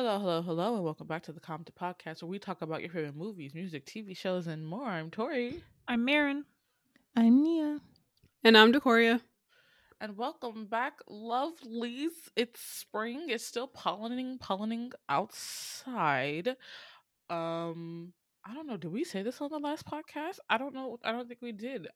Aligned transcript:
Hello, 0.00 0.16
hello, 0.20 0.42
hello, 0.42 0.76
and 0.76 0.84
welcome 0.84 1.08
back 1.08 1.24
to 1.24 1.32
the 1.32 1.40
Compton 1.40 1.74
Podcast, 1.76 2.22
where 2.22 2.30
we 2.30 2.38
talk 2.38 2.62
about 2.62 2.82
your 2.82 2.90
favorite 2.90 3.16
movies, 3.16 3.52
music, 3.52 3.84
TV 3.84 4.16
shows, 4.16 4.46
and 4.46 4.64
more. 4.64 4.86
I'm 4.86 5.10
Tori, 5.10 5.60
I'm 5.88 6.04
Marin. 6.04 6.44
I'm 7.16 7.42
Nia. 7.42 7.80
And 8.44 8.56
I'm 8.56 8.70
Decoria. 8.70 9.20
and 10.00 10.16
welcome 10.16 10.66
back, 10.66 11.00
lovelies. 11.10 12.12
It's 12.36 12.60
spring. 12.60 13.26
It's 13.30 13.44
still 13.44 13.66
pollinating, 13.66 14.38
pollinating 14.38 14.92
outside. 15.08 16.50
Um, 17.28 18.12
I 18.44 18.54
don't 18.54 18.68
know. 18.68 18.76
Did 18.76 18.92
we 18.92 19.02
say 19.02 19.24
this 19.24 19.40
on 19.40 19.50
the 19.50 19.58
last 19.58 19.84
podcast? 19.84 20.38
I 20.48 20.58
don't 20.58 20.74
know. 20.74 21.00
I 21.02 21.10
don't 21.10 21.26
think 21.26 21.42
we 21.42 21.50
did. 21.50 21.88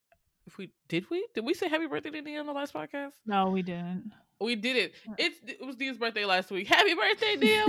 If 0.45 0.59
we 0.59 0.73
did, 0.89 1.09
we 1.09 1.25
did 1.37 1.45
we 1.45 1.55
say 1.55 1.69
happy 1.69 1.87
birthday 1.87 2.11
to 2.11 2.21
Nia 2.21 2.41
on 2.41 2.47
the 2.47 2.53
last 2.53 2.75
podcast? 2.75 3.13
No, 3.25 3.51
we 3.51 3.63
didn't. 3.63 4.11
We 4.43 4.57
did 4.57 4.77
it. 4.77 4.93
It's 5.19 5.39
it 5.47 5.65
was 5.65 5.79
Nia's 5.79 5.99
birthday 5.99 6.25
last 6.25 6.51
week. 6.51 6.69
Happy 6.69 6.95
birthday, 6.95 7.37
Nia! 7.41 7.65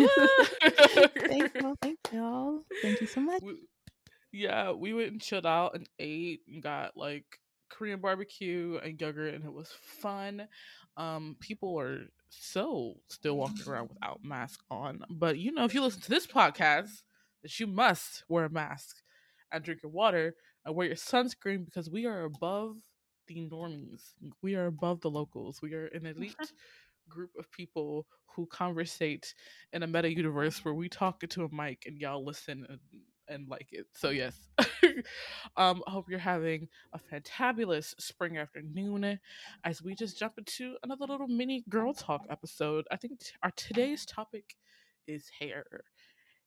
Thank 1.27 1.55
you. 1.55 1.77
Thank 1.81 1.99
y'all. 2.11 2.61
Thank 2.81 3.01
you 3.01 3.07
so 3.07 3.21
much. 3.21 3.41
we, 3.41 3.55
yeah, 4.31 4.71
we 4.71 4.93
went 4.93 5.11
and 5.11 5.21
chilled 5.21 5.45
out 5.45 5.75
and 5.75 5.87
ate 5.99 6.41
and 6.47 6.63
got 6.63 6.97
like 6.97 7.25
Korean 7.69 7.99
barbecue 7.99 8.79
and 8.83 8.99
yogurt, 8.99 9.33
and 9.33 9.45
it 9.45 9.53
was 9.53 9.71
fun. 9.99 10.47
Um, 10.97 11.35
people 11.39 11.79
are 11.79 12.05
so 12.29 12.95
still 13.09 13.37
walking 13.37 13.67
around 13.67 13.89
without 13.89 14.19
mask 14.23 14.59
on, 14.69 15.01
but 15.09 15.37
you 15.37 15.51
know, 15.51 15.65
if 15.65 15.73
you 15.73 15.81
listen 15.81 16.01
to 16.01 16.09
this 16.09 16.27
podcast, 16.27 17.01
that 17.43 17.59
you 17.59 17.67
must 17.67 18.23
wear 18.27 18.45
a 18.45 18.49
mask 18.49 18.97
and 19.51 19.63
drink 19.63 19.81
your 19.83 19.91
water 19.91 20.35
and 20.65 20.75
wear 20.75 20.87
your 20.87 20.95
sunscreen 20.95 21.65
because 21.65 21.89
we 21.89 22.05
are 22.05 22.23
above 22.23 22.75
the 23.27 23.47
normies. 23.49 24.13
We 24.41 24.55
are 24.55 24.67
above 24.67 25.01
the 25.01 25.09
locals. 25.09 25.61
We 25.61 25.73
are 25.73 25.87
an 25.87 26.05
elite 26.05 26.35
group 27.09 27.31
of 27.37 27.51
people 27.51 28.05
who 28.35 28.45
conversate 28.47 29.33
in 29.73 29.83
a 29.83 29.87
meta 29.87 30.13
universe 30.13 30.63
where 30.63 30.73
we 30.73 30.89
talk 30.89 31.23
into 31.23 31.43
a 31.43 31.53
mic 31.53 31.83
and 31.85 31.99
y'all 31.99 32.25
listen 32.25 32.65
and, 32.69 32.79
and 33.27 33.47
like 33.47 33.67
it. 33.71 33.85
So 33.93 34.09
yes. 34.09 34.35
um 35.57 35.83
I 35.87 35.91
hope 35.91 36.09
you're 36.09 36.19
having 36.19 36.67
a 36.93 36.99
fantabulous 36.99 37.93
spring 37.99 38.37
afternoon 38.37 39.19
as 39.63 39.81
we 39.81 39.95
just 39.95 40.17
jump 40.17 40.33
into 40.37 40.75
another 40.83 41.05
little 41.05 41.27
mini 41.27 41.63
girl 41.69 41.93
talk 41.93 42.21
episode. 42.29 42.85
I 42.91 42.97
think 42.97 43.19
t- 43.19 43.31
our 43.43 43.51
today's 43.55 44.05
topic 44.05 44.55
is 45.07 45.29
hair. 45.39 45.65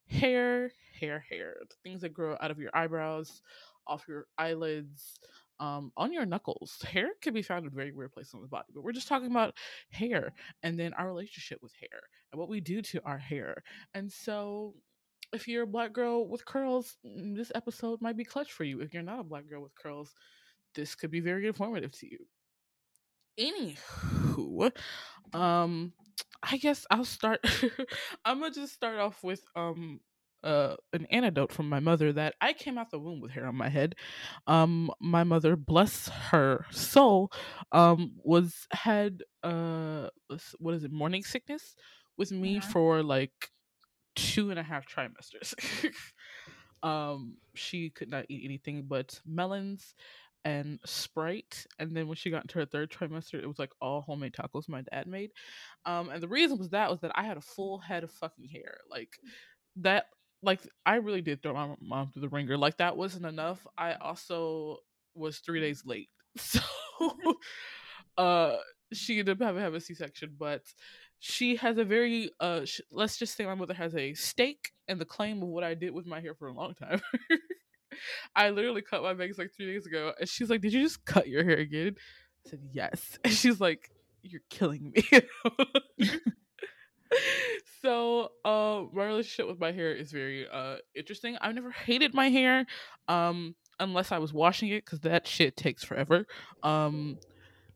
Hair, 0.08 0.70
hair, 1.00 1.24
hair. 1.28 1.56
The 1.68 1.76
things 1.82 2.02
that 2.02 2.14
grow 2.14 2.36
out 2.40 2.50
of 2.50 2.58
your 2.58 2.70
eyebrows, 2.74 3.42
off 3.86 4.06
your 4.08 4.26
eyelids, 4.38 5.18
um, 5.60 5.92
on 5.96 6.12
your 6.12 6.26
knuckles. 6.26 6.82
Hair 6.90 7.10
can 7.20 7.34
be 7.34 7.42
found 7.42 7.64
in 7.64 7.72
very 7.72 7.92
weird 7.92 8.12
places 8.12 8.34
on 8.34 8.42
the 8.42 8.48
body, 8.48 8.68
but 8.74 8.84
we're 8.84 8.92
just 8.92 9.08
talking 9.08 9.30
about 9.30 9.54
hair 9.90 10.32
and 10.62 10.78
then 10.78 10.92
our 10.94 11.06
relationship 11.06 11.58
with 11.62 11.72
hair 11.80 12.00
and 12.32 12.38
what 12.38 12.48
we 12.48 12.60
do 12.60 12.82
to 12.82 13.00
our 13.04 13.18
hair. 13.18 13.62
And 13.94 14.10
so, 14.10 14.74
if 15.32 15.48
you're 15.48 15.64
a 15.64 15.66
black 15.66 15.92
girl 15.92 16.28
with 16.28 16.44
curls, 16.44 16.96
mm, 17.04 17.36
this 17.36 17.50
episode 17.54 18.00
might 18.00 18.16
be 18.16 18.24
clutch 18.24 18.52
for 18.52 18.64
you. 18.64 18.80
If 18.80 18.94
you're 18.94 19.02
not 19.02 19.20
a 19.20 19.24
black 19.24 19.48
girl 19.48 19.62
with 19.62 19.74
curls, 19.74 20.14
this 20.74 20.94
could 20.94 21.10
be 21.10 21.20
very 21.20 21.46
informative 21.46 21.92
to 21.98 22.06
you. 22.10 22.18
Anywho, 23.38 24.72
um, 25.34 25.92
I 26.42 26.56
guess 26.56 26.86
I'll 26.90 27.04
start. 27.04 27.40
I'm 28.24 28.40
gonna 28.40 28.54
just 28.54 28.72
start 28.72 28.98
off 28.98 29.22
with 29.22 29.42
um 29.54 30.00
uh 30.44 30.76
an 30.92 31.06
anecdote 31.06 31.52
from 31.52 31.68
my 31.68 31.80
mother 31.80 32.12
that 32.12 32.34
I 32.40 32.52
came 32.52 32.78
out 32.78 32.90
the 32.90 32.98
womb 32.98 33.20
with 33.20 33.32
hair 33.32 33.46
on 33.46 33.56
my 33.56 33.68
head. 33.68 33.94
Um, 34.46 34.90
my 35.00 35.24
mother, 35.24 35.56
bless 35.56 36.08
her 36.08 36.66
soul, 36.70 37.32
um, 37.72 38.12
was 38.22 38.66
had 38.72 39.22
uh 39.42 40.08
what 40.58 40.74
is 40.74 40.84
it 40.84 40.92
morning 40.92 41.22
sickness 41.24 41.74
with 42.16 42.32
me 42.32 42.54
Yeah. 42.54 42.60
for 42.60 43.02
like 43.02 43.50
two 44.14 44.50
and 44.50 44.58
a 44.58 44.62
half 44.62 44.86
trimesters. 44.86 45.54
um, 46.82 47.36
she 47.54 47.90
could 47.90 48.08
not 48.10 48.26
eat 48.28 48.42
anything 48.44 48.84
but 48.86 49.20
melons 49.26 49.94
and 50.44 50.78
Sprite. 50.86 51.66
And 51.78 51.96
then 51.96 52.06
when 52.06 52.16
she 52.16 52.30
got 52.30 52.42
into 52.44 52.58
her 52.60 52.66
third 52.66 52.90
trimester, 52.90 53.34
it 53.34 53.46
was 53.46 53.58
like 53.58 53.72
all 53.80 54.00
homemade 54.00 54.32
tacos 54.34 54.68
my 54.68 54.82
dad 54.82 55.06
made. 55.06 55.32
Um, 55.84 56.08
and 56.08 56.22
the 56.22 56.28
reason 56.28 56.56
was 56.58 56.70
that 56.70 56.90
was 56.90 57.00
that 57.00 57.12
I 57.14 57.24
had 57.24 57.36
a 57.36 57.40
full 57.42 57.78
head 57.78 58.04
of 58.04 58.10
fucking 58.12 58.48
hair. 58.48 58.78
Like 58.90 59.18
that 59.76 60.06
like 60.46 60.60
I 60.86 60.96
really 60.96 61.22
did 61.22 61.42
throw 61.42 61.52
my 61.54 61.74
mom 61.80 62.10
through 62.10 62.22
the 62.22 62.28
ringer. 62.28 62.56
Like 62.56 62.78
that 62.78 62.96
wasn't 62.96 63.26
enough. 63.26 63.66
I 63.76 63.94
also 63.94 64.78
was 65.14 65.38
three 65.38 65.60
days 65.60 65.84
late. 65.84 66.08
So 66.38 66.60
uh 68.18 68.56
she 68.92 69.18
ended 69.18 69.40
up 69.40 69.46
having 69.46 69.62
have 69.62 69.74
a 69.74 69.80
C 69.80 69.94
section, 69.94 70.34
but 70.38 70.62
she 71.18 71.56
has 71.56 71.78
a 71.78 71.84
very 71.84 72.30
uh 72.40 72.64
sh- 72.64 72.80
let's 72.90 73.18
just 73.18 73.36
say 73.36 73.44
my 73.44 73.54
mother 73.54 73.74
has 73.74 73.94
a 73.96 74.14
stake 74.14 74.72
in 74.88 74.98
the 74.98 75.04
claim 75.04 75.42
of 75.42 75.48
what 75.48 75.64
I 75.64 75.74
did 75.74 75.92
with 75.92 76.06
my 76.06 76.20
hair 76.20 76.34
for 76.34 76.48
a 76.48 76.52
long 76.54 76.74
time. 76.74 77.00
I 78.36 78.50
literally 78.50 78.82
cut 78.82 79.02
my 79.02 79.14
bangs 79.14 79.38
like 79.38 79.52
three 79.56 79.72
days 79.72 79.86
ago, 79.86 80.12
and 80.18 80.28
she's 80.28 80.50
like, 80.50 80.60
"Did 80.60 80.72
you 80.72 80.82
just 80.82 81.04
cut 81.04 81.28
your 81.28 81.44
hair 81.44 81.58
again?" 81.58 81.96
I 82.46 82.50
said, 82.50 82.60
"Yes," 82.72 83.18
and 83.24 83.32
she's 83.32 83.60
like, 83.60 83.90
"You're 84.22 84.42
killing 84.50 84.92
me." 84.94 86.06
so, 87.82 88.30
uh, 88.44 88.84
my 88.92 89.06
relationship 89.06 89.48
with 89.48 89.60
my 89.60 89.72
hair 89.72 89.92
is 89.92 90.12
very 90.12 90.46
uh 90.48 90.76
interesting. 90.94 91.36
I've 91.40 91.54
never 91.54 91.70
hated 91.70 92.14
my 92.14 92.28
hair, 92.28 92.66
um, 93.08 93.54
unless 93.78 94.12
I 94.12 94.18
was 94.18 94.32
washing 94.32 94.70
it, 94.70 94.84
because 94.84 95.00
that 95.00 95.26
shit 95.26 95.56
takes 95.56 95.84
forever. 95.84 96.26
Um, 96.62 97.18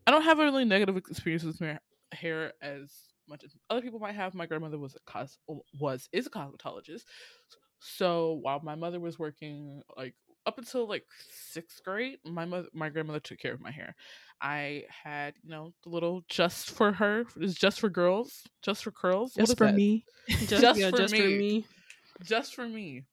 I 0.07 0.11
don't 0.11 0.23
have 0.23 0.39
a 0.39 0.45
really 0.45 0.65
negative 0.65 0.97
experience 0.97 1.45
with 1.45 1.61
my 1.61 1.79
hair 2.13 2.53
as 2.61 2.93
much 3.29 3.45
as 3.45 3.55
other 3.69 3.81
people 3.81 4.01
might 4.01 4.15
have. 4.15 4.35
My 4.35 4.47
grandmother 4.47 4.79
was 4.79 4.95
a 4.97 5.11
cos 5.11 5.39
was 5.79 6.09
is 6.13 6.27
a 6.27 6.31
cosmetologist, 6.31 7.05
so 7.79 8.39
while 8.43 8.61
my 8.63 8.75
mother 8.75 9.01
was 9.01 9.19
working 9.19 9.83
like 9.97 10.15
up 10.47 10.59
until 10.59 10.89
like 10.89 11.05
sixth 11.51 11.83
grade, 11.85 12.19
my 12.25 12.45
mother 12.45 12.69
my 12.73 12.89
grandmother 12.89 13.21
took 13.21 13.39
care 13.39 13.53
of 13.55 13.61
my 13.61 13.71
hair. 13.71 13.95
I 14.41 14.85
had 15.05 15.35
you 15.43 15.51
know 15.51 15.73
the 15.83 15.91
little 15.91 16.23
just 16.29 16.71
for 16.71 16.93
her 16.93 17.25
is 17.39 17.55
just 17.55 17.81
for 17.81 17.91
girls, 17.91 18.45
just 18.63 18.83
for 18.85 18.91
curls. 18.91 19.35
Just 19.35 19.57
for 19.59 19.67
that? 19.67 19.75
me. 19.75 20.05
Just, 20.29 20.63
Just 20.63 20.81
yeah, 20.81 20.91
for 20.91 20.97
just 20.97 21.15
for 21.15 21.23
me. 21.23 21.39
me. 21.39 21.65
just 22.23 22.55
for 22.55 22.69
me. 22.69 23.05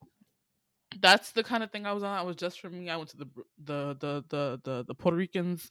That's 1.02 1.32
the 1.32 1.44
kind 1.44 1.64
of 1.64 1.72
thing 1.72 1.86
I 1.86 1.92
was 1.92 2.02
on. 2.02 2.18
I 2.18 2.22
was 2.22 2.38
just 2.38 2.62
for 2.62 2.70
me. 2.70 2.90
I 2.90 2.96
went 2.96 3.10
to 3.10 3.18
the 3.18 3.26
the 3.64 3.98
the 4.00 4.24
the 4.30 4.62
the, 4.64 4.86
the 4.88 4.94
Puerto 4.96 5.18
Ricans 5.18 5.68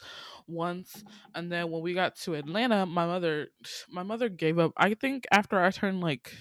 once, 0.47 1.03
and 1.35 1.51
then 1.51 1.71
when 1.71 1.83
we 1.83 1.95
got 1.95 2.17
to 2.21 2.35
Atlanta, 2.35 2.85
my 2.85 3.07
mother 3.07 3.49
my 3.91 4.03
mother 4.03 4.29
gave 4.29 4.59
up. 4.59 4.73
I 4.77 4.93
think 4.95 5.25
after 5.33 5.59
I 5.61 5.71
turned 5.71 6.01
like 6.01 6.33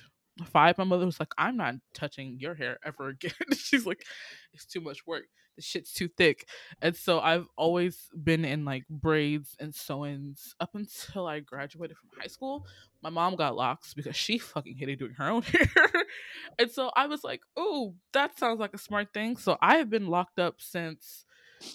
five, 0.43 0.77
my 0.77 0.83
mother 0.83 1.05
was 1.05 1.19
like, 1.19 1.33
"I'm 1.37 1.57
not 1.57 1.75
touching 1.93 2.37
your 2.39 2.55
hair 2.55 2.77
ever 2.83 3.09
again." 3.09 3.31
She's 3.55 3.85
like, 3.85 4.03
"It's 4.53 4.65
too 4.65 4.81
much 4.81 5.05
work. 5.07 5.25
The 5.55 5.61
shit's 5.61 5.93
too 5.93 6.07
thick." 6.07 6.47
And 6.81 6.95
so 6.95 7.19
I've 7.19 7.47
always 7.57 8.09
been 8.21 8.43
in 8.43 8.65
like 8.65 8.83
braids 8.89 9.55
and 9.59 9.73
sew-ins 9.73 10.55
up 10.59 10.75
until 10.75 11.27
I 11.27 11.39
graduated 11.39 11.97
from 11.97 12.09
high 12.19 12.27
school. 12.27 12.65
My 13.01 13.09
mom 13.09 13.35
got 13.35 13.55
locks 13.55 13.93
because 13.93 14.15
she 14.15 14.37
fucking 14.37 14.75
hated 14.75 14.99
doing 14.99 15.13
her 15.13 15.29
own 15.29 15.41
hair. 15.43 15.91
and 16.59 16.69
so 16.71 16.91
I 16.95 17.07
was 17.07 17.23
like, 17.23 17.41
oh, 17.55 17.95
that 18.13 18.37
sounds 18.37 18.59
like 18.59 18.73
a 18.73 18.79
smart 18.79 19.13
thing. 19.13 19.37
So 19.37 19.57
I 19.61 19.77
have 19.77 19.89
been 19.89 20.07
locked 20.07 20.39
up 20.39 20.55
since 20.59 21.23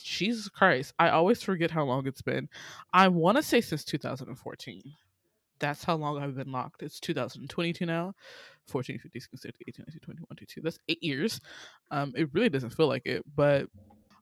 Jesus 0.02 0.48
Christ. 0.48 0.92
I 0.98 1.10
always 1.10 1.42
forget 1.42 1.70
how 1.70 1.84
long 1.84 2.06
it's 2.06 2.22
been. 2.22 2.48
I 2.92 3.08
want 3.08 3.36
to 3.36 3.42
say 3.42 3.60
since 3.60 3.84
2014. 3.84 4.82
That's 5.60 5.84
how 5.84 5.96
long 5.96 6.18
I've 6.18 6.36
been 6.36 6.52
locked. 6.52 6.82
It's 6.82 7.00
2022 7.00 7.86
now. 7.86 8.14
14, 8.68 8.98
15, 8.98 9.20
16, 9.20 9.52
18, 9.68 9.84
19, 9.86 10.00
20, 10.00 10.16
21, 10.18 10.26
22. 10.36 10.60
That's 10.62 10.78
eight 10.88 11.02
years. 11.02 11.40
Um, 11.90 12.12
it 12.16 12.28
really 12.32 12.48
doesn't 12.48 12.70
feel 12.70 12.88
like 12.88 13.06
it, 13.06 13.24
but 13.34 13.66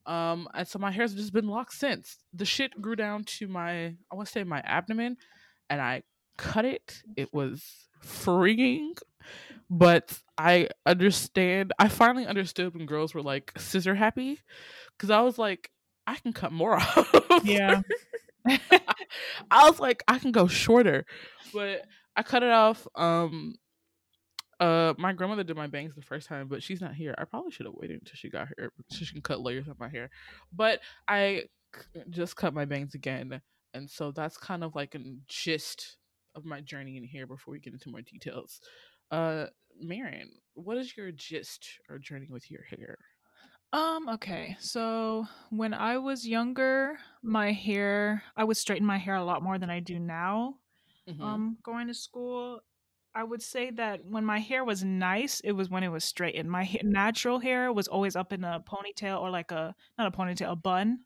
um, 0.07 0.49
and 0.55 0.67
so 0.67 0.79
my 0.79 0.91
hair's 0.91 1.15
just 1.15 1.35
been 1.35 1.49
locked 1.49 1.75
since. 1.75 2.17
The 2.33 2.47
shit 2.47 2.81
grew 2.81 2.97
down 2.97 3.25
to 3.25 3.47
my, 3.47 3.95
I 4.11 4.15
want 4.15 4.27
to 4.27 4.33
say 4.33 4.43
my 4.43 4.61
abdomen, 4.61 5.19
and 5.69 5.83
I 5.83 6.03
cut 6.39 6.65
it. 6.65 7.03
It 7.15 7.33
was 7.33 7.63
freeing, 8.01 8.95
but 9.69 10.19
I 10.39 10.69
understand. 10.87 11.75
I 11.79 11.89
finally 11.89 12.27
understood 12.27 12.75
when 12.75 12.87
girls 12.87 13.15
were 13.15 13.23
like 13.23 13.53
scissor 13.59 13.95
happy, 13.95 14.41
because 14.97 15.11
I 15.11 15.21
was 15.21 15.37
like, 15.37 15.71
I 16.07 16.15
can 16.17 16.33
cut 16.33 16.53
more 16.53 16.77
off. 16.77 17.43
Yeah. 17.45 17.83
I 19.51 19.69
was 19.69 19.81
like, 19.81 20.03
I 20.09 20.19
can 20.19 20.33
go 20.33 20.47
shorter, 20.47 21.05
but 21.53 21.83
I 22.17 22.23
cut 22.23 22.43
it 22.43 22.51
off. 22.51 22.87
Um, 22.95 23.55
uh, 24.61 24.95
my 24.99 25.13
grandmother 25.13 25.45
did 25.45 25.57
my 25.57 25.69
bangs 25.69 25.95
the 25.95 26.03
first 26.03 26.29
time, 26.29 26.49
but 26.49 26.63
she's 26.63 26.81
not 26.81 26.95
here. 26.95 27.15
I 27.17 27.25
probably 27.25 27.53
should 27.53 27.67
have 27.67 27.75
waited 27.77 28.01
until 28.01 28.15
she 28.17 28.29
got 28.29 28.49
here 28.57 28.73
so 28.91 29.05
she 29.05 29.13
can 29.13 29.23
cut 29.23 29.41
layers 29.41 29.69
of 29.69 29.79
my 29.79 29.89
hair. 29.89 30.11
But 30.53 30.81
I 31.07 31.45
c- 31.75 32.03
just 32.11 32.37
cut 32.37 32.55
my 32.55 32.65
bangs 32.65 32.95
again, 32.95 33.41
and 33.75 33.89
so 33.89 34.11
that's 34.11 34.37
kind 34.37 34.65
of 34.65 34.75
like 34.75 34.95
a 34.95 35.01
gist 35.29 35.97
of 36.35 36.45
my 36.45 36.61
journey 36.61 36.97
in 36.97 37.05
here. 37.05 37.27
Before 37.27 37.53
we 37.53 37.61
get 37.61 37.73
into 37.73 37.91
more 37.91 38.03
details, 38.03 38.61
uh, 39.13 39.47
Marion, 39.81 40.31
what 40.55 40.77
is 40.77 40.97
your 40.97 41.13
gist 41.13 41.69
or 41.89 41.99
journey 41.99 42.27
with 42.29 42.51
your 42.51 42.63
hair? 42.63 42.99
Um, 43.73 44.09
okay. 44.09 44.57
So 44.61 45.27
when 45.51 45.75
I 45.75 45.99
was 45.99 46.27
younger, 46.27 46.99
my 47.23 47.53
hair 47.53 48.23
I 48.37 48.45
would 48.45 48.57
straighten 48.57 48.87
my 48.87 48.97
hair 48.97 49.15
a 49.15 49.25
lot 49.25 49.43
more 49.43 49.59
than 49.59 49.71
I 49.71 49.81
do 49.81 49.99
now. 49.99 50.61
Mhm. 51.07 51.39
Um, 51.39 51.59
going 51.63 51.89
to 51.89 51.95
school. 51.95 52.63
I 53.15 53.25
would 53.25 53.43
say 53.43 53.71
that 53.73 54.05
when 54.05 54.25
my 54.25 54.41
hair 54.41 54.65
was 54.65 54.85
nice, 54.85 55.41
it 55.41 55.53
was 55.53 55.71
when 55.71 55.85
it 55.85 55.89
was 55.89 56.05
straightened. 56.05 56.51
My 56.51 56.65
ha- 56.65 56.81
natural 56.85 57.41
hair 57.41 57.73
was 57.73 57.89
always 57.89 58.17
up 58.17 58.33
in 58.33 58.45
a 58.45 58.61
ponytail 58.61 59.21
or 59.21 59.31
like 59.31 59.53
a 59.53 59.75
not 59.99 60.15
a 60.15 60.17
ponytail, 60.17 60.53
a 60.53 60.57
bun, 60.57 61.05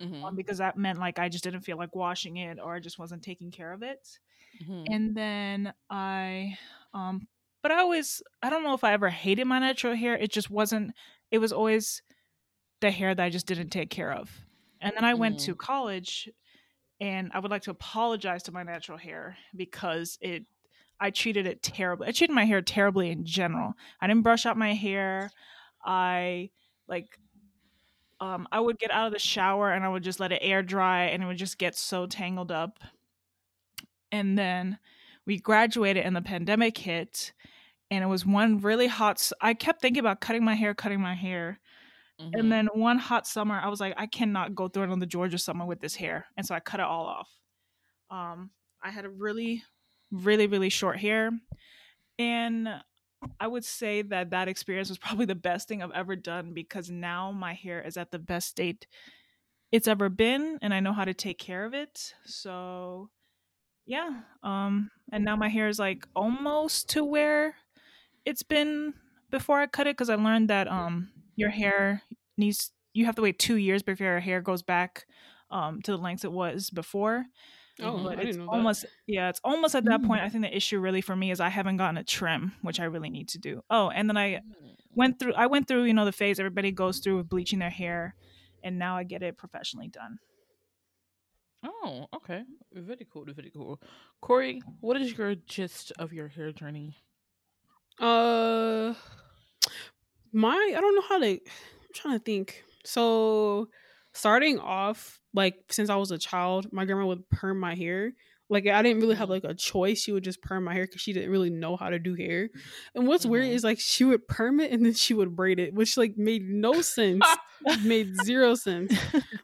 Mhm, 0.00 0.28
um, 0.28 0.36
because 0.36 0.58
that 0.58 0.76
meant 0.78 0.98
like 0.98 1.18
I 1.18 1.28
just 1.28 1.44
didn't 1.44 1.62
feel 1.62 1.76
like 1.78 1.94
washing 1.94 2.36
it 2.38 2.58
or 2.60 2.74
I 2.74 2.80
just 2.80 2.98
wasn't 2.98 3.22
taking 3.24 3.50
care 3.50 3.72
of 3.72 3.82
it. 3.82 4.20
mhm. 4.60 4.92
And 4.92 5.16
then 5.16 5.74
I, 5.90 6.58
um, 6.94 7.28
but 7.62 7.70
I 7.70 7.78
always, 7.78 8.22
I 8.42 8.50
don't 8.50 8.64
know 8.64 8.74
if 8.74 8.84
I 8.84 8.92
ever 8.92 9.08
hated 9.08 9.46
my 9.46 9.58
natural 9.58 9.94
hair. 9.94 10.16
It 10.16 10.32
just 10.32 10.50
wasn't. 10.50 10.92
It 11.30 11.38
was 11.38 11.52
always 11.52 12.02
the 12.80 12.90
hair 12.90 13.14
that 13.14 13.24
I 13.24 13.30
just 13.30 13.46
didn't 13.46 13.70
take 13.70 13.90
care 13.90 14.12
of. 14.12 14.30
And 14.80 14.92
then 14.96 15.04
I 15.04 15.14
went 15.14 15.38
to 15.40 15.54
college, 15.54 16.28
and 17.00 17.30
I 17.32 17.38
would 17.38 17.50
like 17.50 17.62
to 17.62 17.70
apologize 17.70 18.42
to 18.44 18.52
my 18.52 18.62
natural 18.62 18.98
hair 18.98 19.36
because 19.56 20.18
it 20.20 20.44
I 21.00 21.10
treated 21.10 21.46
it 21.48 21.62
terribly. 21.62 22.06
I 22.06 22.12
treated 22.12 22.32
my 22.32 22.44
hair 22.44 22.62
terribly 22.62 23.10
in 23.10 23.24
general. 23.24 23.74
I 24.00 24.06
didn't 24.06 24.22
brush 24.22 24.46
out 24.46 24.56
my 24.56 24.72
hair. 24.74 25.30
I 25.84 26.50
like 26.86 27.18
um 28.20 28.46
I 28.52 28.60
would 28.60 28.78
get 28.78 28.92
out 28.92 29.08
of 29.08 29.12
the 29.12 29.18
shower 29.18 29.72
and 29.72 29.84
I 29.84 29.88
would 29.88 30.04
just 30.04 30.20
let 30.20 30.30
it 30.30 30.38
air 30.42 30.62
dry 30.62 31.06
and 31.06 31.22
it 31.22 31.26
would 31.26 31.38
just 31.38 31.58
get 31.58 31.74
so 31.74 32.06
tangled 32.06 32.52
up. 32.52 32.78
And 34.12 34.38
then 34.38 34.78
we 35.26 35.38
graduated 35.38 36.04
and 36.04 36.14
the 36.14 36.22
pandemic 36.22 36.78
hit 36.78 37.32
and 37.92 38.02
it 38.02 38.06
was 38.06 38.24
one 38.26 38.58
really 38.58 38.88
hot 38.88 39.30
i 39.42 39.54
kept 39.54 39.82
thinking 39.82 40.00
about 40.00 40.20
cutting 40.20 40.44
my 40.44 40.54
hair, 40.54 40.74
cutting 40.74 41.00
my 41.00 41.14
hair. 41.14 41.60
Mhm. 42.20 42.30
And 42.38 42.52
then 42.52 42.68
one 42.74 42.98
hot 42.98 43.26
summer, 43.26 43.58
I 43.58 43.68
was 43.68 43.80
like, 43.80 43.94
I 43.96 44.06
cannot 44.06 44.54
go 44.54 44.68
through 44.68 44.84
another 44.84 45.06
Georgia 45.06 45.38
summer 45.38 45.66
with 45.66 45.80
this 45.80 45.96
hair, 45.96 46.26
and 46.36 46.46
so 46.46 46.54
I 46.54 46.60
cut 46.60 46.80
it 46.80 46.86
all 46.86 47.06
off. 47.06 47.30
Um, 48.10 48.50
I 48.82 48.90
had 48.90 49.04
a 49.04 49.10
really, 49.10 49.64
really, 50.10 50.46
really 50.46 50.70
short 50.70 50.98
hair, 50.98 51.32
and 52.18 52.82
I 53.40 53.46
would 53.48 53.64
say 53.64 54.02
that 54.02 54.30
that 54.30 54.48
experience 54.48 54.88
was 54.88 54.98
probably 54.98 55.26
the 55.26 55.34
best 55.34 55.68
thing 55.68 55.82
I've 55.82 55.92
ever 55.92 56.16
done 56.16 56.54
because 56.54 56.90
now 56.90 57.32
my 57.32 57.54
hair 57.54 57.82
is 57.82 57.96
at 57.96 58.10
the 58.10 58.18
best 58.18 58.48
state 58.48 58.86
it's 59.72 59.88
ever 59.88 60.08
been, 60.10 60.58
and 60.62 60.74
I 60.74 60.80
know 60.80 60.92
how 60.92 61.04
to 61.06 61.14
take 61.14 61.38
care 61.38 61.64
of 61.64 61.74
it. 61.74 62.14
So, 62.26 63.10
yeah. 63.86 64.22
Um, 64.42 64.90
and 65.12 65.24
now 65.24 65.36
my 65.36 65.48
hair 65.48 65.68
is 65.68 65.78
like 65.78 66.06
almost 66.14 66.90
to 66.90 67.04
where 67.04 67.56
it's 68.24 68.42
been 68.42 68.94
before 69.30 69.60
I 69.60 69.66
cut 69.66 69.86
it 69.86 69.96
because 69.96 70.10
I 70.10 70.14
learned 70.16 70.48
that 70.50 70.68
um 70.68 71.10
your 71.36 71.50
hair 71.50 72.02
needs 72.36 72.70
you 72.94 73.06
have 73.06 73.14
to 73.16 73.22
wait 73.22 73.38
two 73.38 73.56
years 73.56 73.82
before 73.82 74.06
your 74.06 74.20
hair 74.20 74.40
goes 74.40 74.62
back 74.62 75.06
um 75.50 75.80
to 75.82 75.92
the 75.92 75.98
length 75.98 76.24
it 76.24 76.32
was 76.32 76.70
before. 76.70 77.26
Oh. 77.80 78.02
But 78.04 78.18
I 78.18 78.22
it's 78.22 78.36
didn't 78.36 78.46
know 78.46 78.52
that. 78.62 78.84
yeah, 79.06 79.28
it's 79.30 79.40
almost 79.42 79.74
at 79.74 79.84
that 79.86 80.02
Mm. 80.02 80.06
point. 80.06 80.20
I 80.22 80.28
think 80.28 80.44
the 80.44 80.54
issue 80.56 80.78
really 80.78 81.00
for 81.00 81.16
me 81.16 81.30
is 81.30 81.40
I 81.40 81.48
haven't 81.48 81.78
gotten 81.78 81.96
a 81.96 82.04
trim, 82.04 82.52
which 82.62 82.78
I 82.80 82.84
really 82.84 83.08
need 83.10 83.28
to 83.30 83.38
do. 83.38 83.62
Oh, 83.70 83.88
and 83.90 84.08
then 84.08 84.16
I 84.18 84.40
went 84.94 85.18
through 85.18 85.34
I 85.34 85.46
went 85.46 85.66
through, 85.68 85.84
you 85.84 85.94
know, 85.94 86.04
the 86.04 86.12
phase 86.12 86.38
everybody 86.38 86.70
goes 86.70 86.98
through 86.98 87.16
with 87.16 87.28
bleaching 87.30 87.58
their 87.60 87.70
hair 87.70 88.14
and 88.62 88.78
now 88.78 88.96
I 88.96 89.04
get 89.04 89.22
it 89.22 89.36
professionally 89.38 89.88
done. 89.88 90.18
Oh, 91.64 92.06
okay. 92.14 92.42
Very 92.72 93.06
cool. 93.12 93.24
Very 93.28 93.50
cool. 93.50 93.80
Corey, 94.20 94.62
what 94.80 95.00
is 95.00 95.16
your 95.16 95.34
gist 95.34 95.92
of 95.98 96.12
your 96.12 96.28
hair 96.28 96.52
journey? 96.52 96.96
Uh, 97.98 98.94
my 100.32 100.72
I 100.76 100.80
don't 100.80 100.94
know 100.94 101.02
how 101.08 101.18
to. 101.18 101.26
I'm 101.30 101.40
trying 101.94 102.18
to 102.18 102.24
think. 102.24 102.64
So, 102.84 103.68
starting 104.12 104.58
off, 104.58 105.20
like 105.34 105.56
since 105.70 105.90
I 105.90 105.96
was 105.96 106.10
a 106.10 106.18
child, 106.18 106.72
my 106.72 106.84
grandma 106.84 107.06
would 107.06 107.28
perm 107.30 107.60
my 107.60 107.74
hair. 107.74 108.12
Like 108.48 108.66
I 108.66 108.82
didn't 108.82 109.00
really 109.00 109.14
have 109.14 109.30
like 109.30 109.44
a 109.44 109.54
choice. 109.54 110.02
She 110.02 110.12
would 110.12 110.24
just 110.24 110.42
perm 110.42 110.64
my 110.64 110.74
hair 110.74 110.84
because 110.84 111.00
she 111.00 111.12
didn't 111.14 111.30
really 111.30 111.48
know 111.48 111.76
how 111.76 111.88
to 111.88 111.98
do 111.98 112.14
hair. 112.14 112.50
And 112.94 113.06
what's 113.06 113.24
weird 113.24 113.46
Mhm. 113.46 113.52
is 113.52 113.64
like 113.64 113.80
she 113.80 114.04
would 114.04 114.28
perm 114.28 114.60
it 114.60 114.72
and 114.72 114.84
then 114.84 114.92
she 114.92 115.14
would 115.14 115.34
braid 115.34 115.58
it, 115.58 115.72
which 115.72 115.96
like 115.96 116.18
made 116.18 116.42
no 116.48 116.82
sense. 116.82 117.24
made 117.82 118.14
zero 118.24 118.54
sense. 118.54 118.92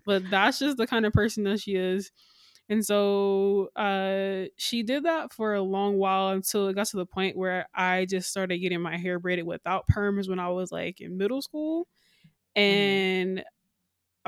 But 0.05 0.29
that's 0.31 0.59
just 0.59 0.77
the 0.77 0.87
kind 0.87 1.07
of 1.07 1.13
person 1.15 1.45
that 1.45 1.61
she 1.61 1.77
is. 1.77 2.11
And 2.71 2.85
so 2.85 3.71
uh 3.77 4.49
she 4.57 4.83
did 4.83 5.05
that 5.05 5.33
for 5.33 5.55
a 5.55 5.63
long 5.63 5.97
while 5.99 6.31
until 6.31 6.69
it 6.69 6.75
got 6.75 6.87
to 6.89 6.97
the 6.99 7.07
point 7.07 7.37
where 7.37 7.69
I 7.75 8.05
just 8.05 8.31
started 8.31 8.59
getting 8.59 8.81
my 8.83 8.97
hair 8.99 9.19
braided 9.19 9.47
without 9.47 9.87
perms 9.89 10.29
when 10.29 10.39
I 10.39 10.49
was 10.51 10.71
like 10.73 11.01
in 11.01 11.17
middle 11.19 11.43
school. 11.43 11.89
And 12.57 13.45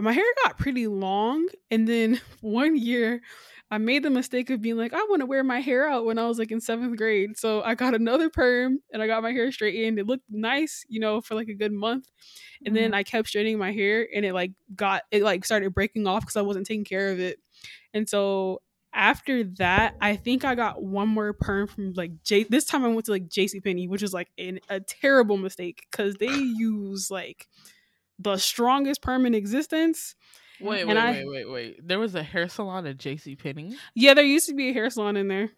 my 0.01 0.13
hair 0.13 0.25
got 0.45 0.59
pretty 0.59 0.87
long. 0.87 1.49
And 1.71 1.87
then 1.89 2.21
one 2.41 2.77
year 2.77 3.23
I 3.71 3.79
made 3.79 4.03
the 4.03 4.11
mistake 4.11 4.51
of 4.51 4.61
being 4.61 4.77
like, 4.77 4.93
I 4.93 5.07
want 5.09 5.21
to 5.21 5.27
wear 5.27 5.45
my 5.45 5.61
hair 5.61 5.89
out 5.89 6.05
when 6.05 6.19
I 6.19 6.27
was 6.27 6.41
like 6.41 6.51
in 6.51 6.61
seventh 6.61 6.97
grade. 6.97 7.39
So 7.39 7.63
I 7.63 7.77
got 7.77 7.95
another 7.95 8.29
perm 8.29 8.81
and 8.93 9.01
I 9.01 9.07
got 9.07 9.23
my 9.23 9.31
hair 9.31 9.53
straightened. 9.53 9.99
It 9.99 10.07
looked 10.07 10.25
nice, 10.29 10.85
you 10.89 10.99
know, 10.99 11.21
for 11.21 11.37
like 11.37 11.49
a 11.49 11.55
good 11.55 11.73
month. 11.73 12.09
And 12.67 12.75
then 12.75 12.87
mm-hmm. 12.87 12.95
I 12.95 13.03
kept 13.05 13.29
straightening 13.29 13.59
my 13.59 13.71
hair 13.71 14.09
and 14.13 14.25
it 14.25 14.35
like 14.35 14.53
got, 14.75 15.03
it 15.13 15.23
like 15.23 15.45
started 15.45 15.73
breaking 15.73 16.09
off 16.09 16.23
because 16.23 16.37
I 16.37 16.43
wasn't 16.43 16.67
taking 16.67 16.85
care 16.85 17.11
of 17.13 17.21
it. 17.21 17.39
And 17.95 18.09
so 18.09 18.61
after 18.93 19.45
that, 19.45 19.95
I 20.01 20.17
think 20.17 20.45
I 20.45 20.57
got 20.57 20.83
one 20.83 21.09
more 21.09 21.33
perm 21.33 21.69
from 21.69 21.93
like 21.93 22.25
J. 22.25 22.45
This 22.45 22.65
time 22.65 22.85
I 22.85 22.89
went 22.89 23.05
to 23.05 23.13
like 23.13 23.29
JC 23.29 23.63
Penney, 23.63 23.87
which 23.87 24.03
is 24.03 24.13
like 24.13 24.31
an, 24.37 24.59
a 24.69 24.81
terrible 24.81 25.37
mistake 25.37 25.87
because 25.91 26.17
they 26.17 26.27
use 26.27 27.09
like 27.09 27.47
the 28.19 28.37
strongest 28.37 29.01
perm 29.01 29.27
in 29.27 29.35
existence. 29.35 30.17
Wait, 30.61 30.87
wait, 30.87 30.97
I- 30.97 31.13
wait, 31.13 31.27
wait, 31.29 31.51
wait. 31.51 31.89
There 31.89 31.99
was 31.99 32.15
a 32.15 32.23
hair 32.23 32.49
salon 32.49 32.87
at 32.87 32.99
JC 32.99 33.39
Penney. 33.39 33.77
Yeah, 33.95 34.15
there 34.15 34.25
used 34.25 34.49
to 34.49 34.55
be 34.55 34.71
a 34.71 34.73
hair 34.73 34.91
salon 34.91 35.17
in 35.17 35.29
there. 35.29 35.51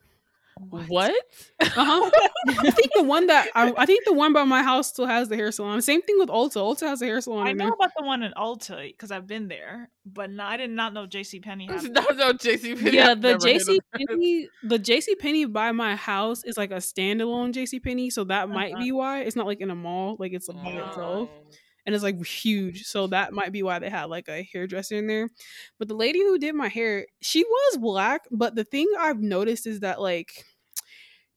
What? 0.86 1.14
Uh-huh. 1.60 2.10
I 2.48 2.70
think 2.70 2.90
the 2.94 3.02
one 3.02 3.28
that 3.28 3.48
I, 3.54 3.72
I 3.74 3.86
think 3.86 4.04
the 4.04 4.12
one 4.12 4.34
by 4.34 4.44
my 4.44 4.62
house 4.62 4.88
still 4.88 5.06
has 5.06 5.28
the 5.30 5.34
hair 5.34 5.50
salon. 5.50 5.80
Same 5.80 6.02
thing 6.02 6.16
with 6.18 6.28
Ulta. 6.28 6.56
Ulta 6.56 6.86
has 6.88 7.00
a 7.00 7.06
hair 7.06 7.22
salon 7.22 7.46
I 7.46 7.50
in 7.52 7.56
know 7.56 7.64
there. 7.64 7.72
about 7.72 7.92
the 7.98 8.04
one 8.04 8.22
in 8.22 8.32
Ulta 8.36 8.86
because 8.86 9.10
I've 9.10 9.26
been 9.26 9.48
there, 9.48 9.88
but 10.04 10.30
no, 10.30 10.44
I 10.44 10.58
did 10.58 10.68
not 10.70 10.92
know 10.92 11.06
JC 11.06 11.42
Penney 11.42 11.66
had 11.66 11.84
no, 11.84 12.02
no, 12.14 12.32
JC 12.34 12.78
Penney. 12.78 12.96
Yeah, 12.96 13.14
the 13.14 13.34
JC. 13.36 13.78
Penney, 13.96 14.48
the 14.62 14.78
JC 14.78 15.18
Penney 15.18 15.46
by 15.46 15.72
my 15.72 15.96
house 15.96 16.44
is 16.44 16.58
like 16.58 16.70
a 16.70 16.76
standalone 16.76 17.52
JC 17.54 17.82
Penney, 17.82 18.10
so 18.10 18.24
that 18.24 18.50
might 18.50 18.74
Uh-huh. 18.74 18.82
be 18.82 18.92
why 18.92 19.22
it's 19.22 19.34
not 19.34 19.46
like 19.46 19.62
in 19.62 19.70
a 19.70 19.74
mall, 19.74 20.16
like 20.18 20.32
it's 20.34 20.48
by 20.48 20.68
itself, 20.70 21.30
Oh. 21.32 21.40
And 21.84 21.94
it's 21.94 22.04
like 22.04 22.24
huge. 22.24 22.84
So 22.84 23.06
that 23.08 23.32
might 23.32 23.52
be 23.52 23.62
why 23.62 23.78
they 23.78 23.90
had 23.90 24.04
like 24.04 24.28
a 24.28 24.42
hairdresser 24.52 24.96
in 24.96 25.06
there. 25.06 25.28
But 25.78 25.88
the 25.88 25.94
lady 25.94 26.20
who 26.20 26.38
did 26.38 26.54
my 26.54 26.68
hair, 26.68 27.06
she 27.20 27.44
was 27.44 27.78
black, 27.78 28.22
but 28.30 28.54
the 28.54 28.64
thing 28.64 28.88
I've 28.98 29.20
noticed 29.20 29.66
is 29.66 29.80
that 29.80 30.00
like 30.00 30.44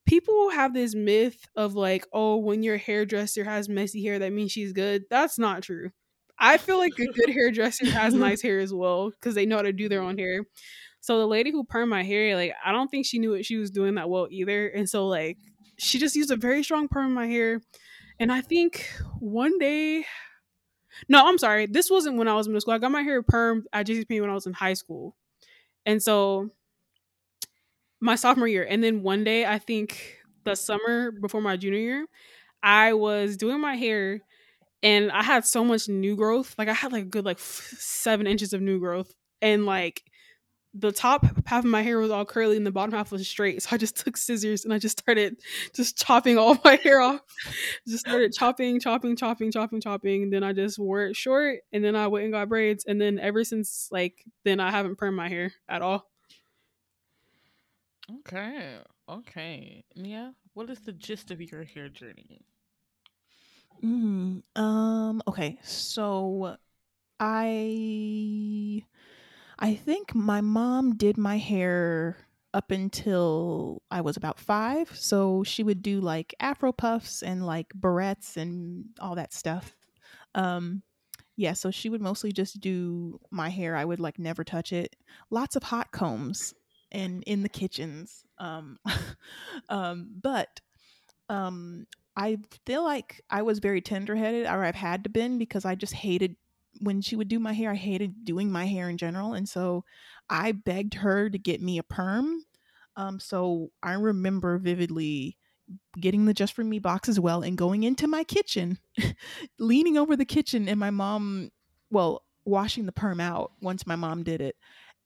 people 0.05 0.49
have 0.51 0.73
this 0.73 0.95
myth 0.95 1.45
of 1.55 1.75
like, 1.75 2.05
oh, 2.13 2.37
when 2.37 2.63
your 2.63 2.77
hairdresser 2.77 3.43
has 3.43 3.67
messy 3.69 4.03
hair, 4.03 4.19
that 4.19 4.33
means 4.33 4.51
she's 4.51 4.73
good. 4.73 5.03
That's 5.09 5.39
not 5.39 5.63
true. 5.63 5.89
I 6.37 6.57
feel 6.57 6.77
like 6.77 6.93
a 6.99 7.05
good 7.07 7.29
hairdresser 7.29 7.85
has 7.87 8.13
nice 8.15 8.41
hair 8.41 8.59
as 8.59 8.73
well 8.73 9.09
because 9.09 9.35
they 9.35 9.45
know 9.45 9.57
how 9.57 9.61
to 9.63 9.73
do 9.73 9.89
their 9.89 10.01
own 10.01 10.17
hair. 10.17 10.43
So 10.99 11.19
the 11.19 11.27
lady 11.27 11.51
who 11.51 11.63
permed 11.63 11.89
my 11.89 12.03
hair, 12.03 12.35
like, 12.35 12.53
I 12.63 12.71
don't 12.71 12.89
think 12.89 13.05
she 13.05 13.19
knew 13.19 13.31
what 13.31 13.45
she 13.45 13.57
was 13.57 13.71
doing 13.71 13.95
that 13.95 14.09
well 14.09 14.27
either. 14.29 14.67
And 14.67 14.89
so 14.89 15.07
like 15.07 15.37
she 15.77 15.99
just 15.99 16.15
used 16.15 16.31
a 16.31 16.35
very 16.35 16.63
strong 16.63 16.87
perm 16.87 17.07
in 17.07 17.13
my 17.13 17.27
hair. 17.27 17.61
And 18.19 18.31
I 18.31 18.41
think 18.41 18.89
one 19.19 19.57
day 19.59 20.05
No, 21.09 21.27
I'm 21.27 21.37
sorry. 21.37 21.65
This 21.67 21.89
wasn't 21.89 22.17
when 22.17 22.27
I 22.27 22.35
was 22.35 22.47
in 22.47 22.53
middle 22.53 22.61
school. 22.61 22.73
I 22.73 22.77
got 22.79 22.91
my 22.91 23.01
hair 23.03 23.21
permed 23.23 23.63
at 23.73 23.87
JCPenney 23.87 24.21
when 24.21 24.29
I 24.29 24.33
was 24.33 24.47
in 24.47 24.53
high 24.53 24.73
school. 24.73 25.15
And 25.85 26.01
so 26.03 26.51
my 28.01 28.15
sophomore 28.15 28.47
year. 28.47 28.65
And 28.69 28.83
then 28.83 29.03
one 29.03 29.23
day, 29.23 29.45
I 29.45 29.59
think 29.59 30.17
the 30.43 30.55
summer 30.55 31.11
before 31.11 31.41
my 31.41 31.57
junior 31.57 31.79
year, 31.79 32.05
I 32.63 32.93
was 32.93 33.37
doing 33.37 33.61
my 33.61 33.75
hair 33.75 34.21
and 34.83 35.11
I 35.11 35.23
had 35.23 35.45
so 35.45 35.65
much 35.65 35.89
new 35.89 36.15
growth. 36.15 36.55
Like 36.57 36.69
I 36.69 36.73
had 36.73 36.93
like 36.93 37.03
a 37.03 37.07
good 37.07 37.25
like 37.25 37.39
seven 37.39 38.27
inches 38.27 38.53
of 38.53 38.61
new 38.61 38.79
growth. 38.79 39.13
And 39.41 39.65
like 39.65 40.03
the 40.77 40.91
top 40.91 41.25
half 41.45 41.63
of 41.63 41.69
my 41.69 41.81
hair 41.81 41.97
was 41.99 42.11
all 42.11 42.25
curly 42.25 42.57
and 42.57 42.65
the 42.65 42.71
bottom 42.71 42.93
half 42.93 43.11
was 43.11 43.27
straight. 43.27 43.61
So 43.61 43.69
I 43.71 43.77
just 43.77 43.95
took 43.95 44.17
scissors 44.17 44.65
and 44.65 44.73
I 44.73 44.77
just 44.77 44.99
started 44.99 45.37
just 45.73 45.97
chopping 45.97 46.37
all 46.37 46.57
my 46.65 46.75
hair 46.75 46.99
off. 46.99 47.21
Just 47.87 48.05
started 48.05 48.33
chopping, 48.33 48.79
chopping, 48.79 49.15
chopping, 49.15 49.51
chopping, 49.51 49.79
chopping. 49.81 50.23
And 50.23 50.33
then 50.33 50.43
I 50.43 50.51
just 50.53 50.77
wore 50.77 51.05
it 51.05 51.15
short 51.15 51.59
and 51.71 51.83
then 51.83 51.95
I 51.95 52.07
went 52.07 52.25
and 52.25 52.33
got 52.33 52.49
braids. 52.49 52.83
And 52.85 52.99
then 52.99 53.19
ever 53.19 53.43
since 53.43 53.87
like 53.91 54.25
then 54.43 54.59
I 54.59 54.69
haven't 54.69 54.97
permed 54.97 55.15
my 55.15 55.29
hair 55.29 55.53
at 55.69 55.81
all. 55.81 56.09
Okay. 58.19 58.77
Okay. 59.07 59.83
Nia, 59.95 60.33
what 60.53 60.69
is 60.69 60.79
the 60.79 60.91
gist 60.91 61.31
of 61.31 61.41
your 61.41 61.63
hair 61.63 61.89
journey? 61.89 62.41
Mm, 63.83 64.43
um. 64.55 65.21
Okay. 65.27 65.57
So, 65.63 66.57
I, 67.19 68.83
I 69.59 69.75
think 69.75 70.13
my 70.13 70.41
mom 70.41 70.95
did 70.95 71.17
my 71.17 71.37
hair 71.37 72.17
up 72.53 72.71
until 72.71 73.81
I 73.91 74.01
was 74.01 74.17
about 74.17 74.39
five. 74.39 74.95
So 74.95 75.43
she 75.43 75.63
would 75.63 75.81
do 75.81 75.99
like 76.01 76.33
afro 76.39 76.71
puffs 76.71 77.21
and 77.21 77.45
like 77.45 77.67
barrettes 77.77 78.37
and 78.37 78.85
all 78.99 79.15
that 79.15 79.33
stuff. 79.33 79.75
Um. 80.33 80.83
Yeah. 81.37 81.53
So 81.53 81.69
she 81.69 81.89
would 81.89 82.01
mostly 82.01 82.31
just 82.31 82.61
do 82.61 83.19
my 83.29 83.49
hair. 83.49 83.75
I 83.75 83.83
would 83.83 83.99
like 83.99 84.17
never 84.19 84.43
touch 84.43 84.71
it. 84.71 84.95
Lots 85.29 85.57
of 85.57 85.63
hot 85.63 85.91
combs 85.91 86.53
and 86.91 87.23
in 87.27 87.43
the 87.43 87.49
kitchens. 87.49 88.23
Um. 88.37 88.77
um. 89.69 90.09
But 90.21 90.61
um 91.29 91.87
I 92.17 92.37
feel 92.65 92.83
like 92.83 93.21
I 93.29 93.41
was 93.41 93.59
very 93.59 93.81
tender 93.81 94.15
headed, 94.15 94.45
or 94.45 94.63
I've 94.63 94.75
had 94.75 95.03
to 95.03 95.09
been 95.09 95.37
because 95.37 95.65
I 95.65 95.75
just 95.75 95.93
hated 95.93 96.37
when 96.79 97.01
she 97.01 97.15
would 97.15 97.27
do 97.27 97.39
my 97.39 97.53
hair, 97.53 97.71
I 97.71 97.75
hated 97.75 98.25
doing 98.25 98.51
my 98.51 98.65
hair 98.65 98.89
in 98.89 98.97
general. 98.97 99.33
And 99.33 99.47
so 99.47 99.85
I 100.29 100.51
begged 100.51 100.95
her 100.95 101.29
to 101.29 101.37
get 101.37 101.61
me 101.61 101.77
a 101.77 101.83
perm. 101.83 102.43
Um, 102.95 103.19
so 103.19 103.71
I 103.83 103.93
remember 103.93 104.57
vividly 104.57 105.37
getting 105.99 106.25
the 106.25 106.33
Just 106.33 106.53
For 106.53 106.63
Me 106.63 106.79
box 106.79 107.09
as 107.09 107.19
well 107.19 107.41
and 107.41 107.57
going 107.57 107.83
into 107.83 108.07
my 108.07 108.23
kitchen, 108.23 108.77
leaning 109.59 109.97
over 109.97 110.15
the 110.15 110.25
kitchen, 110.25 110.69
and 110.69 110.79
my 110.79 110.91
mom, 110.91 111.51
well, 111.89 112.23
washing 112.45 112.85
the 112.85 112.91
perm 112.91 113.19
out 113.19 113.51
once 113.61 113.87
my 113.87 113.95
mom 113.95 114.23
did 114.23 114.41
it. 114.41 114.55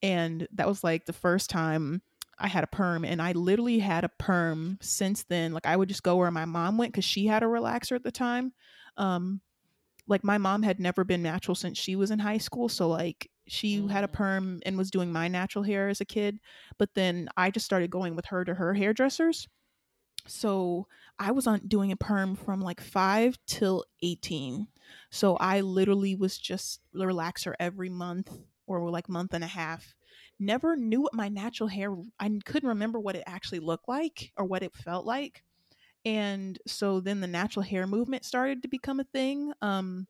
And 0.01 0.47
that 0.53 0.67
was 0.67 0.83
like 0.83 1.05
the 1.05 1.13
first 1.13 1.49
time 1.49 2.01
I 2.37 2.47
had 2.47 2.63
a 2.63 2.67
perm. 2.67 3.03
And 3.05 3.21
I 3.21 3.31
literally 3.33 3.79
had 3.79 4.03
a 4.03 4.09
perm 4.09 4.77
since 4.81 5.23
then. 5.23 5.53
Like 5.53 5.65
I 5.65 5.75
would 5.75 5.89
just 5.89 6.03
go 6.03 6.17
where 6.17 6.31
my 6.31 6.45
mom 6.45 6.77
went 6.77 6.93
because 6.93 7.05
she 7.05 7.25
had 7.25 7.43
a 7.43 7.47
relaxer 7.47 7.95
at 7.95 8.03
the 8.03 8.11
time. 8.11 8.53
Um, 8.97 9.41
like 10.09 10.23
my 10.25 10.37
mom 10.39 10.63
had 10.63 10.79
never 10.81 11.05
been 11.05 11.23
natural 11.23 11.55
since 11.55 11.77
she 11.79 11.95
was 11.95 12.11
in 12.11 12.19
high 12.19 12.39
school. 12.39 12.69
So 12.69 12.89
like 12.89 13.31
she 13.47 13.87
had 13.87 14.03
a 14.03 14.07
Mm. 14.07 14.09
perm 14.09 14.61
and 14.65 14.77
was 14.77 14.91
doing 14.91 15.11
my 15.13 15.29
natural 15.29 15.63
hair 15.63 15.89
as 15.89 16.01
a 16.01 16.05
kid. 16.05 16.39
But 16.79 16.95
then 16.95 17.29
I 17.37 17.51
just 17.51 17.65
started 17.67 17.91
going 17.91 18.15
with 18.15 18.27
her 18.27 18.45
to 18.45 18.55
her 18.55 18.73
hairdressers. 18.75 19.47
So 20.27 20.87
I 21.17 21.31
was 21.31 21.47
on 21.47 21.67
doing 21.67 21.91
a 21.91 21.97
perm 21.97 22.35
from 22.35 22.61
like 22.61 22.81
five 22.81 23.37
till 23.47 23.85
18. 24.01 24.67
So 25.11 25.37
I 25.37 25.61
literally 25.61 26.15
was 26.15 26.37
just 26.37 26.81
a 26.93 26.99
relaxer 26.99 27.53
every 27.59 27.89
month 27.89 28.31
or 28.67 28.89
like 28.91 29.09
month 29.09 29.33
and 29.33 29.43
a 29.43 29.47
half. 29.47 29.95
Never 30.39 30.75
knew 30.75 31.01
what 31.01 31.13
my 31.13 31.29
natural 31.29 31.69
hair, 31.69 31.95
I 32.19 32.29
couldn't 32.45 32.69
remember 32.69 32.99
what 32.99 33.15
it 33.15 33.23
actually 33.25 33.59
looked 33.59 33.87
like 33.87 34.31
or 34.37 34.45
what 34.45 34.63
it 34.63 34.75
felt 34.75 35.05
like. 35.05 35.43
And 36.09 36.57
so 36.67 36.99
then 37.01 37.21
the 37.21 37.27
natural 37.27 37.63
hair 37.63 37.85
movement 37.85 38.25
started 38.25 38.63
to 38.63 38.67
become 38.67 38.99
a 38.99 39.03
thing. 39.03 39.53
Um, 39.61 40.07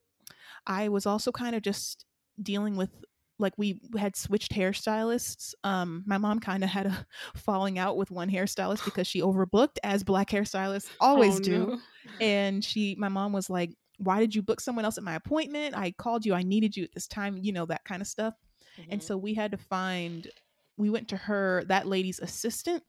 I 0.68 0.90
was 0.90 1.06
also 1.06 1.32
kind 1.32 1.56
of 1.56 1.62
just 1.62 2.06
dealing 2.42 2.76
with 2.76 2.92
like 3.40 3.54
we 3.58 3.82
had 3.98 4.16
switched 4.16 4.54
hairstylists. 4.54 5.54
Um, 5.64 6.04
my 6.06 6.18
mom 6.18 6.40
kind 6.40 6.64
of 6.64 6.70
had 6.70 6.88
a 6.88 7.08
falling 7.36 7.80
out 7.80 7.98
with 7.98 8.12
one 8.12 8.30
hairstylist 8.30 8.84
because 8.84 9.08
she 9.08 9.22
overbooked, 9.22 9.78
as 9.84 10.04
black 10.04 10.30
hairstylists 10.30 10.92
always 11.00 11.36
Oh, 11.36 11.40
do. 11.40 11.70
no. 11.70 11.82
And 12.20 12.64
she, 12.64 12.96
my 13.00 13.10
mom 13.10 13.34
was 13.34 13.50
like, 13.50 13.72
"Why 13.98 14.20
did 14.20 14.36
you 14.36 14.42
book 14.42 14.62
someone 14.62 14.86
else 14.86 14.98
at 14.98 15.04
my 15.04 15.16
appointment? 15.16 15.76
I 15.78 15.92
called 15.92 16.26
you. 16.26 16.34
I 16.34 16.44
needed 16.44 16.76
you 16.78 16.84
at 16.86 16.94
this 16.94 17.08
time. 17.08 17.38
You 17.38 17.54
know 17.54 17.66
that 17.68 17.86
kind 17.86 18.02
of 18.02 18.08
stuff." 18.08 18.36
And 18.90 19.02
Mhm. 19.02 19.04
so 19.04 19.18
we 19.18 19.34
had 19.36 19.52
to 19.52 19.58
find. 19.58 20.28
We 20.78 20.90
went 20.90 21.10
to 21.10 21.18
her, 21.18 21.66
that 21.68 21.88
lady's 21.88 22.20
assistant, 22.20 22.84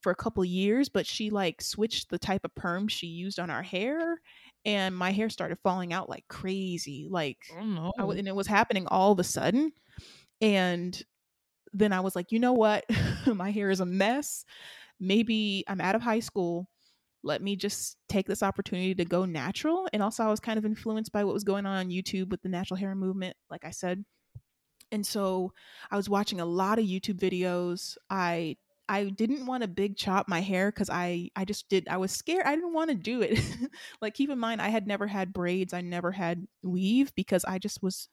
for 0.00 0.12
a 0.12 0.16
couple 0.16 0.44
years, 0.44 0.88
but 0.88 1.06
she 1.06 1.30
like 1.30 1.60
switched 1.62 2.10
the 2.10 2.18
type 2.18 2.44
of 2.44 2.54
perm 2.54 2.88
she 2.88 3.06
used 3.06 3.38
on 3.38 3.50
our 3.50 3.62
hair, 3.62 4.20
and 4.64 4.96
my 4.96 5.10
hair 5.10 5.28
started 5.28 5.58
falling 5.62 5.92
out 5.92 6.08
like 6.08 6.24
crazy. 6.28 7.08
Like 7.10 7.38
oh 7.58 7.64
no. 7.64 7.92
I 7.98 8.04
and 8.04 8.28
it 8.28 8.34
was 8.34 8.46
happening 8.46 8.86
all 8.86 9.12
of 9.12 9.18
a 9.18 9.24
sudden. 9.24 9.72
And 10.40 11.00
then 11.72 11.92
I 11.92 12.00
was 12.00 12.16
like, 12.16 12.32
you 12.32 12.38
know 12.38 12.52
what? 12.52 12.84
My 13.26 13.50
hair 13.50 13.70
is 13.70 13.80
a 13.80 13.86
mess. 13.86 14.44
Maybe 14.98 15.64
I'm 15.68 15.80
out 15.80 15.94
of 15.94 16.02
high 16.02 16.20
school. 16.20 16.68
Let 17.22 17.42
me 17.42 17.54
just 17.54 17.96
take 18.08 18.26
this 18.26 18.42
opportunity 18.42 18.94
to 18.94 19.04
go 19.04 19.24
natural. 19.26 19.88
And 19.92 20.02
also, 20.02 20.24
I 20.24 20.30
was 20.30 20.40
kind 20.40 20.58
of 20.58 20.64
influenced 20.64 21.12
by 21.12 21.24
what 21.24 21.34
was 21.34 21.44
going 21.44 21.66
on 21.66 21.76
on 21.76 21.90
YouTube 21.90 22.30
with 22.30 22.42
the 22.42 22.48
natural 22.48 22.78
hair 22.78 22.94
movement, 22.94 23.36
like 23.50 23.64
I 23.64 23.70
said. 23.70 24.04
And 24.90 25.06
so 25.06 25.52
I 25.90 25.96
was 25.96 26.08
watching 26.08 26.40
a 26.40 26.46
lot 26.46 26.78
of 26.78 26.86
YouTube 26.86 27.18
videos. 27.18 27.96
I 28.08 28.56
I 28.90 29.04
didn't 29.04 29.46
want 29.46 29.62
to 29.62 29.68
big 29.68 29.96
chop 29.96 30.26
my 30.26 30.40
hair 30.40 30.72
because 30.72 30.90
I 30.90 31.30
I 31.36 31.44
just 31.44 31.68
did 31.68 31.86
I 31.88 31.96
was 31.96 32.10
scared. 32.10 32.44
I 32.44 32.56
didn't 32.56 32.72
want 32.72 32.90
to 32.90 32.96
do 32.96 33.22
it. 33.22 33.38
like 34.02 34.14
keep 34.14 34.30
in 34.30 34.38
mind 34.38 34.60
I 34.60 34.68
had 34.68 34.88
never 34.88 35.06
had 35.06 35.32
braids. 35.32 35.72
I 35.72 35.80
never 35.80 36.10
had 36.10 36.48
weave 36.64 37.14
because 37.14 37.44
I 37.44 37.60
just 37.60 37.84
was 37.84 38.08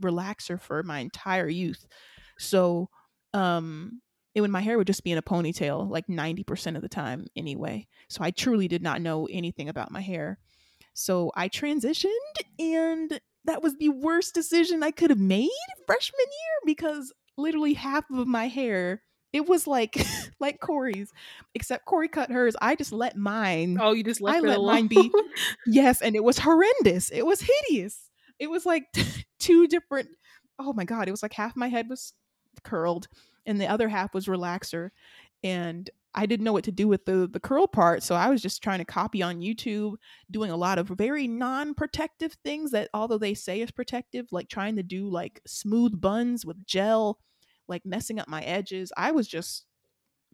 relaxer 0.00 0.58
for 0.58 0.82
my 0.82 1.00
entire 1.00 1.48
youth. 1.48 1.86
So 2.38 2.88
um 3.34 4.00
it, 4.34 4.40
when 4.40 4.50
my 4.50 4.62
hair 4.62 4.78
would 4.78 4.86
just 4.86 5.04
be 5.04 5.12
in 5.12 5.18
a 5.18 5.22
ponytail 5.22 5.90
like 5.90 6.06
90% 6.06 6.76
of 6.76 6.82
the 6.82 6.88
time 6.88 7.26
anyway. 7.36 7.86
So 8.08 8.24
I 8.24 8.30
truly 8.30 8.68
did 8.68 8.82
not 8.82 9.02
know 9.02 9.28
anything 9.30 9.68
about 9.68 9.90
my 9.90 10.00
hair. 10.00 10.38
So 10.94 11.30
I 11.36 11.50
transitioned 11.50 12.08
and 12.58 13.20
that 13.44 13.62
was 13.62 13.76
the 13.76 13.90
worst 13.90 14.34
decision 14.34 14.82
I 14.82 14.92
could 14.92 15.10
have 15.10 15.18
made 15.18 15.50
freshman 15.86 16.20
year 16.20 16.74
because 16.74 17.12
literally 17.36 17.74
half 17.74 18.04
of 18.10 18.26
my 18.26 18.48
hair 18.48 19.02
it 19.32 19.48
was 19.48 19.66
like 19.66 19.96
like 20.40 20.60
Corey's, 20.60 21.12
except 21.54 21.86
Corey 21.86 22.08
cut 22.08 22.30
hers. 22.30 22.56
I 22.60 22.74
just 22.74 22.92
let 22.92 23.16
mine. 23.16 23.78
Oh, 23.80 23.92
you 23.92 24.04
just 24.04 24.20
left 24.20 24.38
I 24.38 24.40
let 24.40 24.58
alone. 24.58 24.72
mine 24.72 24.86
be. 24.88 25.12
Yes, 25.66 26.02
and 26.02 26.14
it 26.16 26.24
was 26.24 26.38
horrendous. 26.38 27.10
It 27.10 27.24
was 27.24 27.40
hideous. 27.40 28.10
It 28.38 28.50
was 28.50 28.66
like 28.66 28.84
two 29.38 29.66
different. 29.66 30.08
Oh 30.58 30.72
my 30.72 30.84
god! 30.84 31.08
It 31.08 31.12
was 31.12 31.22
like 31.22 31.32
half 31.32 31.56
my 31.56 31.68
head 31.68 31.88
was 31.88 32.12
curled, 32.64 33.08
and 33.46 33.60
the 33.60 33.66
other 33.68 33.88
half 33.88 34.12
was 34.14 34.26
relaxer, 34.26 34.90
and 35.42 35.88
I 36.14 36.26
didn't 36.26 36.44
know 36.44 36.52
what 36.52 36.64
to 36.64 36.72
do 36.72 36.88
with 36.88 37.06
the 37.06 37.28
the 37.32 37.40
curl 37.40 37.66
part. 37.66 38.02
So 38.02 38.14
I 38.14 38.28
was 38.28 38.42
just 38.42 38.62
trying 38.62 38.80
to 38.80 38.84
copy 38.84 39.22
on 39.22 39.40
YouTube, 39.40 39.94
doing 40.30 40.50
a 40.50 40.56
lot 40.56 40.78
of 40.78 40.88
very 40.88 41.26
non-protective 41.26 42.34
things 42.44 42.72
that, 42.72 42.90
although 42.92 43.18
they 43.18 43.34
say 43.34 43.60
is 43.62 43.70
protective, 43.70 44.26
like 44.30 44.48
trying 44.48 44.76
to 44.76 44.82
do 44.82 45.08
like 45.08 45.40
smooth 45.46 46.00
buns 46.00 46.44
with 46.44 46.66
gel, 46.66 47.18
like 47.68 47.84
messing 47.84 48.18
up 48.18 48.28
my 48.28 48.42
edges. 48.42 48.92
I 48.96 49.12
was 49.12 49.28
just 49.28 49.66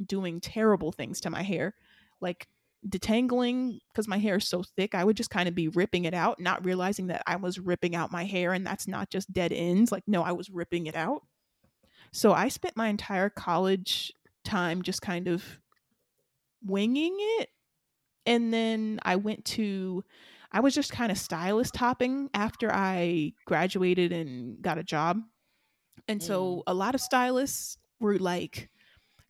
doing 0.05 0.41
terrible 0.41 0.93
things 0.93 1.21
to 1.21 1.31
my 1.31 1.43
hair, 1.43 1.75
like 2.21 2.49
detangling 2.87 3.81
because 3.93 4.07
my 4.07 4.19
hair 4.19 4.37
is 4.37 4.49
so 4.49 4.63
thick. 4.77 4.95
I 4.95 5.05
would 5.05 5.17
just 5.17 5.31
kind 5.31 5.49
of 5.49 5.55
be 5.55 5.69
ripping 5.69 6.05
it 6.05 6.15
out, 6.15 6.41
not 6.41 6.65
realizing 6.65 7.09
that 7.09 7.23
I 7.27 7.37
was 7.37 7.59
ripping 7.59 7.95
out 7.95 8.13
my 8.13 8.25
hair 8.25 8.53
and 8.53 8.67
that's 8.67 8.87
not 8.87 9.11
just 9.11 9.33
dead 9.33 9.53
ends. 9.53 9.91
Like, 9.91 10.05
no, 10.07 10.23
I 10.23 10.33
was 10.33 10.51
ripping 10.51 10.87
it 10.87 10.97
out. 10.97 11.23
So 12.13 12.33
I 12.33 12.49
spent 12.49 12.77
my 12.77 12.89
entire 12.89 13.29
college 13.29 14.13
time 14.45 14.83
just 14.83 15.03
kind 15.03 15.29
of 15.29 15.59
winging 16.65 17.17
it. 17.19 17.51
And 18.27 18.53
then 18.53 19.01
I 19.03 19.17
went 19.17 19.45
to, 19.47 20.05
I 20.53 20.61
was 20.61 20.75
just 20.75 20.93
kind 20.93 21.11
of 21.11 21.19
stylist 21.19 21.77
hopping 21.77 22.31
after 22.35 22.73
I 22.73 23.33
graduated 23.47 24.13
and 24.13 24.61
got 24.63 24.79
a 24.79 24.85
job. 24.85 25.21
And 26.07 26.21
mm. 26.21 26.23
so 26.23 26.63
a 26.67 26.75
lot 26.75 26.95
of 26.95 27.01
stylists 27.01 27.79
were 28.01 28.19
like, 28.19 28.69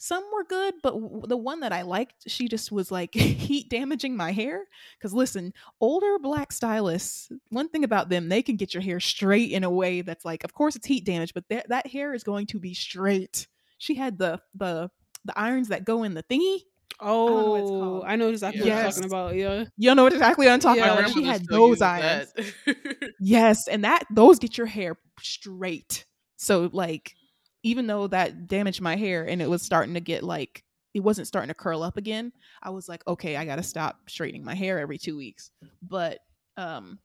some 0.00 0.22
were 0.32 0.44
good, 0.44 0.74
but 0.82 0.94
w- 0.94 1.22
the 1.26 1.36
one 1.36 1.60
that 1.60 1.72
I 1.72 1.82
liked, 1.82 2.24
she 2.28 2.46
just 2.48 2.70
was 2.70 2.92
like 2.92 3.14
heat 3.14 3.68
damaging 3.68 4.16
my 4.16 4.30
hair. 4.30 4.64
Because 4.96 5.12
listen, 5.12 5.52
older 5.80 6.18
black 6.20 6.52
stylists, 6.52 7.30
one 7.50 7.68
thing 7.68 7.82
about 7.84 8.08
them, 8.08 8.28
they 8.28 8.42
can 8.42 8.56
get 8.56 8.74
your 8.74 8.82
hair 8.82 9.00
straight 9.00 9.50
in 9.50 9.64
a 9.64 9.70
way 9.70 10.02
that's 10.02 10.24
like, 10.24 10.44
of 10.44 10.54
course 10.54 10.76
it's 10.76 10.86
heat 10.86 11.04
damage, 11.04 11.34
but 11.34 11.44
that 11.48 11.68
that 11.68 11.86
hair 11.88 12.14
is 12.14 12.22
going 12.22 12.46
to 12.46 12.60
be 12.60 12.74
straight. 12.74 13.48
She 13.78 13.94
had 13.96 14.18
the 14.18 14.40
the 14.54 14.88
the 15.24 15.36
irons 15.38 15.68
that 15.68 15.84
go 15.84 16.04
in 16.04 16.14
the 16.14 16.22
thingy. 16.22 16.60
don't 17.00 17.36
know 17.36 17.50
what 17.50 17.60
it's 17.60 17.70
Oh, 17.70 17.80
called. 17.80 18.04
I 18.06 18.14
know 18.16 18.28
exactly 18.28 18.60
what 18.60 18.66
Yes. 18.68 18.82
you're 18.98 19.08
talking 19.08 19.10
about. 19.10 19.34
Yeah. 19.34 19.64
You 19.76 19.94
know 19.96 20.06
exactly 20.06 20.46
what 20.46 20.52
I'm 20.52 20.60
talking 20.60 20.82
Yeah. 20.82 20.94
My 20.94 21.00
about. 21.00 21.10
She 21.12 21.24
had 21.24 21.44
those 21.46 21.82
irons. 21.82 22.32
Yes, 23.20 23.66
and 23.66 23.82
that 23.84 24.04
those 24.14 24.38
get 24.38 24.56
your 24.56 24.68
hair 24.68 24.96
straight. 25.20 26.04
So 26.38 26.70
like 26.72 27.14
even 27.62 27.86
though 27.86 28.06
that 28.06 28.46
damaged 28.46 28.80
my 28.80 28.96
hair 28.96 29.24
and 29.28 29.42
it 29.42 29.50
was 29.50 29.62
starting 29.62 29.94
to 29.94 30.00
get 30.00 30.22
like 30.22 30.64
it 30.94 31.00
wasn't 31.00 31.26
starting 31.26 31.48
to 31.48 31.54
curl 31.54 31.82
up 31.82 31.96
again, 31.96 32.32
I 32.62 32.70
was 32.70 32.88
like, 32.88 33.06
okay, 33.06 33.36
I 33.36 33.44
got 33.44 33.56
to 33.56 33.62
stop 33.62 34.08
straightening 34.08 34.44
my 34.44 34.54
hair 34.54 34.78
every 34.78 34.96
2 34.96 35.16
weeks. 35.16 35.50
But 35.82 36.20
um 36.56 36.98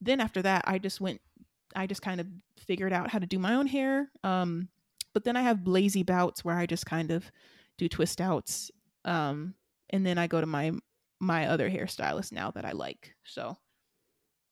then 0.00 0.20
after 0.20 0.42
that, 0.42 0.64
I 0.66 0.78
just 0.78 1.00
went 1.00 1.20
I 1.74 1.86
just 1.86 2.02
kind 2.02 2.20
of 2.20 2.26
figured 2.58 2.92
out 2.92 3.10
how 3.10 3.18
to 3.18 3.26
do 3.26 3.38
my 3.38 3.54
own 3.54 3.66
hair. 3.66 4.10
Um 4.24 4.68
but 5.14 5.24
then 5.24 5.36
I 5.36 5.42
have 5.42 5.66
lazy 5.66 6.02
bouts 6.02 6.44
where 6.44 6.56
I 6.56 6.66
just 6.66 6.84
kind 6.86 7.10
of 7.10 7.30
do 7.78 7.88
twist 7.88 8.20
outs. 8.20 8.70
Um 9.04 9.54
and 9.90 10.04
then 10.04 10.18
I 10.18 10.26
go 10.26 10.40
to 10.40 10.46
my 10.46 10.72
my 11.20 11.46
other 11.46 11.70
hairstylist 11.70 12.32
now 12.32 12.50
that 12.50 12.64
I 12.64 12.72
like. 12.72 13.14
So 13.24 13.56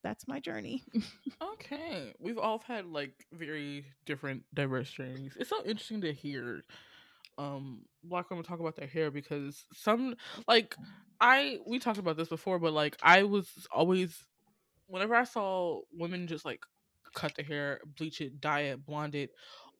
that's 0.06 0.28
my 0.28 0.38
journey. 0.38 0.84
Okay, 1.42 2.14
we've 2.20 2.38
all 2.38 2.62
had 2.66 2.86
like 2.86 3.26
very 3.32 3.84
different, 4.06 4.44
diverse 4.54 4.90
journeys. 4.90 5.36
It's 5.38 5.50
so 5.50 5.62
interesting 5.64 6.00
to 6.02 6.12
hear 6.12 6.62
um 7.38 7.82
black 8.04 8.30
women 8.30 8.44
talk 8.44 8.60
about 8.60 8.76
their 8.76 8.86
hair 8.86 9.10
because 9.10 9.66
some 9.74 10.14
like 10.48 10.74
I 11.20 11.58
we 11.66 11.78
talked 11.78 11.98
about 11.98 12.16
this 12.16 12.28
before, 12.28 12.58
but 12.58 12.72
like 12.72 12.96
I 13.02 13.24
was 13.24 13.66
always 13.72 14.16
whenever 14.86 15.14
I 15.14 15.24
saw 15.24 15.80
women 15.92 16.26
just 16.28 16.44
like 16.44 16.60
cut 17.14 17.34
their 17.34 17.44
hair, 17.44 17.80
bleach 17.96 18.20
it, 18.20 18.40
dye 18.40 18.60
it, 18.60 18.86
blonde 18.86 19.14
it, 19.16 19.30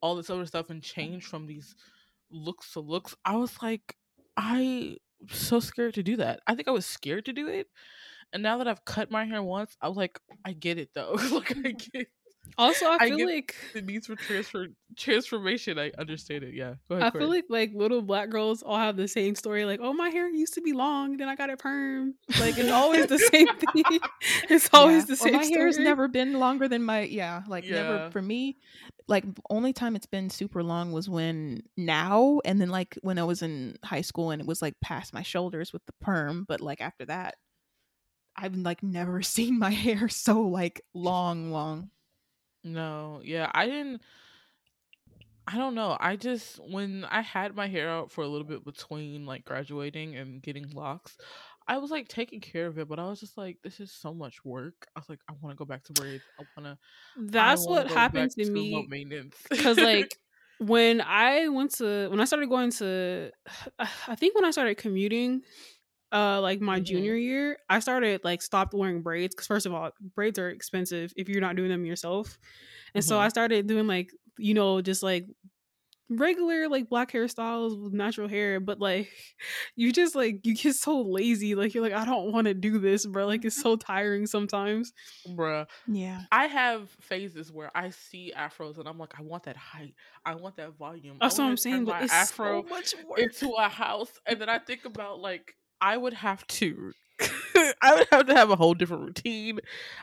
all 0.01 0.17
this 0.17 0.29
other 0.29 0.47
stuff, 0.47 0.71
and 0.71 0.83
change 0.83 1.25
from 1.25 1.47
these 1.47 1.75
looks 2.31 2.73
to 2.73 2.81
looks, 2.81 3.15
I 3.25 3.37
was 3.37 3.63
like, 3.63 3.97
I 4.37 4.97
so 5.31 5.61
scared 5.61 5.95
to 5.95 6.03
do 6.03 6.17
that. 6.17 6.41
I 6.47 6.55
think 6.55 6.69
I 6.69 6.73
was 6.73 6.85
scared 6.87 7.25
to 7.27 7.33
do 7.33 7.47
it. 7.49 7.69
And 8.37 8.43
now 8.43 8.59
that 8.59 8.69
I've 8.69 8.85
cut 8.85 9.11
my 9.11 9.25
hair 9.25 9.43
once, 9.43 9.75
I 9.81 9.89
was 9.89 9.97
like, 9.97 10.21
I 10.45 10.53
get 10.53 10.77
it 10.77 10.91
though. 10.95 11.13
like 11.33 11.53
I 11.53 11.55
mm. 11.55 11.91
get 11.91 12.09
Also, 12.59 12.85
I 12.85 12.97
I 13.01 13.09
feel 13.09 13.17
get 13.17 13.27
like 13.27 13.55
the 13.73 13.81
needs 13.81 14.09
for 14.09 14.15
transfer 14.15 14.67
transformation. 14.95 15.79
I 15.79 15.91
understand 15.99 16.45
it. 16.45 16.53
Yeah, 16.53 16.75
go 16.87 16.97
ahead. 16.97 17.17
I 17.17 17.19
feel 17.19 17.31
like 17.31 17.47
like 17.49 17.71
little 17.73 18.03
black 18.03 18.29
girls 18.29 18.63
all 18.63 18.77
have 18.77 18.99
the 18.99 19.09
same 19.09 19.37
story. 19.37 19.65
Like, 19.65 19.81
oh, 19.83 19.95
my 19.95 20.11
hair 20.11 20.29
used 20.29 20.53
to 20.53 20.61
be 20.61 20.75
long, 20.75 21.17
then 21.17 21.31
I 21.31 21.35
got 21.35 21.49
it 21.49 21.59
perm. 21.59 22.15
Like 22.39 22.59
it's 22.59 22.71
always 22.71 23.07
the 23.07 23.19
same 23.33 23.49
thing. 23.57 24.01
It's 24.51 24.69
always 24.75 25.05
Yeah. 25.05 25.07
the 25.07 25.13
Or 25.15 25.17
same. 25.17 25.33
my 25.33 25.45
hair's 25.47 25.77
story. 25.77 25.85
never 25.89 26.07
been 26.09 26.35
longer 26.35 26.69
than 26.69 26.83
my 26.83 27.05
yeah, 27.05 27.41
like 27.49 27.65
Yeah. 27.65 27.83
never 27.85 28.11
for 28.11 28.21
me. 28.21 28.59
Like 29.09 29.25
only 29.49 29.73
time 29.73 29.97
it's 29.97 30.05
been 30.07 30.29
super 30.29 30.63
long 30.63 30.93
was 30.93 31.09
when 31.09 31.63
now 31.79 32.41
and 32.45 32.61
then 32.61 32.69
like 32.69 32.99
when 33.01 33.19
I 33.19 33.25
was 33.25 33.41
in 33.41 33.77
high 33.83 34.03
school 34.03 34.31
and 34.31 34.43
it 34.43 34.47
was 34.47 34.61
like 34.61 34.75
past 34.83 35.15
my 35.15 35.23
shoulders 35.23 35.73
with 35.73 35.87
the 35.87 35.95
perm, 36.03 36.45
but 36.47 36.61
like 36.61 36.83
after 36.83 37.07
that 37.07 37.37
I've 38.37 38.57
like 38.57 38.83
never 38.83 39.23
seen 39.23 39.59
my 39.59 39.71
hair 39.71 40.09
so 40.09 40.43
like 40.43 40.83
long 40.95 41.51
long. 41.51 41.91
No, 42.65 43.21
yeah, 43.25 43.51
I 43.55 43.67
didn't. 43.67 44.03
I 45.47 45.57
don't 45.57 45.77
know. 45.77 45.97
I 46.01 46.17
just 46.17 46.59
when 46.69 47.05
I 47.05 47.21
had 47.21 47.55
my 47.55 47.69
hair 47.69 47.89
out 47.89 48.11
for 48.11 48.25
a 48.25 48.29
little 48.29 48.47
bit 48.47 48.65
between 48.65 49.27
like 49.27 49.45
graduating 49.45 50.17
and 50.17 50.43
getting 50.43 50.69
locks, 50.71 51.17
I 51.69 51.79
was 51.79 51.91
like 51.93 52.09
taking 52.09 52.41
care 52.41 52.67
of 52.67 52.79
it, 52.79 52.89
but 52.89 52.99
I 52.99 53.07
was 53.07 53.21
just 53.21 53.39
like, 53.39 53.59
this 53.63 53.79
is 53.79 53.93
so 53.93 54.13
much 54.13 54.45
work. 54.45 54.89
I 54.97 55.01
was 55.01 55.09
like, 55.09 55.21
I 55.29 55.35
want 55.41 55.55
to 55.55 55.59
go 55.59 55.65
back 55.65 55.85
to 55.85 55.93
braids. 55.93 56.25
I 56.41 56.45
want 56.57 56.67
to. 56.67 57.31
That's 57.31 57.65
what 57.67 57.89
happened 57.89 58.33
to 58.33 58.45
low 58.47 58.53
me. 58.53 58.87
maintenance. 58.89 59.37
because 59.49 59.79
like 59.79 60.19
when 60.59 61.01
i 61.03 61.49
went 61.49 61.71
to 61.71 62.09
when 62.09 62.21
i 62.21 62.25
started 62.25 62.49
going 62.49 62.71
to 62.71 63.31
i 64.09 64.15
think 64.15 64.35
when 64.35 64.45
i 64.45 64.51
started 64.51 64.77
commuting 64.77 65.43
uh 66.13 66.41
like 66.41 66.61
my 66.61 66.79
Mhm. 66.79 66.85
junior 66.85 67.15
year 67.17 67.59
i 67.69 67.79
started 67.81 68.23
like 68.25 68.41
stopped 68.43 68.73
wearing 68.75 69.03
braids 69.03 69.35
because 69.35 69.47
first 69.47 69.67
of 69.67 69.75
all 69.75 69.91
braids 70.15 70.39
are 70.39 70.49
expensive 70.51 71.13
if 71.17 71.29
you're 71.29 71.41
not 71.41 71.57
doing 71.57 71.69
them 71.71 71.85
yourself 71.85 72.39
and 72.95 73.05
so 73.05 73.19
Mhm. 73.19 73.21
i 73.21 73.29
started 73.29 73.67
doing 73.67 73.87
like 73.87 74.13
you 74.39 74.55
know 74.55 74.81
just 74.81 75.03
like 75.03 75.27
regular 76.09 76.69
like 76.69 76.89
black 76.89 77.11
hairstyles 77.11 77.83
with 77.83 77.93
natural 77.93 78.29
hair 78.29 78.61
but 78.61 78.79
like 78.79 79.11
you 79.77 79.93
just 79.93 80.15
like 80.15 80.41
you 80.47 80.55
get 80.55 80.75
so 80.75 81.03
lazy 81.03 81.57
like 81.57 81.75
you're 81.75 81.83
like 81.83 81.93
i 81.93 82.05
don't 82.05 82.33
want 82.33 82.47
to 82.47 82.55
do 82.55 82.79
this 82.79 83.05
bro 83.07 83.27
like 83.27 83.45
it's 83.45 83.61
so 83.61 83.75
tiring 83.77 84.27
sometimes 84.27 84.93
bruh. 85.27 85.67
Yeah. 85.87 86.23
I 86.33 86.47
have 86.47 86.91
phases 87.01 87.53
where 87.53 87.71
I 87.77 87.91
see 87.91 88.33
afros 88.37 88.79
and 88.79 88.89
I'm 88.89 88.99
like, 88.99 89.19
I 89.19 89.23
want 89.23 89.45
that 89.45 89.57
height. 89.57 89.95
I 90.25 90.35
want 90.35 90.57
that 90.57 90.73
volume. 90.77 91.19
that's 91.21 91.39
I 91.39 91.43
what 91.43 91.49
i'm 91.49 91.57
saying 91.57 91.85
but 91.85 91.93
my 91.93 92.03
it's 92.03 92.13
afro 92.13 92.63
so 92.63 92.69
much 92.69 92.95
work 93.09 93.19
into 93.19 93.51
a 93.53 93.69
house 93.69 94.13
and 94.27 94.41
then 94.41 94.49
i 94.49 94.59
think 94.59 94.85
about 94.85 95.21
like 95.21 95.55
i 95.81 95.97
would 95.97 96.15
have 96.15 96.47
to 96.47 96.93
i 97.83 97.95
would 97.95 98.07
have 98.11 98.27
to 98.27 98.35
have 98.35 98.51
a 98.51 98.57
whole 98.57 98.75
different 98.75 99.03
routine 99.05 99.59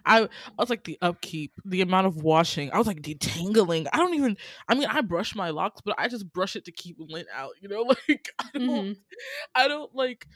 i 0.06 0.22
i 0.24 0.28
was 0.58 0.70
like 0.70 0.84
the 0.84 0.98
upkeep 1.02 1.52
the 1.66 1.82
amount 1.82 2.08
of 2.08 2.24
washing 2.24 2.72
i 2.72 2.78
was 2.78 2.88
like 2.88 3.02
detangling 3.02 3.88
i 3.94 3.98
don't 3.98 4.16
even 4.16 4.36
i 4.68 4.74
mean 4.74 4.88
i 4.88 5.02
brush 5.02 5.36
my 5.36 5.52
locks 5.52 5.80
but 5.86 5.96
i 6.00 6.08
just 6.08 6.32
brush 6.34 6.56
it 6.56 6.66
to 6.66 6.72
keep 6.72 6.96
lint 7.00 7.28
out 7.34 7.52
you 7.62 7.70
know 7.70 7.82
like 8.08 8.30
i 8.40 8.50
don't 8.54 8.62
Mhm. 8.62 8.98
i 9.56 9.68
don't 9.68 9.94
like 9.96 10.28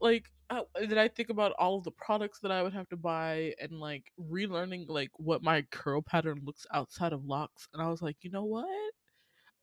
like 0.00 0.26
uh, 0.50 0.62
then 0.80 0.96
I 0.96 1.08
think 1.08 1.28
about 1.28 1.52
all 1.58 1.76
of 1.76 1.84
the 1.84 1.90
products 1.90 2.38
that 2.40 2.50
I 2.50 2.62
would 2.62 2.72
have 2.72 2.88
to 2.88 2.96
buy 2.96 3.54
and 3.60 3.80
like 3.80 4.04
relearning 4.18 4.86
like 4.88 5.10
what 5.16 5.42
my 5.42 5.62
curl 5.70 6.00
pattern 6.00 6.40
looks 6.44 6.66
outside 6.72 7.12
of 7.12 7.26
locks. 7.26 7.68
And 7.74 7.82
I 7.82 7.88
was 7.88 8.00
like, 8.00 8.16
you 8.22 8.30
know 8.30 8.44
what? 8.44 8.66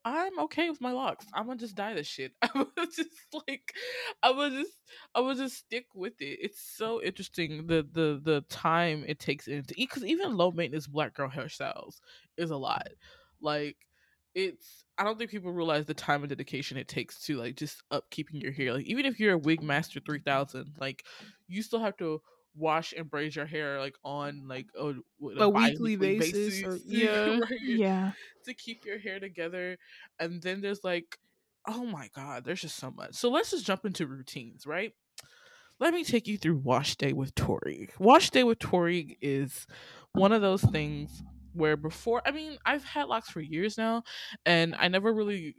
I'm 0.06 0.38
okay 0.38 0.70
with 0.70 0.80
my 0.80 0.92
locks. 0.92 1.26
I'm 1.34 1.46
gonna 1.46 1.58
just 1.58 1.74
dye 1.74 1.94
this 1.94 2.06
shit. 2.06 2.30
I 2.42 2.48
was 2.54 2.94
just 2.94 3.10
like, 3.48 3.72
I 4.22 4.30
was 4.30 4.52
just, 4.52 4.72
I'm 5.16 5.24
gonna 5.24 5.34
just 5.34 5.56
stick 5.56 5.86
with 5.96 6.20
it. 6.20 6.38
It's 6.40 6.62
so 6.62 7.02
interesting 7.02 7.66
the 7.66 7.84
the 7.92 8.20
the 8.22 8.44
time 8.48 9.04
it 9.08 9.18
takes 9.18 9.48
into 9.48 9.74
because 9.76 10.04
even 10.04 10.36
low 10.36 10.52
maintenance 10.52 10.86
black 10.86 11.14
girl 11.14 11.28
hairstyles 11.28 11.96
is 12.36 12.52
a 12.52 12.56
lot. 12.56 12.86
Like, 13.40 13.78
it's 14.32 14.84
I 14.96 15.02
don't 15.02 15.18
think 15.18 15.32
people 15.32 15.50
realize 15.50 15.86
the 15.86 15.94
time 15.94 16.22
and 16.22 16.30
dedication 16.30 16.76
it 16.76 16.86
takes 16.86 17.20
to 17.22 17.36
like 17.38 17.56
just 17.56 17.82
upkeeping 17.92 18.40
your 18.40 18.52
hair. 18.52 18.74
Like, 18.74 18.86
even 18.86 19.06
if 19.06 19.18
you're 19.18 19.34
a 19.34 19.38
wig 19.38 19.60
master 19.60 19.98
three 19.98 20.20
thousand, 20.20 20.76
like 20.78 21.04
you 21.48 21.62
still 21.62 21.80
have 21.80 21.96
to 21.96 22.22
wash 22.56 22.94
and 22.96 23.10
braid 23.10 23.36
your 23.36 23.46
hair 23.46 23.78
like 23.78 23.96
on 24.04 24.48
like 24.48 24.66
a, 24.78 24.94
A 25.38 25.48
weekly 25.48 25.96
bi-weekly 25.96 26.18
basis 26.18 26.62
or- 26.64 26.78
yeah. 26.86 27.38
right? 27.38 27.60
Yeah. 27.60 28.12
to 28.44 28.54
keep 28.54 28.84
your 28.84 28.98
hair 28.98 29.20
together. 29.20 29.76
And 30.18 30.40
then 30.42 30.60
there's 30.60 30.82
like, 30.84 31.18
oh 31.68 31.84
my 31.84 32.08
God, 32.14 32.44
there's 32.44 32.60
just 32.62 32.76
so 32.76 32.90
much. 32.90 33.14
So 33.14 33.28
let's 33.30 33.50
just 33.50 33.66
jump 33.66 33.84
into 33.84 34.06
routines, 34.06 34.66
right? 34.66 34.92
Let 35.78 35.92
me 35.92 36.04
take 36.04 36.26
you 36.26 36.38
through 36.38 36.58
Wash 36.64 36.96
Day 36.96 37.12
with 37.12 37.34
Tori. 37.34 37.90
Wash 37.98 38.30
Day 38.30 38.44
with 38.44 38.58
Tori 38.58 39.18
is 39.20 39.66
one 40.12 40.32
of 40.32 40.40
those 40.40 40.62
things 40.62 41.22
where 41.52 41.76
before, 41.76 42.22
I 42.24 42.30
mean, 42.30 42.56
I've 42.64 42.84
had 42.84 43.08
locks 43.08 43.28
for 43.28 43.40
years 43.40 43.76
now, 43.76 44.02
and 44.46 44.74
I 44.78 44.88
never 44.88 45.12
really, 45.12 45.54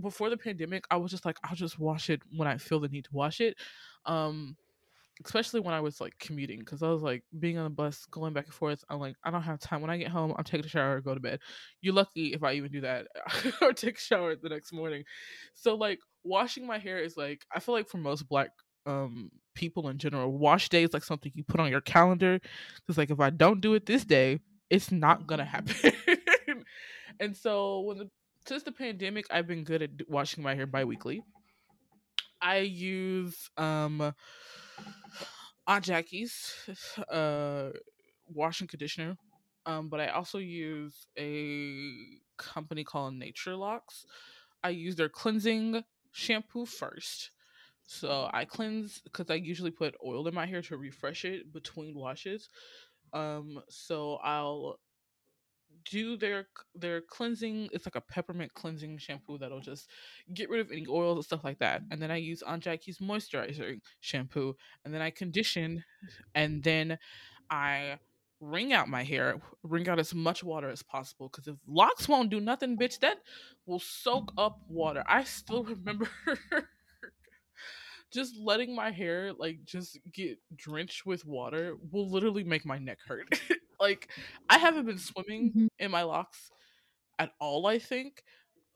before 0.00 0.28
the 0.28 0.36
pandemic, 0.36 0.84
I 0.90 0.96
was 0.96 1.10
just 1.10 1.24
like, 1.24 1.36
I'll 1.44 1.56
just 1.56 1.78
wash 1.78 2.10
it 2.10 2.20
when 2.36 2.46
I 2.48 2.58
feel 2.58 2.80
the 2.80 2.88
need 2.88 3.04
to 3.04 3.10
wash 3.14 3.40
it. 3.40 3.56
Um, 4.04 4.56
especially 5.24 5.60
when 5.60 5.74
I 5.74 5.80
was 5.80 6.00
like 6.00 6.14
commuting, 6.18 6.60
because 6.60 6.82
I 6.82 6.88
was 6.88 7.02
like 7.02 7.22
being 7.38 7.58
on 7.58 7.64
the 7.64 7.70
bus, 7.70 8.04
going 8.10 8.32
back 8.32 8.46
and 8.46 8.54
forth. 8.54 8.84
I'm 8.88 9.00
like, 9.00 9.16
I 9.24 9.30
don't 9.30 9.42
have 9.42 9.60
time. 9.60 9.80
When 9.80 9.90
I 9.90 9.96
get 9.96 10.08
home, 10.08 10.34
I'm 10.36 10.44
taking 10.44 10.66
a 10.66 10.68
shower, 10.68 11.00
go 11.00 11.14
to 11.14 11.20
bed. 11.20 11.40
You're 11.80 11.94
lucky 11.94 12.32
if 12.32 12.42
I 12.42 12.54
even 12.54 12.72
do 12.72 12.80
that 12.82 13.06
or 13.62 13.72
take 13.72 13.96
a 13.98 14.00
shower 14.00 14.36
the 14.36 14.48
next 14.48 14.72
morning. 14.72 15.04
So 15.54 15.74
like 15.74 15.98
washing 16.24 16.66
my 16.66 16.78
hair 16.78 16.98
is 16.98 17.16
like 17.16 17.44
I 17.54 17.60
feel 17.60 17.74
like 17.74 17.88
for 17.88 17.98
most 17.98 18.28
black 18.28 18.50
um 18.86 19.30
people 19.54 19.88
in 19.88 19.98
general, 19.98 20.32
wash 20.32 20.68
day 20.68 20.82
is 20.84 20.92
like 20.92 21.04
something 21.04 21.32
you 21.34 21.44
put 21.44 21.60
on 21.60 21.70
your 21.70 21.80
calendar. 21.80 22.40
Because 22.76 22.98
like 22.98 23.10
if 23.10 23.20
I 23.20 23.30
don't 23.30 23.60
do 23.60 23.74
it 23.74 23.86
this 23.86 24.04
day, 24.04 24.40
it's 24.70 24.90
not 24.90 25.26
gonna 25.26 25.44
happen. 25.44 25.92
and 27.20 27.36
so 27.36 27.80
when 27.80 27.98
the 27.98 28.10
since 28.46 28.62
the 28.64 28.72
pandemic, 28.72 29.26
I've 29.30 29.46
been 29.46 29.64
good 29.64 29.82
at 29.82 29.90
washing 30.08 30.42
my 30.42 30.54
hair 30.54 30.66
bi-weekly. 30.66 31.22
I 32.40 32.58
use 32.58 33.48
um 33.56 34.12
Aunt 35.66 35.84
Jackie's 35.84 36.54
uh 37.10 37.70
and 38.36 38.68
conditioner. 38.68 39.16
Um, 39.66 39.88
but 39.88 40.00
I 40.00 40.08
also 40.08 40.38
use 40.38 41.06
a 41.18 42.18
company 42.36 42.82
called 42.84 43.14
Nature 43.14 43.54
Locks. 43.54 44.06
I 44.64 44.70
use 44.70 44.96
their 44.96 45.08
cleansing 45.08 45.82
shampoo 46.10 46.66
first. 46.66 47.30
So 47.84 48.30
I 48.32 48.44
cleanse 48.44 49.00
because 49.00 49.30
I 49.30 49.34
usually 49.34 49.70
put 49.70 49.94
oil 50.04 50.26
in 50.26 50.34
my 50.34 50.46
hair 50.46 50.62
to 50.62 50.76
refresh 50.76 51.24
it 51.24 51.52
between 51.52 51.94
washes. 51.94 52.48
Um, 53.12 53.62
so 53.68 54.16
I'll 54.16 54.78
do 55.84 56.16
their 56.16 56.46
their 56.74 57.00
cleansing. 57.00 57.68
It's 57.72 57.86
like 57.86 57.96
a 57.96 58.00
peppermint 58.00 58.54
cleansing 58.54 58.98
shampoo 58.98 59.38
that'll 59.38 59.60
just 59.60 59.88
get 60.34 60.50
rid 60.50 60.60
of 60.60 60.70
any 60.70 60.86
oils 60.88 61.16
and 61.16 61.24
stuff 61.24 61.44
like 61.44 61.58
that. 61.58 61.82
And 61.90 62.00
then 62.00 62.10
I 62.10 62.16
use 62.16 62.42
Aunt 62.42 62.62
Jackie's 62.62 62.98
moisturizing 62.98 63.80
shampoo, 64.00 64.56
and 64.84 64.92
then 64.92 65.02
I 65.02 65.10
condition, 65.10 65.84
and 66.34 66.62
then 66.62 66.98
I 67.50 67.98
wring 68.40 68.72
out 68.72 68.88
my 68.88 69.04
hair, 69.04 69.40
wring 69.62 69.88
out 69.88 70.00
as 70.00 70.12
much 70.14 70.42
water 70.42 70.68
as 70.68 70.82
possible. 70.82 71.28
Because 71.28 71.46
if 71.48 71.56
locks 71.66 72.08
won't 72.08 72.30
do 72.30 72.40
nothing, 72.40 72.76
bitch, 72.76 72.98
that 73.00 73.18
will 73.66 73.78
soak 73.78 74.32
up 74.36 74.58
water. 74.68 75.04
I 75.06 75.24
still 75.24 75.64
remember 75.64 76.08
just 78.12 78.36
letting 78.38 78.74
my 78.74 78.90
hair 78.90 79.32
like 79.32 79.64
just 79.64 79.98
get 80.12 80.38
drenched 80.54 81.06
with 81.06 81.24
water 81.24 81.76
will 81.90 82.10
literally 82.10 82.44
make 82.44 82.66
my 82.66 82.78
neck 82.78 82.98
hurt. 83.06 83.40
like 83.80 84.10
I 84.48 84.58
haven't 84.58 84.86
been 84.86 84.98
swimming 84.98 85.52
Mhm. 85.54 85.68
in 85.78 85.90
my 85.90 86.02
locks 86.02 86.50
at 87.18 87.32
all, 87.40 87.66
I 87.66 87.78
think. 87.78 88.24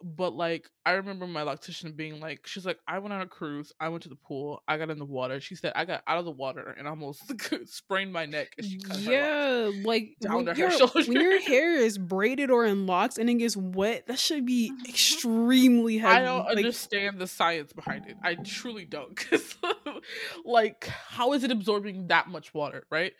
But 0.02 0.34
like 0.34 0.68
I 0.84 0.92
remember 0.92 1.26
my 1.26 1.42
loctician 1.42 1.96
being 1.96 2.20
like, 2.20 2.46
she's 2.46 2.66
like, 2.66 2.78
I 2.86 2.98
went 2.98 3.14
on 3.14 3.22
a 3.22 3.26
cruise, 3.26 3.72
I 3.80 3.88
went 3.88 4.02
to 4.02 4.08
the 4.10 4.16
pool, 4.16 4.62
I 4.68 4.76
got 4.76 4.90
in 4.90 4.98
the 4.98 5.04
water. 5.06 5.40
She 5.40 5.54
said 5.54 5.72
I 5.74 5.84
got 5.86 6.02
out 6.06 6.18
of 6.18 6.24
the 6.26 6.30
water 6.30 6.74
and 6.78 6.86
almost 6.86 7.22
sprained 7.66 8.12
my 8.12 8.26
neck. 8.26 8.52
And 8.58 8.66
she 8.66 8.78
cut 8.78 8.98
yeah, 9.00 9.70
like 9.84 10.16
down 10.20 10.36
when, 10.44 10.46
your, 10.56 10.70
when 11.06 11.20
your 11.20 11.40
hair 11.40 11.74
is 11.76 11.96
braided 11.98 12.50
or 12.50 12.66
in 12.66 12.86
locks 12.86 13.16
and 13.16 13.30
it 13.30 13.34
gets 13.34 13.56
wet, 13.56 14.06
that 14.06 14.18
should 14.18 14.44
be 14.44 14.70
extremely 14.88 15.98
heavy. 15.98 16.14
I 16.16 16.22
don't 16.22 16.46
Like, 16.46 16.58
understand 16.58 17.18
the 17.18 17.26
science 17.26 17.72
behind 17.72 18.06
it. 18.06 18.16
I 18.22 18.34
truly 18.34 18.84
don't. 18.84 19.16
'Cause, 19.16 19.56
like, 20.44 20.84
how 20.86 21.32
is 21.32 21.42
it 21.42 21.50
absorbing 21.50 22.08
that 22.08 22.28
much 22.28 22.52
water, 22.54 22.86
right? 22.90 23.12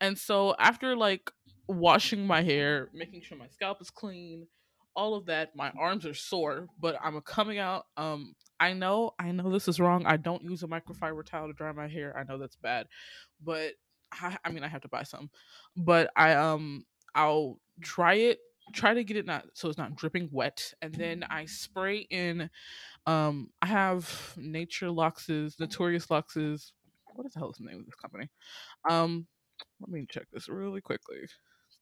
And 0.00 0.18
so 0.18 0.54
after 0.58 0.96
like 0.96 1.30
washing 1.68 2.26
my 2.26 2.42
hair, 2.42 2.88
making 2.92 3.22
sure 3.22 3.38
my 3.38 3.48
scalp 3.48 3.80
is 3.80 3.90
clean, 3.90 4.46
all 4.96 5.14
of 5.14 5.26
that, 5.26 5.54
my 5.54 5.70
arms 5.78 6.06
are 6.06 6.14
sore, 6.14 6.68
but 6.80 6.96
I'm 7.02 7.20
coming 7.20 7.58
out. 7.58 7.86
Um, 7.96 8.34
I 8.58 8.72
know, 8.72 9.12
I 9.18 9.32
know 9.32 9.50
this 9.50 9.68
is 9.68 9.78
wrong. 9.78 10.06
I 10.06 10.16
don't 10.16 10.42
use 10.42 10.62
a 10.62 10.66
microfiber 10.66 11.24
towel 11.24 11.48
to 11.48 11.52
dry 11.52 11.72
my 11.72 11.88
hair. 11.88 12.16
I 12.16 12.24
know 12.24 12.38
that's 12.38 12.56
bad, 12.56 12.86
but 13.44 13.72
I, 14.12 14.36
I 14.44 14.50
mean, 14.50 14.64
I 14.64 14.68
have 14.68 14.82
to 14.82 14.88
buy 14.88 15.02
some. 15.02 15.30
But 15.76 16.10
I 16.16 16.32
um, 16.32 16.84
I'll 17.14 17.60
dry 17.78 18.14
it 18.14 18.38
try 18.72 18.92
to 18.92 19.04
get 19.04 19.16
it 19.16 19.26
not 19.26 19.44
so 19.54 19.68
it's 19.68 19.78
not 19.78 19.94
dripping 19.94 20.28
wet 20.32 20.74
and 20.82 20.92
then 20.92 21.24
i 21.30 21.44
spray 21.44 21.98
in 22.10 22.50
um 23.06 23.48
i 23.62 23.66
have 23.66 24.34
nature 24.36 24.88
luxes 24.88 25.60
notorious 25.60 26.06
luxes 26.06 26.72
what 27.14 27.24
is 27.24 27.32
the 27.32 27.38
hell 27.38 27.48
is 27.48 27.58
the 27.58 27.64
name 27.64 27.78
of 27.78 27.86
this 27.86 27.94
company 27.94 28.28
um 28.90 29.24
let 29.80 29.88
me 29.88 30.04
check 30.10 30.26
this 30.32 30.48
really 30.48 30.80
quickly 30.80 31.28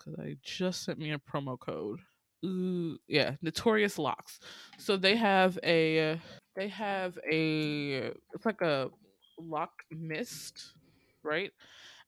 because 0.05 0.19
I 0.21 0.37
just 0.43 0.85
sent 0.85 0.99
me 0.99 1.13
a 1.13 1.19
promo 1.19 1.59
code. 1.59 2.01
Ooh, 2.45 2.99
yeah, 3.09 3.37
Notorious 3.43 3.99
Locks. 3.99 4.39
So 4.79 4.97
they 4.97 5.17
have 5.17 5.59
a 5.65 6.21
they 6.57 6.69
have 6.69 7.19
a 7.31 8.13
it's 8.35 8.45
like 8.45 8.61
a 8.61 8.91
lock 9.39 9.83
mist, 9.91 10.75
right? 11.23 11.53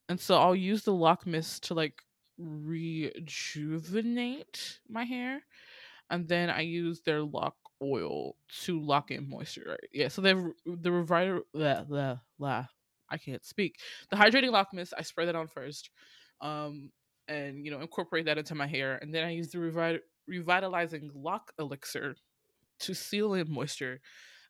And 0.09 0.19
so 0.19 0.37
I'll 0.37 0.55
use 0.55 0.83
the 0.83 0.93
lock 0.93 1.25
mist 1.25 1.63
to 1.65 1.73
like 1.73 2.01
rejuvenate 2.37 3.19
my 4.89 5.03
hair, 5.03 5.41
and 6.09 6.27
then 6.27 6.49
I 6.49 6.61
use 6.61 7.01
their 7.01 7.21
lock 7.23 7.55
oil 7.81 8.35
to 8.63 8.79
lock 8.79 9.11
in 9.11 9.29
moisture. 9.29 9.65
Right? 9.69 9.89
Yeah. 9.93 10.07
So 10.09 10.21
they've 10.21 10.43
the 10.65 10.89
revital. 10.89 11.41
Blah, 11.53 11.83
blah, 11.83 12.19
la. 12.39 12.65
I 13.09 13.17
can't 13.17 13.45
speak. 13.45 13.77
The 14.09 14.17
hydrating 14.17 14.51
lock 14.51 14.73
mist. 14.73 14.93
I 14.97 15.01
spray 15.01 15.25
that 15.27 15.35
on 15.35 15.47
first, 15.47 15.89
um, 16.41 16.91
and 17.27 17.65
you 17.65 17.71
know 17.71 17.79
incorporate 17.81 18.25
that 18.25 18.37
into 18.37 18.55
my 18.55 18.67
hair, 18.67 18.97
and 19.01 19.13
then 19.13 19.23
I 19.25 19.31
use 19.31 19.49
the 19.51 19.59
revi- 19.59 19.99
revitalizing 20.27 21.11
lock 21.13 21.51
elixir 21.59 22.15
to 22.79 22.93
seal 22.93 23.33
in 23.33 23.51
moisture 23.51 23.99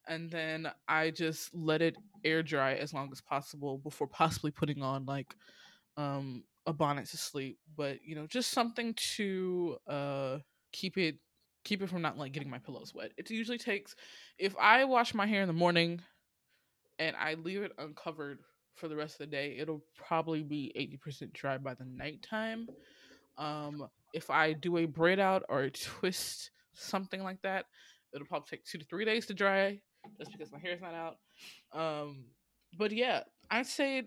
and 0.07 0.31
then 0.31 0.71
I 0.87 1.11
just 1.11 1.53
let 1.53 1.81
it 1.81 1.95
air 2.23 2.41
dry 2.41 2.75
as 2.75 2.93
long 2.93 3.09
as 3.11 3.21
possible 3.21 3.77
before 3.77 4.07
possibly 4.11 4.51
putting 4.51 4.81
on 4.81 5.05
like 5.05 5.35
um 5.97 6.43
a 6.65 6.73
bonnet 6.73 7.07
to 7.07 7.17
sleep. 7.17 7.59
But 7.75 7.99
you 8.03 8.15
know 8.15 8.27
just 8.27 8.51
something 8.51 8.93
to 9.15 9.77
uh 9.87 10.37
keep 10.71 10.97
it 10.97 11.17
keep 11.63 11.81
it 11.81 11.89
from 11.89 12.01
not 12.01 12.17
like 12.17 12.31
getting 12.31 12.49
my 12.49 12.59
pillows 12.59 12.93
wet. 12.93 13.11
It 13.17 13.29
usually 13.29 13.57
takes 13.57 13.95
if 14.37 14.55
i 14.57 14.83
wash 14.85 15.13
my 15.13 15.25
hair 15.25 15.41
in 15.41 15.47
the 15.47 15.53
morning 15.53 16.01
and 16.99 17.15
i 17.17 17.33
leave 17.35 17.61
it 17.61 17.71
uncovered 17.77 18.39
for 18.75 18.87
the 18.87 18.95
rest 18.95 19.15
of 19.15 19.19
the 19.19 19.27
day 19.27 19.57
it'll 19.57 19.83
probably 19.95 20.43
be 20.43 20.71
80% 21.03 21.33
dry 21.33 21.57
by 21.57 21.73
the 21.73 21.85
nighttime. 21.85 22.67
Um 23.37 23.87
if 24.13 24.29
i 24.29 24.53
do 24.53 24.77
a 24.77 24.85
braid 24.85 25.19
out 25.19 25.43
or 25.49 25.61
a 25.61 25.71
twist 25.71 26.51
something 26.73 27.23
like 27.23 27.41
that 27.41 27.65
it'll 28.13 28.27
probably 28.27 28.47
take 28.49 28.65
two 28.65 28.77
to 28.77 28.85
three 28.85 29.05
days 29.05 29.25
to 29.25 29.33
dry 29.33 29.79
just 30.17 30.31
because 30.31 30.51
my 30.51 30.59
hair's 30.59 30.81
not 30.81 30.93
out 30.93 31.17
um 31.73 32.25
but 32.77 32.91
yeah 32.91 33.21
i'd 33.51 33.65
say 33.65 34.03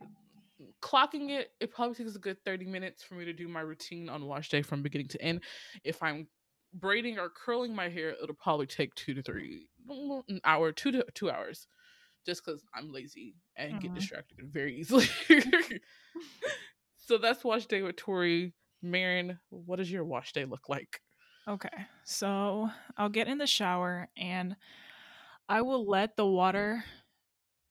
clocking 0.83 1.31
it, 1.31 1.53
it 1.61 1.73
probably 1.73 1.95
takes 1.95 2.15
a 2.15 2.19
good 2.19 2.43
30 2.45 2.67
minutes 2.67 3.03
for 3.03 3.15
me 3.15 3.25
to 3.25 3.33
do 3.33 3.49
my 3.49 3.61
routine 3.61 4.09
on 4.09 4.27
wash 4.27 4.49
day 4.49 4.63
from 4.63 4.83
beginning 4.83 5.09
to 5.09 5.23
end. 5.23 5.43
If 5.85 6.03
I'm 6.03 6.29
braiding 6.75 7.19
or 7.19 7.29
curling 7.31 7.75
my 7.75 7.89
hair, 7.89 8.15
it'll 8.23 8.35
probably 8.35 8.67
take 8.67 8.95
two 8.95 9.15
to 9.15 9.23
three, 9.23 9.67
an 9.89 10.41
hour, 10.45 10.73
two 10.73 10.93
to 10.93 11.05
two 11.15 11.31
hours, 11.31 11.67
just 12.27 12.45
because 12.45 12.63
I'm 12.75 12.93
lazy 12.93 13.35
and 13.57 13.73
mm-hmm. 13.73 13.81
get 13.81 13.95
distracted 13.95 14.39
very 14.43 14.77
easily. 14.77 15.09
so 16.97 17.19
that's 17.19 17.45
wash 17.45 17.67
day 17.67 17.83
with 17.83 17.97
Tori. 17.97 18.55
Marin, 18.83 19.38
what 19.51 19.77
does 19.77 19.90
your 19.90 20.05
wash 20.05 20.33
day 20.33 20.45
look 20.45 20.69
like? 20.69 21.01
Okay, 21.49 21.69
so 22.05 22.71
I'll 22.97 23.09
get 23.09 23.29
in 23.29 23.38
the 23.38 23.47
shower 23.47 24.09
and 24.16 24.57
I 25.49 25.62
will 25.62 25.88
let 25.88 26.16
the 26.16 26.27
water 26.27 26.85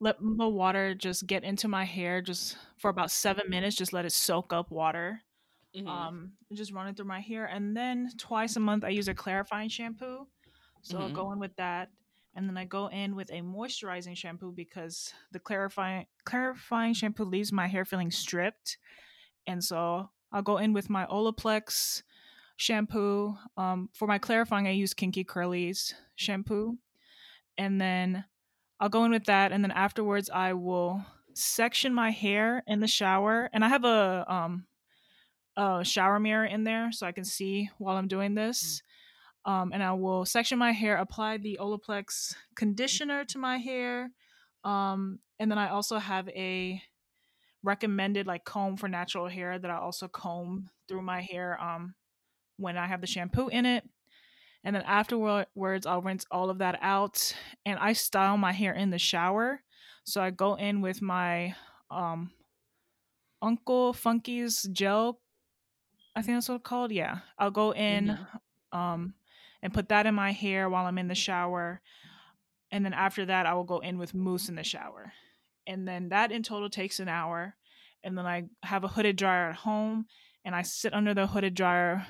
let 0.01 0.17
the 0.19 0.47
water 0.47 0.95
just 0.95 1.27
get 1.27 1.43
into 1.43 1.67
my 1.67 1.83
hair 1.83 2.21
just 2.21 2.57
for 2.77 2.89
about 2.89 3.11
seven 3.11 3.49
minutes. 3.49 3.75
Just 3.75 3.93
let 3.93 4.05
it 4.05 4.11
soak 4.11 4.53
up 4.53 4.71
water. 4.71 5.21
Mm-hmm. 5.75 5.87
Um, 5.87 6.31
just 6.53 6.73
run 6.73 6.87
it 6.87 6.97
through 6.97 7.05
my 7.05 7.19
hair, 7.19 7.45
and 7.45 7.75
then 7.75 8.09
twice 8.17 8.55
a 8.55 8.59
month 8.59 8.83
I 8.83 8.89
use 8.89 9.07
a 9.07 9.13
clarifying 9.13 9.69
shampoo. 9.69 10.27
So 10.81 10.95
mm-hmm. 10.95 11.03
I'll 11.03 11.11
go 11.11 11.31
in 11.31 11.39
with 11.39 11.55
that, 11.57 11.89
and 12.35 12.49
then 12.49 12.57
I 12.57 12.65
go 12.65 12.87
in 12.87 13.15
with 13.15 13.29
a 13.29 13.41
moisturizing 13.41 14.17
shampoo 14.17 14.51
because 14.51 15.13
the 15.31 15.39
clarifying 15.39 16.07
clarifying 16.25 16.93
shampoo 16.93 17.25
leaves 17.25 17.51
my 17.51 17.67
hair 17.67 17.85
feeling 17.85 18.09
stripped, 18.09 18.77
and 19.45 19.63
so 19.63 20.09
I'll 20.31 20.41
go 20.41 20.57
in 20.57 20.73
with 20.73 20.89
my 20.89 21.05
Olaplex 21.05 22.03
shampoo. 22.57 23.35
Um, 23.57 23.89
for 23.93 24.07
my 24.07 24.17
clarifying, 24.17 24.67
I 24.67 24.71
use 24.71 24.93
Kinky 24.93 25.23
Curly's 25.23 25.93
shampoo, 26.15 26.77
and 27.57 27.79
then 27.79 28.25
I'll 28.79 28.89
go 28.89 29.05
in 29.05 29.11
with 29.11 29.25
that, 29.25 29.51
and 29.51 29.63
then 29.63 29.71
afterwards 29.71 30.29
I 30.29 30.53
will 30.53 31.03
section 31.33 31.93
my 31.93 32.11
hair 32.11 32.63
in 32.67 32.79
the 32.79 32.87
shower, 32.87 33.49
and 33.53 33.63
I 33.63 33.69
have 33.69 33.85
a 33.85 34.25
um 34.27 34.65
a 35.57 35.83
shower 35.83 36.19
mirror 36.19 36.45
in 36.45 36.63
there 36.63 36.91
so 36.91 37.05
I 37.05 37.11
can 37.11 37.25
see 37.25 37.69
while 37.77 37.97
I'm 37.97 38.07
doing 38.07 38.35
this. 38.35 38.81
Um, 39.45 39.71
and 39.73 39.81
I 39.81 39.93
will 39.93 40.25
section 40.25 40.59
my 40.59 40.71
hair, 40.71 40.97
apply 40.97 41.37
the 41.37 41.57
Olaplex 41.61 42.35
conditioner 42.55 43.25
to 43.25 43.37
my 43.37 43.57
hair, 43.57 44.11
um, 44.63 45.19
and 45.39 45.49
then 45.49 45.57
I 45.57 45.69
also 45.69 45.97
have 45.97 46.27
a 46.29 46.81
recommended 47.63 48.27
like 48.27 48.45
comb 48.45 48.77
for 48.77 48.87
natural 48.87 49.27
hair 49.27 49.59
that 49.59 49.71
I 49.71 49.77
also 49.77 50.07
comb 50.07 50.69
through 50.87 51.01
my 51.01 51.21
hair 51.21 51.61
um, 51.61 51.93
when 52.57 52.77
I 52.77 52.87
have 52.87 53.01
the 53.01 53.07
shampoo 53.07 53.47
in 53.49 53.65
it 53.65 53.83
and 54.63 54.75
then 54.75 54.83
afterwards 54.83 55.85
I'll 55.85 56.01
rinse 56.01 56.25
all 56.31 56.49
of 56.49 56.57
that 56.59 56.79
out 56.81 57.33
and 57.65 57.79
I 57.79 57.93
style 57.93 58.37
my 58.37 58.51
hair 58.51 58.73
in 58.73 58.89
the 58.89 58.99
shower. 58.99 59.61
So 60.03 60.21
I 60.21 60.31
go 60.31 60.55
in 60.55 60.81
with 60.81 61.01
my 61.01 61.55
um 61.89 62.31
Uncle 63.41 63.93
Funky's 63.93 64.63
gel. 64.63 65.19
I 66.15 66.21
think 66.21 66.35
that's 66.35 66.49
what 66.49 66.55
it's 66.55 66.67
called. 66.67 66.91
Yeah. 66.91 67.19
I'll 67.37 67.51
go 67.51 67.71
in 67.71 68.07
mm-hmm. 68.07 68.77
um 68.77 69.13
and 69.61 69.73
put 69.73 69.89
that 69.89 70.05
in 70.05 70.15
my 70.15 70.31
hair 70.31 70.69
while 70.69 70.85
I'm 70.85 70.97
in 70.97 71.07
the 71.07 71.15
shower. 71.15 71.81
And 72.71 72.83
then 72.83 72.93
after 72.93 73.25
that 73.25 73.45
I 73.45 73.53
will 73.53 73.63
go 73.63 73.79
in 73.79 73.97
with 73.97 74.13
mousse 74.13 74.49
in 74.49 74.55
the 74.55 74.63
shower. 74.63 75.13
And 75.67 75.87
then 75.87 76.09
that 76.09 76.31
in 76.31 76.43
total 76.43 76.69
takes 76.69 76.99
an 76.99 77.07
hour. 77.07 77.55
And 78.03 78.17
then 78.17 78.25
I 78.25 78.43
have 78.63 78.83
a 78.83 78.87
hooded 78.87 79.15
dryer 79.15 79.49
at 79.49 79.55
home 79.55 80.05
and 80.45 80.55
I 80.55 80.61
sit 80.61 80.93
under 80.93 81.13
the 81.13 81.27
hooded 81.27 81.53
dryer 81.53 82.07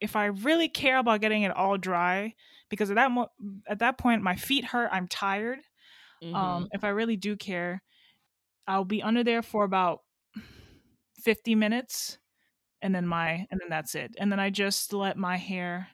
if 0.00 0.16
I 0.16 0.26
really 0.26 0.68
care 0.68 0.98
about 0.98 1.20
getting 1.20 1.42
it 1.42 1.54
all 1.54 1.76
dry, 1.76 2.34
because 2.70 2.90
at 2.90 2.96
that 2.96 3.10
mo- 3.10 3.30
at 3.68 3.80
that 3.80 3.98
point 3.98 4.22
my 4.22 4.34
feet 4.34 4.64
hurt, 4.64 4.88
I'm 4.90 5.06
tired. 5.06 5.58
Mm-hmm. 6.22 6.34
Um, 6.34 6.68
if 6.72 6.84
I 6.84 6.88
really 6.88 7.16
do 7.16 7.36
care, 7.36 7.82
I'll 8.66 8.84
be 8.84 9.02
under 9.02 9.22
there 9.22 9.42
for 9.42 9.64
about 9.64 10.00
50 11.22 11.54
minutes 11.54 12.18
and 12.82 12.94
then 12.94 13.06
my 13.06 13.46
and 13.50 13.60
then 13.60 13.68
that's 13.68 13.94
it. 13.94 14.14
And 14.18 14.32
then 14.32 14.40
I 14.40 14.50
just 14.50 14.92
let 14.92 15.16
my 15.16 15.36
hair 15.36 15.88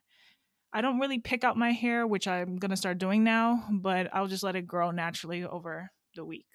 I 0.72 0.82
don't 0.82 1.00
really 1.00 1.18
pick 1.18 1.42
out 1.42 1.56
my 1.56 1.70
hair, 1.72 2.06
which 2.06 2.28
I'm 2.28 2.56
going 2.56 2.70
to 2.70 2.76
start 2.76 2.98
doing 2.98 3.24
now, 3.24 3.64
but 3.70 4.10
I'll 4.12 4.26
just 4.26 4.42
let 4.42 4.56
it 4.56 4.66
grow 4.66 4.90
naturally 4.90 5.42
over 5.42 5.90
the 6.14 6.24
week. 6.24 6.46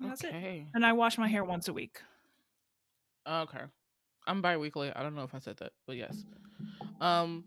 And 0.00 0.12
okay. 0.12 0.66
And 0.74 0.84
I 0.84 0.92
wash 0.92 1.18
my 1.18 1.28
hair 1.28 1.44
once 1.44 1.68
a 1.68 1.72
week. 1.72 2.00
Okay. 3.28 3.62
I'm 4.26 4.42
bi-weekly. 4.42 4.92
I 4.94 5.02
don't 5.02 5.14
know 5.14 5.22
if 5.22 5.34
I 5.34 5.38
said 5.38 5.56
that, 5.58 5.72
but 5.86 5.96
yes. 5.96 6.24
Um, 7.00 7.44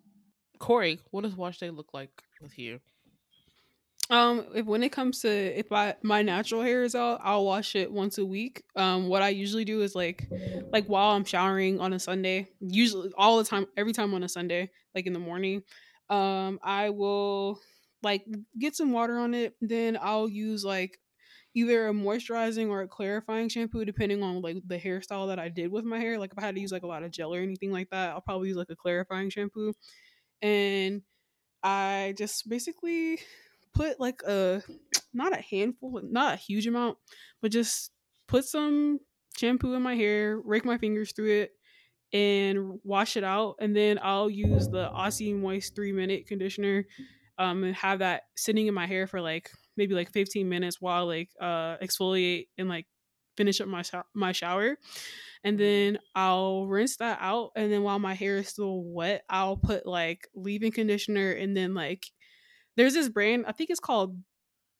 Corey, 0.59 0.99
what 1.11 1.23
does 1.23 1.35
wash 1.35 1.59
day 1.59 1.69
look 1.69 1.93
like 1.93 2.11
with 2.41 2.57
you? 2.57 2.79
Um, 4.09 4.47
if 4.55 4.65
when 4.65 4.81
it 4.81 4.91
comes 4.91 5.19
to 5.19 5.29
if 5.29 5.71
I, 5.71 5.95
my 6.01 6.23
natural 6.23 6.63
hair 6.63 6.83
is 6.83 6.95
out, 6.95 7.19
I'll 7.23 7.45
wash 7.45 7.75
it 7.75 7.91
once 7.91 8.17
a 8.17 8.25
week. 8.25 8.63
Um, 8.75 9.07
what 9.07 9.21
I 9.21 9.29
usually 9.29 9.65
do 9.65 9.81
is 9.81 9.93
like, 9.93 10.27
like 10.71 10.87
while 10.87 11.15
I'm 11.15 11.25
showering 11.25 11.79
on 11.79 11.93
a 11.93 11.99
Sunday, 11.99 12.47
usually 12.59 13.11
all 13.17 13.37
the 13.37 13.43
time, 13.43 13.67
every 13.77 13.93
time 13.93 14.13
on 14.15 14.23
a 14.23 14.29
Sunday, 14.29 14.71
like 14.95 15.05
in 15.05 15.13
the 15.13 15.19
morning, 15.19 15.61
um, 16.09 16.59
I 16.63 16.89
will 16.89 17.59
like 18.01 18.25
get 18.57 18.75
some 18.75 18.91
water 18.91 19.17
on 19.19 19.35
it. 19.35 19.53
Then 19.61 19.97
I'll 20.01 20.29
use 20.29 20.65
like 20.65 20.97
either 21.55 21.87
a 21.87 21.91
moisturizing 21.91 22.69
or 22.69 22.81
a 22.81 22.87
clarifying 22.87 23.49
shampoo 23.49 23.85
depending 23.85 24.21
on 24.23 24.41
like 24.41 24.57
the 24.67 24.77
hairstyle 24.77 25.27
that 25.27 25.39
I 25.39 25.49
did 25.49 25.71
with 25.71 25.83
my 25.83 25.99
hair. 25.99 26.19
Like 26.19 26.31
if 26.31 26.37
I 26.37 26.41
had 26.41 26.55
to 26.55 26.61
use 26.61 26.71
like 26.71 26.83
a 26.83 26.87
lot 26.87 27.03
of 27.03 27.11
gel 27.11 27.33
or 27.33 27.39
anything 27.39 27.71
like 27.71 27.89
that, 27.89 28.11
I'll 28.11 28.21
probably 28.21 28.49
use 28.49 28.57
like 28.57 28.69
a 28.69 28.75
clarifying 28.75 29.29
shampoo. 29.29 29.73
And 30.41 31.01
I 31.63 32.13
just 32.17 32.47
basically 32.47 33.19
put 33.73 33.99
like 33.99 34.21
a 34.23 34.61
not 35.13 35.37
a 35.37 35.41
handful, 35.41 36.01
not 36.03 36.33
a 36.33 36.37
huge 36.37 36.67
amount, 36.67 36.97
but 37.41 37.51
just 37.51 37.91
put 38.27 38.45
some 38.45 38.99
shampoo 39.37 39.73
in 39.73 39.81
my 39.81 39.95
hair, 39.95 40.39
rake 40.39 40.65
my 40.65 40.77
fingers 40.77 41.13
through 41.13 41.41
it, 41.41 41.51
and 42.13 42.79
wash 42.83 43.17
it 43.17 43.23
out. 43.23 43.55
And 43.59 43.75
then 43.75 43.99
I'll 44.01 44.29
use 44.29 44.67
the 44.67 44.89
Aussie 44.89 45.35
Moist 45.35 45.75
three 45.75 45.91
minute 45.91 46.27
conditioner 46.27 46.85
um, 47.37 47.63
and 47.63 47.75
have 47.75 47.99
that 47.99 48.23
sitting 48.35 48.67
in 48.67 48.73
my 48.73 48.85
hair 48.85 49.07
for 49.07 49.21
like 49.21 49.49
maybe 49.79 49.95
like 49.95 50.11
15 50.11 50.47
minutes 50.47 50.79
while 50.79 51.07
like 51.07 51.29
uh 51.41 51.77
exfoliate 51.77 52.49
and 52.59 52.69
like 52.69 52.85
finish 53.37 53.61
up 53.61 53.67
my 53.67 53.81
sh- 53.81 54.07
my 54.13 54.31
shower. 54.33 54.77
And 55.43 55.57
then 55.57 55.97
I'll 56.13 56.67
rinse 56.67 56.97
that 56.97 57.17
out 57.21 57.51
and 57.55 57.71
then 57.71 57.81
while 57.83 57.97
my 57.97 58.13
hair 58.13 58.37
is 58.37 58.49
still 58.49 58.83
wet 58.83 59.23
I'll 59.29 59.57
put 59.57 59.87
like 59.87 60.27
leave-in 60.35 60.71
conditioner 60.73 61.31
and 61.31 61.55
then 61.57 61.73
like 61.73 62.05
there's 62.75 62.93
this 62.93 63.09
brand 63.09 63.45
I 63.47 63.53
think 63.53 63.69
it's 63.71 63.79
called 63.79 64.17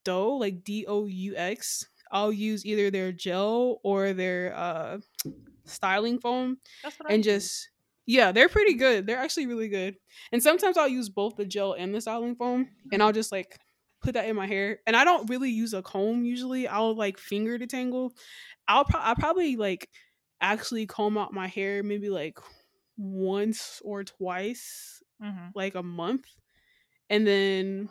Doux 0.05 0.37
like 0.39 0.63
D 0.63 0.85
O 0.87 1.05
U 1.07 1.35
X. 1.35 1.87
I'll 2.11 2.33
use 2.33 2.65
either 2.65 2.91
their 2.91 3.11
gel 3.11 3.79
or 3.83 4.13
their 4.13 4.53
uh 4.55 4.97
styling 5.65 6.19
foam 6.19 6.57
and 7.13 7.23
just 7.23 7.69
yeah 8.05 8.31
they're 8.31 8.49
pretty 8.49 8.73
good. 8.73 9.05
They're 9.05 9.17
actually 9.19 9.45
really 9.47 9.69
good. 9.69 9.95
And 10.31 10.41
sometimes 10.43 10.77
I'll 10.77 10.87
use 10.89 11.09
both 11.09 11.35
the 11.37 11.45
gel 11.45 11.73
and 11.73 11.93
the 11.93 12.01
styling 12.01 12.35
foam 12.35 12.67
and 12.91 13.01
I'll 13.03 13.13
just 13.13 13.31
like 13.31 13.57
put 14.01 14.13
that 14.13 14.27
in 14.27 14.35
my 14.35 14.47
hair. 14.47 14.79
And 14.87 14.95
I 14.95 15.03
don't 15.03 15.29
really 15.29 15.51
use 15.51 15.73
a 15.73 15.81
comb 15.81 16.25
usually. 16.25 16.67
I'll 16.67 16.95
like 16.95 17.17
finger 17.17 17.57
detangle. 17.57 18.11
I'll 18.67 18.85
pro- 18.85 19.01
I 19.01 19.13
probably 19.15 19.55
like 19.55 19.89
actually 20.41 20.85
comb 20.87 21.17
out 21.17 21.33
my 21.33 21.47
hair 21.47 21.83
maybe 21.83 22.09
like 22.09 22.39
once 22.97 23.81
or 23.83 24.03
twice 24.03 25.03
Mhm. 25.19 25.53
like 25.53 25.75
a 25.75 25.83
month 25.83 26.25
and 27.09 27.27
then 27.27 27.89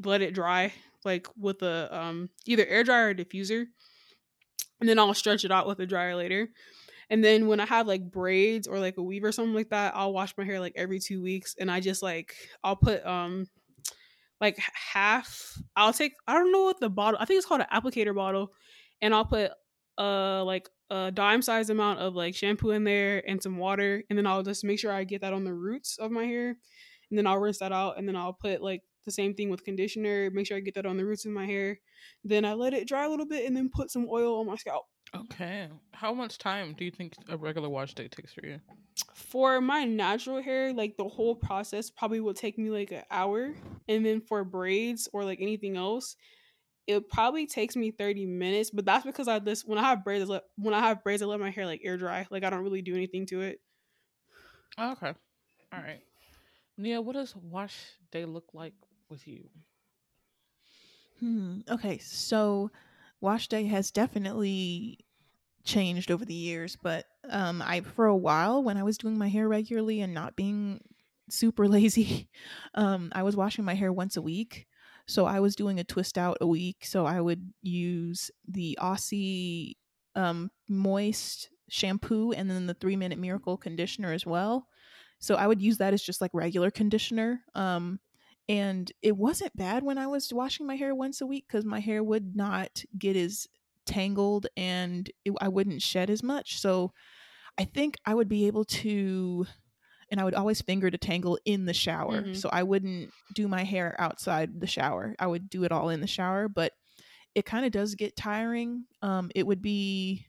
let 0.00 0.22
it 0.22 0.34
dry 0.34 0.72
like 1.04 1.28
with 1.36 1.62
a 1.62 1.94
um 1.96 2.30
either 2.46 2.66
air 2.66 2.84
dryer 2.84 3.10
or 3.10 3.14
diffuser 3.14 3.66
and 4.80 4.88
then 4.88 4.98
I'll 4.98 5.14
stretch 5.14 5.44
it 5.44 5.52
out 5.52 5.66
with 5.66 5.80
a 5.80 5.86
dryer 5.86 6.16
later. 6.16 6.48
And 7.10 7.24
then 7.24 7.48
when 7.48 7.60
I 7.60 7.66
have 7.66 7.86
like 7.86 8.10
braids 8.10 8.68
or 8.68 8.80
like 8.80 8.98
a 8.98 9.02
weave 9.02 9.24
or 9.24 9.32
something 9.32 9.54
like 9.54 9.70
that, 9.70 9.94
I'll 9.96 10.12
wash 10.14 10.36
my 10.38 10.44
hair 10.44 10.60
like 10.60 10.74
every 10.76 11.00
2 11.00 11.22
weeks 11.22 11.54
and 11.60 11.70
I 11.70 11.80
just 11.80 12.02
like 12.02 12.36
I'll 12.64 12.76
put 12.76 13.04
um 13.06 13.46
like 14.42 14.58
half 14.92 15.56
I'll 15.76 15.92
take 15.92 16.14
I 16.26 16.34
don't 16.34 16.52
know 16.52 16.64
what 16.64 16.80
the 16.80 16.90
bottle 16.90 17.18
I 17.20 17.24
think 17.24 17.38
it's 17.38 17.46
called 17.46 17.62
an 17.62 17.68
applicator 17.72 18.14
bottle 18.14 18.52
and 19.00 19.14
I'll 19.14 19.24
put 19.24 19.52
uh 19.98 20.44
like 20.44 20.68
a 20.90 21.12
dime 21.12 21.40
size 21.40 21.70
amount 21.70 22.00
of 22.00 22.14
like 22.14 22.34
shampoo 22.34 22.70
in 22.72 22.84
there 22.84 23.22
and 23.26 23.42
some 23.42 23.56
water 23.56 24.02
and 24.10 24.18
then 24.18 24.26
I'll 24.26 24.42
just 24.42 24.64
make 24.64 24.80
sure 24.80 24.92
I 24.92 25.04
get 25.04 25.20
that 25.20 25.32
on 25.32 25.44
the 25.44 25.54
roots 25.54 25.96
of 25.98 26.10
my 26.10 26.24
hair 26.24 26.56
and 27.10 27.18
then 27.18 27.26
I'll 27.26 27.38
rinse 27.38 27.60
that 27.60 27.72
out 27.72 27.98
and 27.98 28.06
then 28.06 28.16
I'll 28.16 28.32
put 28.32 28.60
like 28.60 28.82
the 29.04 29.12
same 29.12 29.32
thing 29.34 29.48
with 29.48 29.64
conditioner 29.64 30.30
make 30.32 30.46
sure 30.46 30.56
I 30.56 30.60
get 30.60 30.74
that 30.74 30.86
on 30.86 30.96
the 30.96 31.04
roots 31.04 31.24
of 31.24 31.32
my 31.32 31.46
hair. 31.46 31.78
Then 32.24 32.44
I 32.44 32.54
let 32.54 32.74
it 32.74 32.88
dry 32.88 33.04
a 33.04 33.08
little 33.08 33.26
bit 33.26 33.46
and 33.46 33.56
then 33.56 33.70
put 33.72 33.90
some 33.90 34.08
oil 34.10 34.40
on 34.40 34.46
my 34.46 34.56
scalp 34.56 34.86
Okay. 35.14 35.70
How 35.94 36.12
much 36.14 36.38
time 36.38 36.74
do 36.74 36.84
you 36.84 36.90
think 36.90 37.14
a 37.28 37.36
regular 37.36 37.68
wash 37.68 37.94
day 37.94 38.08
takes 38.08 38.32
for 38.32 38.44
you? 38.46 38.60
for 39.14 39.60
my 39.60 39.84
natural 39.84 40.42
hair 40.42 40.72
like 40.72 40.96
the 40.96 41.08
whole 41.08 41.34
process 41.34 41.90
probably 41.90 42.20
will 42.20 42.34
take 42.34 42.58
me 42.58 42.70
like 42.70 42.90
an 42.92 43.02
hour 43.10 43.54
and 43.88 44.04
then 44.04 44.20
for 44.20 44.44
braids 44.44 45.08
or 45.12 45.24
like 45.24 45.40
anything 45.40 45.76
else 45.76 46.16
it 46.86 47.08
probably 47.08 47.46
takes 47.46 47.76
me 47.76 47.90
30 47.90 48.26
minutes 48.26 48.70
but 48.70 48.84
that's 48.84 49.06
because 49.06 49.28
i 49.28 49.38
just 49.38 49.66
when 49.68 49.78
i 49.78 49.82
have 49.82 50.04
braids 50.04 50.28
I 50.28 50.34
let, 50.34 50.44
when 50.56 50.74
i 50.74 50.80
have 50.80 51.02
braids 51.04 51.22
i 51.22 51.26
let 51.26 51.40
my 51.40 51.50
hair 51.50 51.66
like 51.66 51.80
air 51.84 51.96
dry 51.96 52.26
like 52.30 52.44
i 52.44 52.50
don't 52.50 52.62
really 52.64 52.82
do 52.82 52.94
anything 52.94 53.26
to 53.26 53.42
it 53.42 53.60
Okay. 54.78 55.14
All 55.72 55.80
right. 55.80 56.02
Nia, 56.78 57.00
what 57.02 57.14
does 57.14 57.36
wash 57.36 57.76
day 58.10 58.24
look 58.26 58.54
like 58.54 58.74
with 59.08 59.26
you? 59.28 59.50
Hmm. 61.20 61.60
Okay, 61.68 61.98
so 61.98 62.70
wash 63.22 63.48
day 63.48 63.64
has 63.64 63.90
definitely 63.90 64.98
changed 65.64 66.10
over 66.10 66.24
the 66.24 66.34
years, 66.34 66.76
but 66.82 67.06
um, 67.30 67.62
I 67.62 67.80
for 67.80 68.06
a 68.06 68.16
while 68.16 68.62
when 68.62 68.76
I 68.76 68.82
was 68.82 68.98
doing 68.98 69.16
my 69.16 69.28
hair 69.28 69.48
regularly 69.48 70.00
and 70.00 70.12
not 70.12 70.36
being 70.36 70.80
super 71.30 71.68
lazy, 71.76 72.28
um, 72.74 73.10
I 73.14 73.22
was 73.22 73.36
washing 73.36 73.64
my 73.64 73.74
hair 73.74 73.92
once 73.92 74.16
a 74.16 74.22
week. 74.22 74.66
So 75.06 75.24
I 75.24 75.40
was 75.40 75.56
doing 75.56 75.80
a 75.80 75.84
twist 75.84 76.16
out 76.16 76.38
a 76.40 76.46
week. 76.46 76.84
So 76.84 77.06
I 77.06 77.20
would 77.20 77.52
use 77.62 78.30
the 78.46 78.78
Aussie 78.80 79.74
um, 80.14 80.50
moist 80.68 81.48
shampoo 81.68 82.32
and 82.32 82.50
then 82.50 82.66
the 82.66 82.74
three 82.74 82.96
minute 82.96 83.18
miracle 83.18 83.56
conditioner 83.56 84.12
as 84.12 84.26
well. 84.26 84.68
So 85.18 85.36
I 85.36 85.46
would 85.46 85.62
use 85.62 85.78
that 85.78 85.94
as 85.94 86.02
just 86.02 86.20
like 86.20 86.30
regular 86.34 86.70
conditioner. 86.70 87.42
Um, 87.54 88.00
and 88.52 88.92
it 89.00 89.16
wasn't 89.16 89.56
bad 89.56 89.82
when 89.82 89.96
I 89.98 90.06
was 90.06 90.32
washing 90.32 90.66
my 90.66 90.76
hair 90.76 90.94
once 90.94 91.20
a 91.22 91.26
week 91.26 91.46
because 91.48 91.64
my 91.64 91.80
hair 91.80 92.02
would 92.04 92.36
not 92.36 92.84
get 92.98 93.16
as 93.16 93.46
tangled 93.86 94.46
and 94.56 95.10
it, 95.24 95.32
I 95.40 95.48
wouldn't 95.48 95.80
shed 95.82 96.10
as 96.10 96.22
much. 96.22 96.60
So 96.60 96.92
I 97.58 97.64
think 97.64 97.96
I 98.04 98.14
would 98.14 98.28
be 98.28 98.46
able 98.46 98.64
to, 98.66 99.46
and 100.10 100.20
I 100.20 100.24
would 100.24 100.34
always 100.34 100.60
finger 100.62 100.90
detangle 100.90 101.38
in 101.44 101.64
the 101.64 101.74
shower. 101.74 102.22
Mhm. 102.22 102.36
So 102.36 102.48
I 102.52 102.62
wouldn't 102.62 103.10
do 103.34 103.48
my 103.48 103.64
hair 103.64 103.94
outside 103.98 104.60
the 104.60 104.66
shower. 104.66 105.14
I 105.18 105.26
would 105.26 105.48
do 105.48 105.64
it 105.64 105.72
all 105.72 105.88
in 105.88 106.00
the 106.00 106.06
shower, 106.06 106.48
but 106.48 106.72
it 107.34 107.46
kind 107.46 107.64
of 107.64 107.72
does 107.72 107.94
get 107.94 108.16
tiring. 108.16 108.84
Um, 109.00 109.30
it 109.34 109.46
would 109.46 109.62
be 109.62 110.26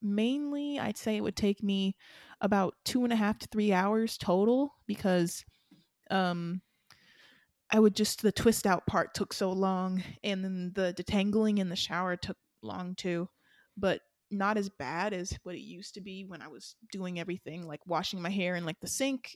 mainly, 0.00 0.78
I'd 0.78 0.96
say 0.98 1.16
it 1.16 1.22
would 1.22 1.36
take 1.36 1.62
me 1.62 1.96
about 2.40 2.74
two 2.84 3.04
and 3.04 3.12
a 3.12 3.16
half 3.16 3.38
to 3.40 3.48
three 3.48 3.72
hours 3.72 4.18
total 4.18 4.74
because 4.86 5.44
um 6.10 6.60
I 7.72 7.80
would 7.80 7.96
just 7.96 8.22
the 8.22 8.32
twist 8.32 8.66
out 8.66 8.86
part 8.86 9.14
took 9.14 9.32
so 9.32 9.50
long 9.50 10.02
and 10.22 10.44
then 10.44 10.72
the 10.74 10.94
detangling 10.94 11.58
in 11.58 11.68
the 11.70 11.76
shower 11.76 12.16
took 12.16 12.36
long 12.62 12.94
too. 12.94 13.28
But 13.76 14.02
not 14.30 14.56
as 14.58 14.68
bad 14.68 15.12
as 15.12 15.38
what 15.42 15.54
it 15.54 15.60
used 15.62 15.94
to 15.94 16.00
be 16.00 16.24
when 16.24 16.42
I 16.42 16.48
was 16.48 16.76
doing 16.90 17.18
everything 17.18 17.66
like 17.66 17.86
washing 17.86 18.20
my 18.20 18.30
hair 18.30 18.56
in 18.56 18.64
like 18.64 18.80
the 18.80 18.86
sink 18.86 19.30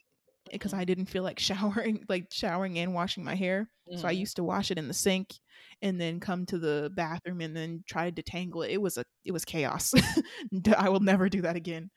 because 0.52 0.72
I 0.74 0.84
didn't 0.84 1.06
feel 1.06 1.22
like 1.22 1.38
showering 1.50 2.04
like 2.08 2.26
showering 2.32 2.78
and 2.78 2.94
washing 2.94 3.24
my 3.24 3.34
hair. 3.34 3.70
So 3.96 4.08
I 4.08 4.12
Mhm. 4.12 4.18
used 4.18 4.36
to 4.36 4.44
wash 4.44 4.70
it 4.70 4.78
in 4.78 4.88
the 4.88 4.94
sink 4.94 5.34
and 5.80 6.00
then 6.00 6.20
come 6.20 6.44
to 6.46 6.58
the 6.58 6.90
bathroom 6.94 7.40
and 7.40 7.56
then 7.56 7.84
try 7.86 8.10
to 8.10 8.22
detangle 8.22 8.66
it. 8.66 8.72
It 8.72 8.82
was 8.82 8.98
a 8.98 9.04
it 9.24 9.32
was 9.32 9.44
chaos. 9.44 9.94
I 10.76 10.88
will 10.90 11.00
never 11.00 11.28
do 11.28 11.42
that 11.42 11.56
again. 11.56 11.90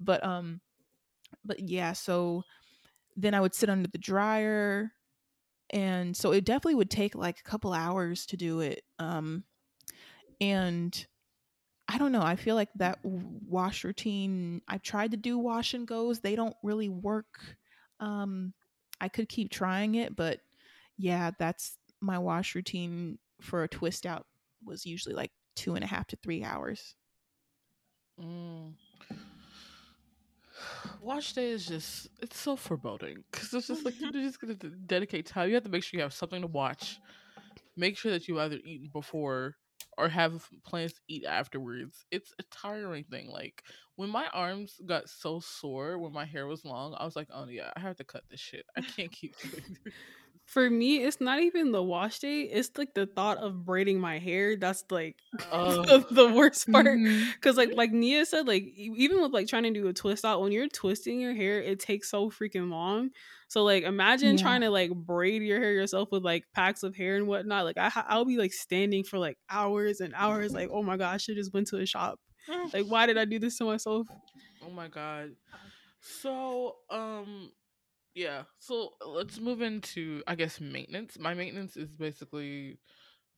But 0.00 0.24
um 0.24 0.60
but 1.44 1.60
yeah, 1.60 1.92
so 1.92 2.42
then 3.16 3.34
I 3.34 3.40
would 3.40 3.54
sit 3.54 3.70
under 3.70 3.88
the 3.88 3.98
dryer 3.98 4.92
and 5.70 6.16
so 6.16 6.32
it 6.32 6.44
definitely 6.44 6.76
would 6.76 6.90
take 6.90 7.14
like 7.14 7.38
a 7.40 7.48
couple 7.48 7.72
hours 7.72 8.26
to 8.26 8.36
do 8.36 8.60
it. 8.60 8.82
Um 8.98 9.44
and 10.40 11.06
I 11.86 11.98
don't 11.98 12.12
know. 12.12 12.22
I 12.22 12.36
feel 12.36 12.54
like 12.54 12.70
that 12.76 12.98
wash 13.02 13.84
routine. 13.84 14.62
I've 14.66 14.82
tried 14.82 15.10
to 15.10 15.16
do 15.16 15.38
wash 15.38 15.74
and 15.74 15.86
goes. 15.86 16.20
They 16.20 16.34
don't 16.34 16.56
really 16.62 16.88
work. 16.88 17.56
Um, 18.00 18.54
I 19.00 19.08
could 19.08 19.28
keep 19.28 19.50
trying 19.50 19.94
it, 19.96 20.16
but 20.16 20.40
yeah, 20.96 21.32
that's 21.38 21.76
my 22.00 22.18
wash 22.18 22.54
routine 22.54 23.18
for 23.40 23.64
a 23.64 23.68
twist 23.68 24.06
out 24.06 24.26
was 24.64 24.86
usually 24.86 25.14
like 25.14 25.30
two 25.56 25.74
and 25.74 25.84
a 25.84 25.86
half 25.86 26.06
to 26.08 26.16
three 26.16 26.42
hours. 26.42 26.94
Mm. 28.18 28.74
Wash 31.00 31.32
day 31.32 31.50
is 31.50 31.66
just 31.66 32.08
it's 32.20 32.38
so 32.38 32.56
foreboding 32.56 33.24
because 33.30 33.52
it's 33.52 33.66
just 33.66 33.84
like 33.84 33.94
mm-hmm. 33.94 34.14
you're 34.14 34.24
just 34.24 34.40
gonna 34.40 34.54
dedicate 34.54 35.26
time. 35.26 35.48
You 35.48 35.54
have 35.54 35.64
to 35.64 35.70
make 35.70 35.82
sure 35.82 35.98
you 35.98 36.02
have 36.02 36.14
something 36.14 36.40
to 36.42 36.46
watch. 36.46 36.98
Make 37.76 37.98
sure 37.98 38.12
that 38.12 38.28
you 38.28 38.40
either 38.40 38.58
eat 38.64 38.92
before 38.92 39.56
or 39.96 40.08
have 40.08 40.48
plans 40.64 40.92
to 40.92 41.00
eat 41.08 41.24
afterwards. 41.24 42.04
It's 42.10 42.32
a 42.38 42.42
tiring 42.44 43.04
thing. 43.04 43.28
Like 43.28 43.62
when 43.96 44.08
my 44.08 44.26
arms 44.32 44.80
got 44.84 45.08
so 45.08 45.40
sore 45.40 45.98
when 45.98 46.12
my 46.12 46.24
hair 46.24 46.46
was 46.46 46.64
long, 46.64 46.94
I 46.98 47.04
was 47.04 47.16
like, 47.16 47.28
oh 47.32 47.46
yeah, 47.48 47.70
I 47.76 47.80
have 47.80 47.96
to 47.96 48.04
cut 48.04 48.24
this 48.30 48.40
shit. 48.40 48.66
I 48.76 48.80
can't 48.80 49.12
keep 49.12 49.38
doing 49.40 49.76
this. 49.84 49.94
For 50.46 50.68
me 50.68 51.02
it's 51.02 51.20
not 51.20 51.40
even 51.40 51.72
the 51.72 51.82
wash 51.82 52.18
day 52.18 52.42
it's 52.42 52.70
like 52.76 52.94
the 52.94 53.06
thought 53.06 53.38
of 53.38 53.64
braiding 53.64 53.98
my 54.00 54.18
hair 54.18 54.56
that's 54.56 54.84
like 54.90 55.16
Oh. 55.52 55.82
the, 55.84 56.04
the 56.10 56.28
worst 56.34 56.70
part 56.70 56.86
Mhm. 56.86 57.40
Cause 57.40 57.56
like 57.56 57.72
like 57.76 57.92
Nia 57.92 58.24
said, 58.26 58.46
like 58.46 58.64
even 58.76 59.20
with 59.20 59.32
like 59.32 59.46
trying 59.48 59.64
to 59.64 59.70
do 59.70 59.86
a 59.88 59.92
twist 59.92 60.24
out, 60.24 60.40
when 60.40 60.52
you're 60.52 60.68
twisting 60.68 61.20
your 61.20 61.34
hair, 61.34 61.60
it 61.60 61.78
takes 61.80 62.10
so 62.10 62.30
freaking 62.30 62.70
long. 62.70 63.10
So 63.48 63.62
like 63.64 63.84
imagine 63.84 64.36
Yeah. 64.36 64.42
trying 64.42 64.60
to 64.62 64.70
like 64.70 64.90
braid 64.94 65.42
your 65.42 65.60
hair 65.60 65.72
yourself 65.72 66.08
with 66.12 66.24
like 66.24 66.44
packs 66.54 66.82
of 66.82 66.96
hair 66.96 67.16
and 67.16 67.26
whatnot. 67.26 67.64
Like 67.64 67.78
I 67.78 67.90
I'll 68.08 68.24
be 68.24 68.38
like 68.38 68.52
standing 68.52 69.04
for 69.04 69.18
like 69.18 69.38
hours 69.50 70.00
and 70.00 70.14
hours. 70.14 70.52
Like 70.54 70.68
oh 70.72 70.82
my 70.82 70.96
gosh, 70.96 71.14
I 71.14 71.16
should 71.18 71.36
just 71.36 71.52
went 71.54 71.68
to 71.68 71.78
a 71.78 71.86
shop. 71.86 72.18
Like 72.72 72.86
why 72.86 73.06
did 73.06 73.18
I 73.18 73.24
do 73.24 73.38
this 73.38 73.58
to 73.58 73.64
myself? 73.64 74.06
Oh 74.62 74.70
my 74.70 74.88
god. 74.88 75.30
So, 76.00 76.76
um 76.90 77.50
yeah. 78.14 78.42
So 78.58 78.90
let's 79.04 79.38
move 79.38 79.62
into 79.62 80.22
I 80.26 80.34
guess 80.34 80.60
maintenance. 80.60 81.18
My 81.18 81.34
maintenance 81.34 81.76
is 81.76 81.94
basically 81.96 82.78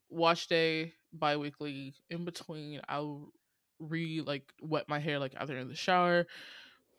wash 0.09 0.47
day, 0.47 0.93
bi-weekly. 1.13 1.95
In 2.11 2.25
between 2.25 2.81
I'll 2.89 3.33
re 3.79 4.21
like 4.21 4.53
wet 4.63 4.89
my 4.89 4.99
hair 4.99 5.19
like 5.19 5.35
either 5.39 5.57
in 5.57 5.69
the 5.69 5.75
shower, 5.75 6.27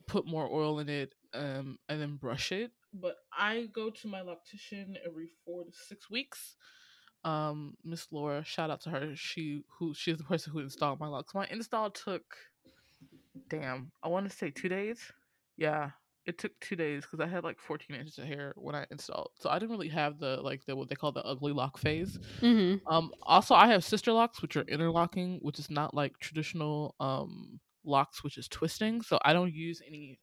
put 0.08 0.26
more 0.26 0.48
oil 0.52 0.80
in 0.80 0.90
it, 0.90 1.14
um, 1.34 1.78
and 1.90 2.02
then 2.02 2.16
brush 2.16 2.52
it. 2.52 2.72
But 2.94 3.18
I 3.32 3.68
go 3.74 3.90
to 3.90 4.08
my 4.08 4.22
loctician 4.22 4.96
every 5.06 5.30
four 5.46 5.64
to 5.66 5.72
six 5.72 6.10
weeks. 6.10 6.56
Um, 7.24 7.76
Miss 7.84 8.08
Laura, 8.12 8.44
shout 8.44 8.70
out 8.70 8.82
to 8.82 8.90
her. 8.90 9.16
She 9.16 9.64
who 9.78 9.94
she's 9.94 10.18
the 10.18 10.24
person 10.24 10.54
who 10.54 10.60
installed 10.60 11.00
my 11.00 11.08
locks. 11.08 11.34
My 11.34 11.48
install 11.52 11.92
took 11.92 12.24
damn, 13.50 13.92
I 14.02 14.08
want 14.08 14.30
to 14.30 14.36
say 14.36 14.50
two 14.50 14.70
days. 14.70 15.00
Yeah, 15.58 15.92
it 16.28 16.38
took 16.38 16.52
two 16.60 16.76
days 16.76 17.04
because 17.04 17.26
I 17.26 17.28
had 17.28 17.46
like 17.46 17.58
14 17.58 17.96
inches 17.96 18.18
of 18.18 18.26
hair 18.26 18.54
when 18.58 18.76
I 18.76 18.86
installed, 18.92 19.32
so 19.40 19.50
I 19.50 19.58
didn't 19.58 19.72
really 19.72 19.88
have 19.88 20.20
the 20.20 20.42
like 20.42 20.66
the 20.66 20.76
what 20.76 20.90
they 20.90 20.96
call 20.96 21.14
the 21.14 21.24
ugly 21.24 21.54
lock 21.54 21.78
phase. 21.78 22.20
Mm-hmm. 22.42 22.86
Um, 22.94 23.12
also 23.24 23.56
I 23.56 23.68
have 23.68 23.84
sister 23.84 24.12
locks, 24.12 24.42
which 24.42 24.58
are 24.58 24.64
interlocking, 24.64 25.40
which 25.42 25.58
is 25.58 25.70
not 25.72 25.94
like 25.94 26.20
traditional 26.20 26.96
um 27.00 27.60
locks, 27.86 28.24
which 28.24 28.38
is 28.38 28.50
twisting. 28.50 29.02
So 29.02 29.18
I 29.24 29.32
don't 29.32 29.54
use 29.54 29.82
any 29.88 30.20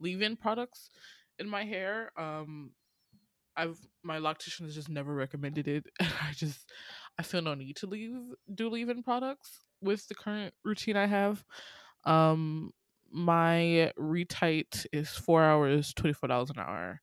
leave-in 0.00 0.36
products 0.36 0.88
in 1.38 1.48
my 1.48 1.64
hair. 1.64 2.10
Um, 2.16 2.72
I've 3.54 3.78
my 4.02 4.18
loctician 4.18 4.62
has 4.62 4.74
just 4.74 4.88
never 4.88 5.14
recommended 5.14 5.68
it, 5.68 5.84
and 6.00 6.12
I 6.22 6.32
just 6.32 6.70
I 7.18 7.22
feel 7.22 7.42
no 7.42 7.54
need 7.54 7.76
to 7.76 7.86
leave 7.86 8.16
do 8.52 8.70
leave-in 8.70 9.02
products 9.02 9.60
with 9.82 10.08
the 10.08 10.14
current 10.14 10.54
routine 10.64 10.96
I 10.96 11.06
have. 11.06 11.44
Um, 12.04 12.72
my 13.14 13.92
retight 13.98 14.86
is 14.92 15.10
four 15.10 15.42
hours, 15.44 15.94
twenty 15.94 16.14
four 16.14 16.28
dollars 16.28 16.50
an 16.50 16.58
hour, 16.60 17.00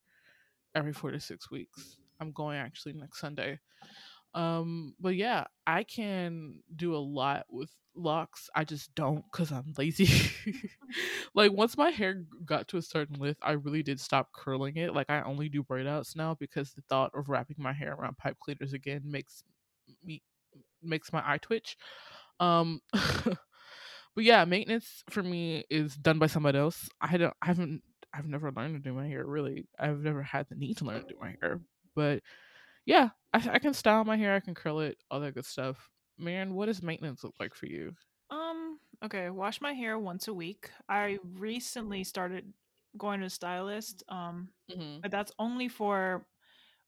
every 0.75 0.93
four 0.93 1.11
to 1.11 1.19
six 1.19 1.51
weeks. 1.51 1.97
I'm 2.19 2.31
going 2.31 2.57
actually 2.57 2.93
next 2.93 3.19
Sunday. 3.19 3.59
Um, 4.33 4.95
but 4.99 5.15
yeah, 5.15 5.45
I 5.67 5.83
can 5.83 6.61
do 6.75 6.95
a 6.95 6.97
lot 6.99 7.45
with 7.49 7.69
locks. 7.95 8.49
I 8.55 8.63
just 8.63 8.93
don't 8.95 9.23
because 9.31 9.51
I'm 9.51 9.73
lazy. 9.77 10.31
like 11.35 11.51
once 11.51 11.77
my 11.77 11.89
hair 11.89 12.23
got 12.45 12.67
to 12.69 12.77
a 12.77 12.81
certain 12.81 13.19
length, 13.19 13.39
I 13.41 13.53
really 13.53 13.83
did 13.83 13.99
stop 13.99 14.31
curling 14.33 14.77
it. 14.77 14.93
Like 14.93 15.09
I 15.09 15.21
only 15.23 15.49
do 15.49 15.63
braid 15.63 15.87
outs 15.87 16.15
now 16.15 16.35
because 16.35 16.73
the 16.73 16.83
thought 16.89 17.11
of 17.13 17.29
wrapping 17.29 17.57
my 17.59 17.73
hair 17.73 17.93
around 17.93 18.17
pipe 18.17 18.37
cleaners 18.39 18.73
again 18.73 19.01
makes 19.05 19.43
me 20.03 20.21
makes 20.81 21.11
my 21.11 21.21
eye 21.25 21.39
twitch. 21.39 21.77
Um 22.39 22.81
but 24.15 24.23
yeah, 24.23 24.45
maintenance 24.45 25.03
for 25.09 25.23
me 25.23 25.63
is 25.69 25.95
done 25.95 26.19
by 26.19 26.27
somebody 26.27 26.57
else. 26.57 26.89
I 26.99 27.17
don't 27.17 27.33
I 27.41 27.47
haven't 27.47 27.81
I've 28.13 28.27
never 28.27 28.51
learned 28.51 28.75
to 28.75 28.89
do 28.89 28.93
my 28.93 29.07
hair 29.07 29.25
really. 29.25 29.67
I've 29.79 29.99
never 29.99 30.21
had 30.21 30.47
the 30.49 30.55
need 30.55 30.77
to 30.77 30.85
learn 30.85 31.01
to 31.01 31.07
do 31.07 31.19
my 31.19 31.35
hair. 31.41 31.61
But 31.95 32.21
yeah, 32.85 33.09
I, 33.33 33.49
I 33.53 33.59
can 33.59 33.73
style 33.73 34.03
my 34.03 34.17
hair, 34.17 34.35
I 34.35 34.39
can 34.39 34.55
curl 34.55 34.79
it, 34.81 34.97
all 35.09 35.19
that 35.21 35.35
good 35.35 35.45
stuff. 35.45 35.89
Man, 36.17 36.53
what 36.53 36.67
does 36.67 36.81
maintenance 36.83 37.23
look 37.23 37.35
like 37.39 37.55
for 37.55 37.67
you? 37.67 37.93
Um, 38.29 38.79
okay, 39.03 39.29
wash 39.29 39.61
my 39.61 39.73
hair 39.73 39.99
once 39.99 40.27
a 40.27 40.33
week. 40.33 40.69
I 40.89 41.19
recently 41.37 42.03
started 42.03 42.53
going 42.97 43.19
to 43.21 43.27
a 43.27 43.29
stylist. 43.29 44.03
Um, 44.09 44.49
Mm-hmm. 44.71 45.01
but 45.01 45.11
that's 45.11 45.31
only 45.37 45.67
for 45.67 46.25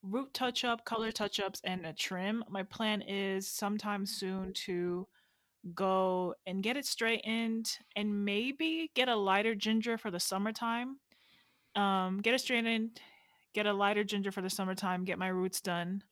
root 0.04 0.34
touch 0.34 0.64
up, 0.64 0.86
color 0.86 1.12
touch 1.12 1.40
ups, 1.40 1.62
and 1.64 1.86
a 1.86 1.94
trim. 1.94 2.44
My 2.50 2.64
plan 2.64 3.02
is 3.02 3.48
sometime 3.50 4.06
soon 4.06 4.54
to 4.66 5.08
go 5.74 6.36
and 6.46 6.64
get 6.64 6.78
it 6.78 6.86
straightened 6.86 7.78
and 7.96 8.26
maybe 8.26 8.92
get 8.96 9.08
a 9.08 9.16
lighter 9.16 9.56
ginger 9.56 9.98
for 9.98 10.12
the 10.12 10.20
summertime. 10.20 10.98
Um, 11.76 12.20
get 12.22 12.34
it 12.34 12.40
straightened, 12.40 13.00
get 13.54 13.66
a 13.66 13.74
lighter 13.74 14.04
ginger 14.04 14.32
for 14.32 14.42
the 14.42 14.50
summertime, 14.50 15.06
get 15.06 15.18
my 15.18 15.30
roots 15.30 15.62
done, 15.62 16.04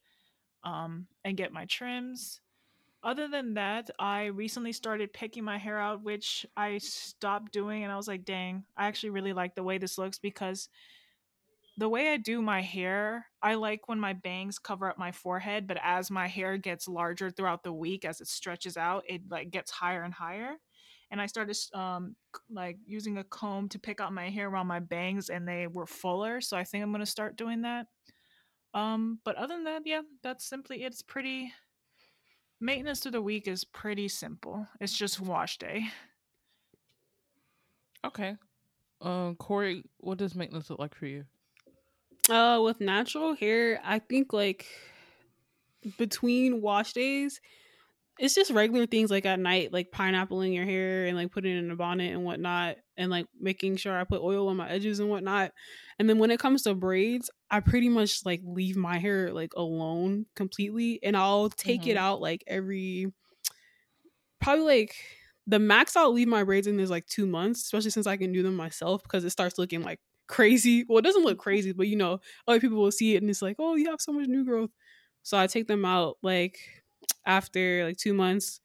um, 0.64 1.06
and 1.24 1.36
get 1.36 1.52
my 1.52 1.66
trims. 1.66 2.40
Other 3.04 3.28
than 3.28 3.54
that, 3.54 3.90
I 3.98 4.26
recently 4.26 4.72
started 4.72 5.12
picking 5.12 5.44
my 5.44 5.58
hair 5.58 5.78
out, 5.78 6.02
which 6.02 6.46
I 6.56 6.78
stopped 6.78 7.52
doing, 7.52 7.82
and 7.82 7.92
I 7.92 7.96
was 7.96 8.06
like, 8.06 8.24
dang, 8.24 8.64
I 8.76 8.86
actually 8.86 9.10
really 9.10 9.32
like 9.32 9.54
the 9.54 9.64
way 9.64 9.78
this 9.78 9.98
looks 9.98 10.18
because 10.18 10.68
the 11.76 11.88
way 11.88 12.12
I 12.12 12.16
do 12.18 12.42
my 12.42 12.60
hair, 12.60 13.26
I 13.40 13.54
like 13.54 13.88
when 13.88 13.98
my 13.98 14.12
bangs 14.12 14.58
cover 14.58 14.90
up 14.90 14.98
my 14.98 15.12
forehead, 15.12 15.66
but 15.66 15.78
as 15.82 16.10
my 16.10 16.26
hair 16.28 16.56
gets 16.58 16.86
larger 16.86 17.30
throughout 17.30 17.62
the 17.62 17.72
week, 17.72 18.04
as 18.04 18.20
it 18.20 18.28
stretches 18.28 18.76
out, 18.76 19.04
it 19.08 19.22
like 19.30 19.50
gets 19.50 19.70
higher 19.70 20.02
and 20.02 20.12
higher. 20.12 20.56
And 21.10 21.20
I 21.20 21.26
started 21.26 21.56
um 21.74 22.16
like 22.50 22.78
using 22.86 23.18
a 23.18 23.24
comb 23.24 23.68
to 23.70 23.78
pick 23.78 24.00
out 24.00 24.12
my 24.12 24.28
hair 24.30 24.48
around 24.48 24.66
my 24.66 24.80
bangs, 24.80 25.30
and 25.30 25.46
they 25.46 25.66
were 25.66 25.86
fuller. 25.86 26.40
So 26.40 26.56
I 26.56 26.64
think 26.64 26.84
I'm 26.84 26.92
gonna 26.92 27.06
start 27.06 27.36
doing 27.36 27.62
that. 27.62 27.86
Um, 28.74 29.18
but 29.24 29.36
other 29.36 29.54
than 29.54 29.64
that, 29.64 29.82
yeah, 29.84 30.02
that's 30.22 30.44
simply 30.46 30.82
it. 30.84 30.86
It's 30.86 31.02
pretty 31.02 31.52
maintenance 32.60 33.00
through 33.00 33.12
the 33.12 33.22
week 33.22 33.48
is 33.48 33.64
pretty 33.64 34.08
simple. 34.08 34.66
It's 34.80 34.96
just 34.96 35.20
wash 35.20 35.58
day. 35.58 35.86
Okay. 38.04 38.36
Um, 39.00 39.36
Corey, 39.36 39.84
what 39.98 40.18
does 40.18 40.34
maintenance 40.34 40.70
look 40.70 40.78
like 40.78 40.94
for 40.94 41.06
you? 41.06 41.24
Uh, 42.28 42.60
with 42.62 42.80
natural 42.80 43.34
hair, 43.34 43.80
I 43.82 43.98
think 43.98 44.32
like 44.32 44.66
between 45.98 46.60
wash 46.60 46.92
days, 46.92 47.40
it's 48.18 48.34
just 48.34 48.50
regular 48.52 48.86
things 48.86 49.10
like 49.10 49.26
at 49.26 49.40
night, 49.40 49.72
like 49.72 49.92
pineapple 49.92 50.42
in 50.42 50.52
your 50.52 50.66
hair 50.66 51.06
and 51.06 51.16
like 51.16 51.32
putting 51.32 51.56
it 51.56 51.60
in 51.60 51.70
a 51.70 51.76
bonnet 51.76 52.12
and 52.12 52.24
whatnot, 52.24 52.78
and 52.96 53.10
like 53.10 53.26
making 53.38 53.76
sure 53.76 53.98
I 53.98 54.04
put 54.04 54.22
oil 54.22 54.48
on 54.48 54.56
my 54.58 54.68
edges 54.70 55.00
and 55.00 55.10
whatnot. 55.10 55.52
And 55.98 56.08
then 56.10 56.18
when 56.18 56.30
it 56.30 56.40
comes 56.40 56.62
to 56.64 56.74
braids, 56.74 57.30
I 57.50 57.60
pretty 57.60 57.88
much 57.90 58.24
like 58.26 58.40
leave 58.44 58.76
my 58.76 58.98
hair 58.98 59.32
like 59.32 59.54
alone 59.56 60.26
completely, 60.36 61.02
and 61.02 61.16
I'll 61.16 61.50
take 61.50 61.86
it 61.86 61.96
Mhm. 61.96 61.98
out 61.98 62.20
like 62.20 62.44
every 62.46 63.12
probably 64.40 64.64
like 64.64 64.94
the 65.46 65.58
max 65.58 65.96
I'll 65.96 66.12
leave 66.12 66.28
my 66.28 66.44
braids 66.44 66.66
in 66.66 66.78
is 66.80 66.90
like 66.90 67.06
two 67.06 67.26
months, 67.26 67.62
especially 67.62 67.90
since 67.90 68.06
I 68.06 68.16
can 68.16 68.32
do 68.32 68.42
them 68.42 68.54
myself 68.56 69.02
because 69.02 69.24
it 69.24 69.30
starts 69.30 69.58
looking 69.58 69.82
like 69.82 70.00
crazy. 70.32 70.84
Well, 70.88 70.98
it 70.98 71.04
doesn't 71.04 71.24
look 71.24 71.38
crazy, 71.38 71.72
but 71.72 71.88
you 71.88 71.96
know, 71.96 72.20
other 72.48 72.58
people 72.58 72.78
will 72.78 72.90
see 72.90 73.14
it 73.14 73.22
and 73.22 73.30
it's 73.30 73.42
like, 73.42 73.56
oh, 73.58 73.74
you 73.74 73.90
have 73.90 74.00
so 74.00 74.12
much 74.12 74.26
new 74.26 74.44
growth. 74.44 74.70
So 75.22 75.38
I 75.38 75.46
take 75.46 75.68
them 75.68 75.84
out 75.84 76.16
like 76.22 76.58
after 77.26 77.84
like 77.84 77.98
two 77.98 78.14
months, 78.14 78.60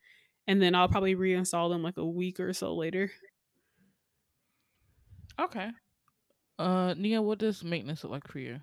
and 0.48 0.62
then 0.62 0.74
I'll 0.74 0.88
probably 0.88 1.16
reinstall 1.16 1.70
them 1.70 1.84
like 1.84 1.98
a 1.98 2.06
week 2.06 2.40
or 2.40 2.54
so 2.54 2.74
later. 2.74 3.12
Okay. 5.40 5.70
Uh, 6.58 6.96
Nia, 6.98 7.22
what 7.22 7.38
does 7.38 7.64
maintenance 7.64 8.04
look 8.04 8.14
like 8.14 8.28
for 8.28 8.40
you? 8.40 8.60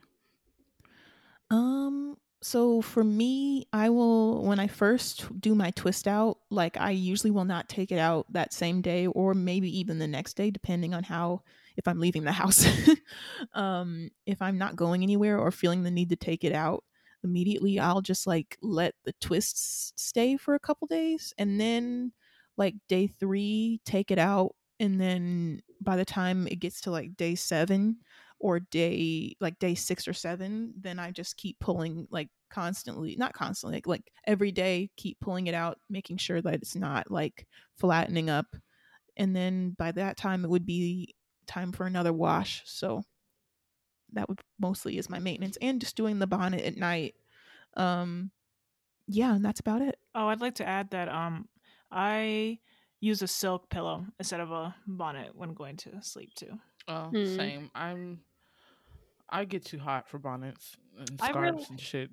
Um, 1.51 2.17
so 2.41 2.81
for 2.81 3.05
me, 3.05 3.67
I 3.73 3.91
will 3.91 4.43
when 4.43 4.59
I 4.59 4.67
first 4.67 5.41
do 5.41 5.55
my 5.55 5.71
twist 5.73 6.09
out, 6.09 6.39
like 6.51 6.79
I 6.79 6.91
usually 6.91 7.31
will 7.31 7.45
not 7.45 7.69
take 7.69 7.93
it 7.93 7.99
out 7.99 8.33
that 8.33 8.55
same 8.55 8.81
day 8.81 9.07
or 9.07 9.35
maybe 9.35 9.79
even 9.79 9.99
the 9.99 10.09
next 10.09 10.35
day 10.35 10.51
depending 10.51 10.95
on 10.95 11.05
how 11.05 11.43
if 11.77 11.89
I'm 11.89 12.01
leaving 12.01 12.25
the 12.25 12.33
house. 12.33 12.67
um, 13.55 14.11
if 14.27 14.41
I'm 14.41 14.59
not 14.59 14.77
going 14.77 15.03
anywhere 15.03 15.39
or 15.39 15.51
feeling 15.51 15.83
the 15.83 15.91
need 15.91 16.11
to 16.11 16.17
take 16.17 16.45
it 16.45 16.53
out 16.53 16.85
immediately, 17.23 17.79
I'll 17.79 18.03
just 18.03 18.27
like 18.27 18.57
let 18.63 18.95
the 19.05 19.13
twists 19.21 19.93
stay 19.97 20.37
for 20.37 20.55
a 20.55 20.61
couple 20.61 20.87
days 20.87 21.33
and 21.39 21.61
then 21.61 22.13
like 22.57 22.75
day 22.89 23.07
3 23.07 23.81
take 23.85 24.11
it 24.11 24.19
out 24.19 24.55
and 24.79 25.01
then 25.01 25.61
by 25.81 25.97
the 25.97 26.05
time 26.05 26.47
it 26.47 26.61
gets 26.61 26.81
to 26.83 26.91
like 26.91 27.17
day 27.17 27.35
7 27.35 27.97
or 28.45 28.61
day 28.61 29.35
like 29.41 29.59
day 29.59 29.75
six 29.75 30.07
or 30.07 30.13
seven, 30.13 30.75
then 30.79 30.99
I 30.99 31.11
just 31.11 31.39
keep 31.39 31.59
pulling 31.61 32.07
like 32.11 32.29
constantly, 32.51 33.17
not 33.17 33.33
constantly, 33.33 33.79
like, 33.79 33.87
like 33.87 34.13
every 34.27 34.53
day, 34.53 34.91
keep 34.97 35.19
pulling 35.21 35.47
it 35.47 35.55
out, 35.55 35.79
making 35.89 36.19
sure 36.19 36.43
that 36.43 36.53
it's 36.53 36.77
not 36.77 37.11
like 37.11 37.47
flattening 37.79 38.29
up. 38.29 38.47
And 39.17 39.35
then 39.35 39.75
by 39.79 39.93
that 39.93 40.19
time, 40.19 40.45
it 40.45 40.51
would 40.51 40.67
be 40.67 41.15
time 41.47 41.73
for 41.73 41.87
another 41.87 42.13
wash. 42.13 42.63
So 42.67 43.03
that 44.13 44.29
would 44.29 44.41
mostly 44.61 44.99
is 44.99 45.11
my 45.11 45.19
maintenance 45.19 45.59
and 45.61 45.81
just 45.81 45.97
doing 45.97 46.19
the 46.19 46.27
bonnet 46.27 46.63
at 46.65 46.77
night. 46.77 47.15
Um, 47.77 48.31
yeah, 49.07 49.35
and 49.35 49.45
that's 49.45 49.61
about 49.61 49.83
it. 49.83 49.99
Oh, 50.15 50.29
I'd 50.29 50.41
like 50.41 50.55
to 50.57 50.67
add 50.69 50.91
that 50.91 51.09
um 51.09 51.49
I 51.91 52.59
use 53.01 53.21
a 53.23 53.27
silk 53.29 53.69
pillow 53.69 54.07
instead 54.19 54.41
of 54.41 54.51
a 54.51 54.75
bonnet 54.87 55.35
when 55.35 55.53
going 55.55 55.77
to 55.79 56.01
sleep 56.03 56.35
too. 56.35 56.59
Oh, 56.89 57.07
Hmm. 57.11 57.37
same. 57.37 57.71
I'm. 57.75 58.21
I 59.29 59.45
get 59.47 59.65
too 59.65 59.79
hot 59.79 60.09
for 60.09 60.19
bonnets 60.19 60.77
and 60.99 61.19
scarves 61.21 61.41
really- 61.41 61.67
and 61.71 61.81
shit. 61.81 62.11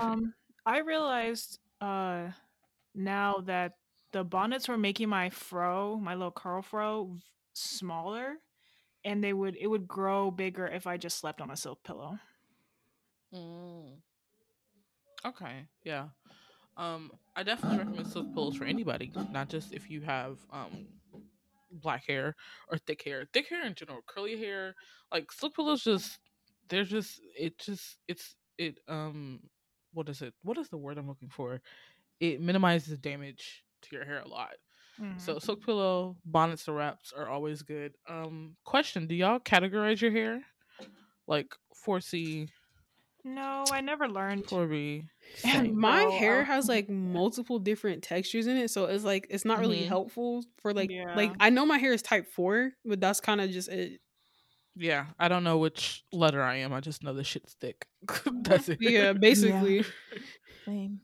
Um 0.00 0.34
I 0.66 0.80
realized 0.80 1.58
uh 1.80 2.28
now 2.94 3.38
that 3.46 3.74
the 4.12 4.24
bonnets 4.24 4.66
were 4.68 4.78
making 4.78 5.08
my 5.08 5.30
fro, 5.30 5.96
my 5.96 6.14
little 6.14 6.30
curl 6.32 6.62
fro 6.62 7.10
v- 7.12 7.20
smaller 7.54 8.36
and 9.04 9.22
they 9.22 9.32
would 9.32 9.56
it 9.56 9.66
would 9.66 9.86
grow 9.88 10.30
bigger 10.30 10.66
if 10.66 10.86
I 10.86 10.96
just 10.96 11.18
slept 11.18 11.40
on 11.40 11.50
a 11.50 11.56
silk 11.56 11.82
pillow. 11.84 12.18
Mm. 13.32 14.00
Okay, 15.24 15.66
yeah. 15.84 16.08
Um, 16.76 17.10
I 17.36 17.42
definitely 17.42 17.78
recommend 17.78 18.06
silk 18.06 18.32
pillows 18.34 18.56
for 18.56 18.64
anybody, 18.64 19.12
not 19.32 19.48
just 19.48 19.72
if 19.72 19.90
you 19.90 20.00
have 20.02 20.38
um 20.52 20.86
black 21.70 22.06
hair 22.06 22.34
or 22.70 22.78
thick 22.78 23.02
hair. 23.04 23.26
Thick 23.32 23.48
hair 23.48 23.66
in 23.66 23.74
general, 23.74 24.00
curly 24.06 24.38
hair, 24.38 24.74
like 25.12 25.32
silk 25.32 25.54
pillows 25.54 25.82
just 25.84 26.18
they're 26.68 26.84
just 26.84 27.20
it 27.38 27.58
just 27.58 27.98
it's 28.08 28.36
it 28.58 28.78
um 28.88 29.40
what 29.92 30.08
is 30.08 30.22
it? 30.22 30.34
What 30.42 30.58
is 30.58 30.68
the 30.68 30.78
word 30.78 30.98
I'm 30.98 31.08
looking 31.08 31.30
for? 31.30 31.60
It 32.20 32.40
minimizes 32.40 32.98
damage 32.98 33.64
to 33.82 33.96
your 33.96 34.04
hair 34.04 34.20
a 34.20 34.28
lot. 34.28 34.54
Mm. 35.00 35.18
So 35.20 35.38
silk 35.38 35.64
pillow, 35.64 36.16
bonnets 36.24 36.68
or 36.68 36.74
wraps 36.74 37.12
are 37.12 37.28
always 37.28 37.62
good. 37.62 37.94
Um 38.08 38.56
question, 38.64 39.06
do 39.06 39.14
y'all 39.14 39.40
categorize 39.40 40.00
your 40.00 40.10
hair? 40.12 40.44
Like 41.26 41.54
4C, 41.74 42.48
no, 43.24 43.70
I 43.70 43.80
never 43.80 44.08
learned. 44.08 44.46
4B. 44.46 45.08
And 45.44 45.74
My 45.76 46.00
No, 46.00 46.12
hair 46.12 46.44
has 46.44 46.68
like 46.68 46.88
multiple 46.90 47.58
different 47.58 48.02
textures 48.02 48.46
in 48.46 48.56
it, 48.56 48.70
so 48.70 48.86
it's 48.86 49.04
like 49.04 49.26
it's 49.30 49.44
not 49.44 49.60
really 49.60 49.84
Mhm. 49.84 49.86
helpful 49.86 50.44
for 50.58 50.72
like 50.74 50.90
Yeah. 50.90 51.14
like 51.14 51.36
I 51.40 51.50
know 51.50 51.66
my 51.66 51.78
hair 51.78 51.92
is 51.92 52.02
type 52.02 52.26
four, 52.26 52.72
but 52.84 53.00
that's 53.00 53.20
kind 53.20 53.40
of 53.40 53.50
just 53.50 53.68
it. 53.68 54.00
Yeah, 54.74 55.08
I 55.18 55.28
don't 55.28 55.44
know 55.44 55.58
which 55.58 56.04
letter 56.12 56.42
I 56.42 56.56
am. 56.56 56.72
I 56.72 56.80
just 56.80 57.02
know 57.02 57.12
the 57.12 57.24
shit's 57.24 57.54
thick. 57.54 57.88
That's 58.44 58.68
it. 58.68 58.80
Yeah, 58.80 59.12
basically. 59.12 59.86
Same. 60.66 61.00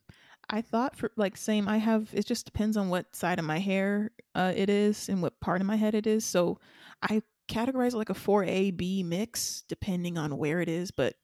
I 0.55 0.63
thought 0.63 0.95
for 0.95 1.11
like 1.17 1.37
same. 1.37 1.67
I 1.67 1.79
have. 1.79 2.11
It 2.13 2.27
just 2.27 2.45
depends 2.47 2.77
on 2.77 2.89
what 2.89 3.17
side 3.17 3.41
of 3.41 3.45
my 3.45 3.59
hair 3.59 4.13
uh, 4.37 4.53
it 4.55 4.71
is 4.71 5.09
and 5.09 5.21
what 5.21 5.41
part 5.41 5.61
of 5.61 5.67
my 5.67 5.75
head 5.75 5.97
it 5.97 6.07
is. 6.07 6.25
So 6.25 6.61
I 7.03 7.23
categorize 7.49 7.89
it 7.93 7.97
like 7.97 8.11
a 8.11 8.15
four 8.15 8.45
A 8.45 8.71
B 8.71 9.03
mix 9.03 9.65
depending 9.69 10.17
on 10.17 10.39
where 10.39 10.61
it 10.61 10.69
is. 10.69 10.93
But 10.93 11.15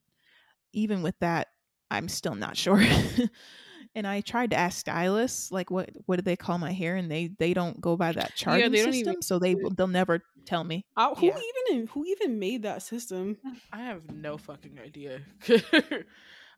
even 0.72 1.02
with 1.02 1.16
that, 1.20 1.46
I'm 1.92 2.08
still 2.08 2.34
not 2.34 2.56
sure. 2.64 2.82
and 3.94 4.04
I 4.04 4.20
tried 4.20 4.50
to 4.50 4.56
ask 4.56 4.80
stylists 4.80 5.52
like 5.52 5.70
what 5.70 5.90
what 6.06 6.16
do 6.16 6.22
they 6.22 6.36
call 6.36 6.58
my 6.58 6.72
hair, 6.72 6.96
and 6.96 7.08
they 7.08 7.28
they 7.38 7.54
don't 7.54 7.80
go 7.80 7.96
by 7.96 8.10
that 8.10 8.34
charting 8.34 8.72
they 8.72 8.82
don't 8.82 8.94
system. 8.94 9.12
even 9.12 9.22
so 9.22 9.38
they 9.38 9.54
they'll 9.76 9.86
never 9.86 10.22
tell 10.44 10.64
me. 10.64 10.84
Uh, 10.96 11.14
who 11.14 11.26
Yeah. 11.26 11.38
even 11.68 11.86
who 11.86 12.04
even 12.04 12.40
made 12.40 12.64
that 12.64 12.82
system? 12.82 13.36
I 13.72 13.78
have 13.82 14.10
no 14.10 14.36
fucking 14.38 14.80
idea. 14.80 15.20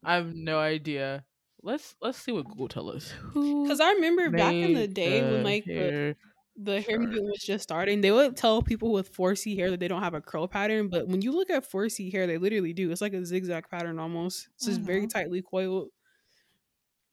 I 0.04 0.14
have 0.14 0.34
no 0.34 0.58
idea. 0.58 1.24
Let's 1.62 1.94
let's 2.00 2.18
see 2.18 2.32
what 2.32 2.46
Google 2.46 2.68
tell 2.68 2.90
us. 2.90 3.12
Because 3.32 3.80
I 3.80 3.92
remember 3.92 4.30
back 4.30 4.52
in 4.54 4.74
the 4.74 4.80
made 4.80 4.94
day 4.94 5.22
when 5.22 5.42
like 5.42 5.64
the, 5.64 5.72
hair 5.74 6.16
the 6.56 6.80
hair 6.80 6.98
movement 6.98 7.24
was 7.24 7.42
just 7.42 7.62
starting, 7.62 8.00
they 8.00 8.10
would 8.10 8.36
tell 8.36 8.62
people 8.62 8.92
with 8.92 9.14
4C 9.14 9.56
hair 9.56 9.70
that 9.70 9.80
they 9.80 9.88
don't 9.88 10.02
have 10.02 10.14
a 10.14 10.20
curl 10.20 10.46
pattern. 10.48 10.88
But 10.88 11.08
when 11.08 11.22
you 11.22 11.32
look 11.32 11.50
at 11.50 11.70
4C 11.70 12.10
hair, 12.12 12.26
they 12.26 12.38
literally 12.38 12.72
do. 12.72 12.90
It's 12.90 13.00
like 13.00 13.14
a 13.14 13.24
zigzag 13.24 13.68
pattern 13.70 13.98
almost. 13.98 14.48
It's 14.56 14.66
just 14.66 14.80
very 14.80 15.06
Mhm. 15.06 15.12
tightly 15.12 15.42
coiled. 15.42 15.88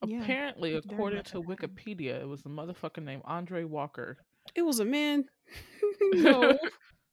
Yeah, 0.05 0.21
Apparently, 0.21 0.75
it's 0.75 0.85
according 0.85 1.23
to. 1.23 1.41
Wikipedia, 1.41 2.21
it 2.21 2.27
was 2.27 2.41
a 2.45 2.49
motherfucker 2.49 3.03
named 3.03 3.23
Andre 3.25 3.65
Walker. 3.65 4.17
It 4.55 4.61
was 4.61 4.79
a 4.79 4.85
man. 4.85 5.25
no. 6.13 6.57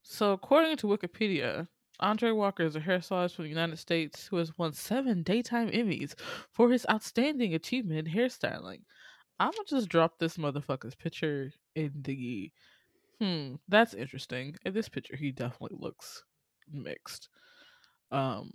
so, 0.03 0.32
according 0.32 0.76
to 0.78 0.87
Wikipedia, 0.87 1.68
Andre 2.01 2.30
Walker 2.30 2.62
is 2.62 2.76
a 2.76 2.80
hairstylist 2.80 3.34
from 3.34 3.44
the 3.44 3.51
United 3.51 3.78
States 3.78 4.26
who 4.26 4.36
has 4.36 4.57
won 4.59 4.72
seven 4.72 5.22
daytime 5.22 5.70
Emmys 5.70 6.14
for 6.53 6.70
his 6.70 6.86
outstanding 6.90 7.55
achievement 7.55 8.07
in 8.07 8.14
hairstyling. 8.14 8.80
I'm 9.38 9.51
gonna 9.53 9.64
just 9.68 9.88
drop 9.88 10.18
this 10.18 10.36
motherfucker's 10.36 10.94
picture 10.94 11.53
in 11.74 11.92
the. 12.03 12.53
Hmm, 13.20 13.55
that's 13.68 13.94
interesting. 13.94 14.57
In 14.64 14.74
this 14.74 14.88
picture, 14.88 15.16
he 15.16 15.32
definitely 15.32 15.78
looks 15.80 16.24
mixed. 16.70 17.28
Um, 18.11 18.51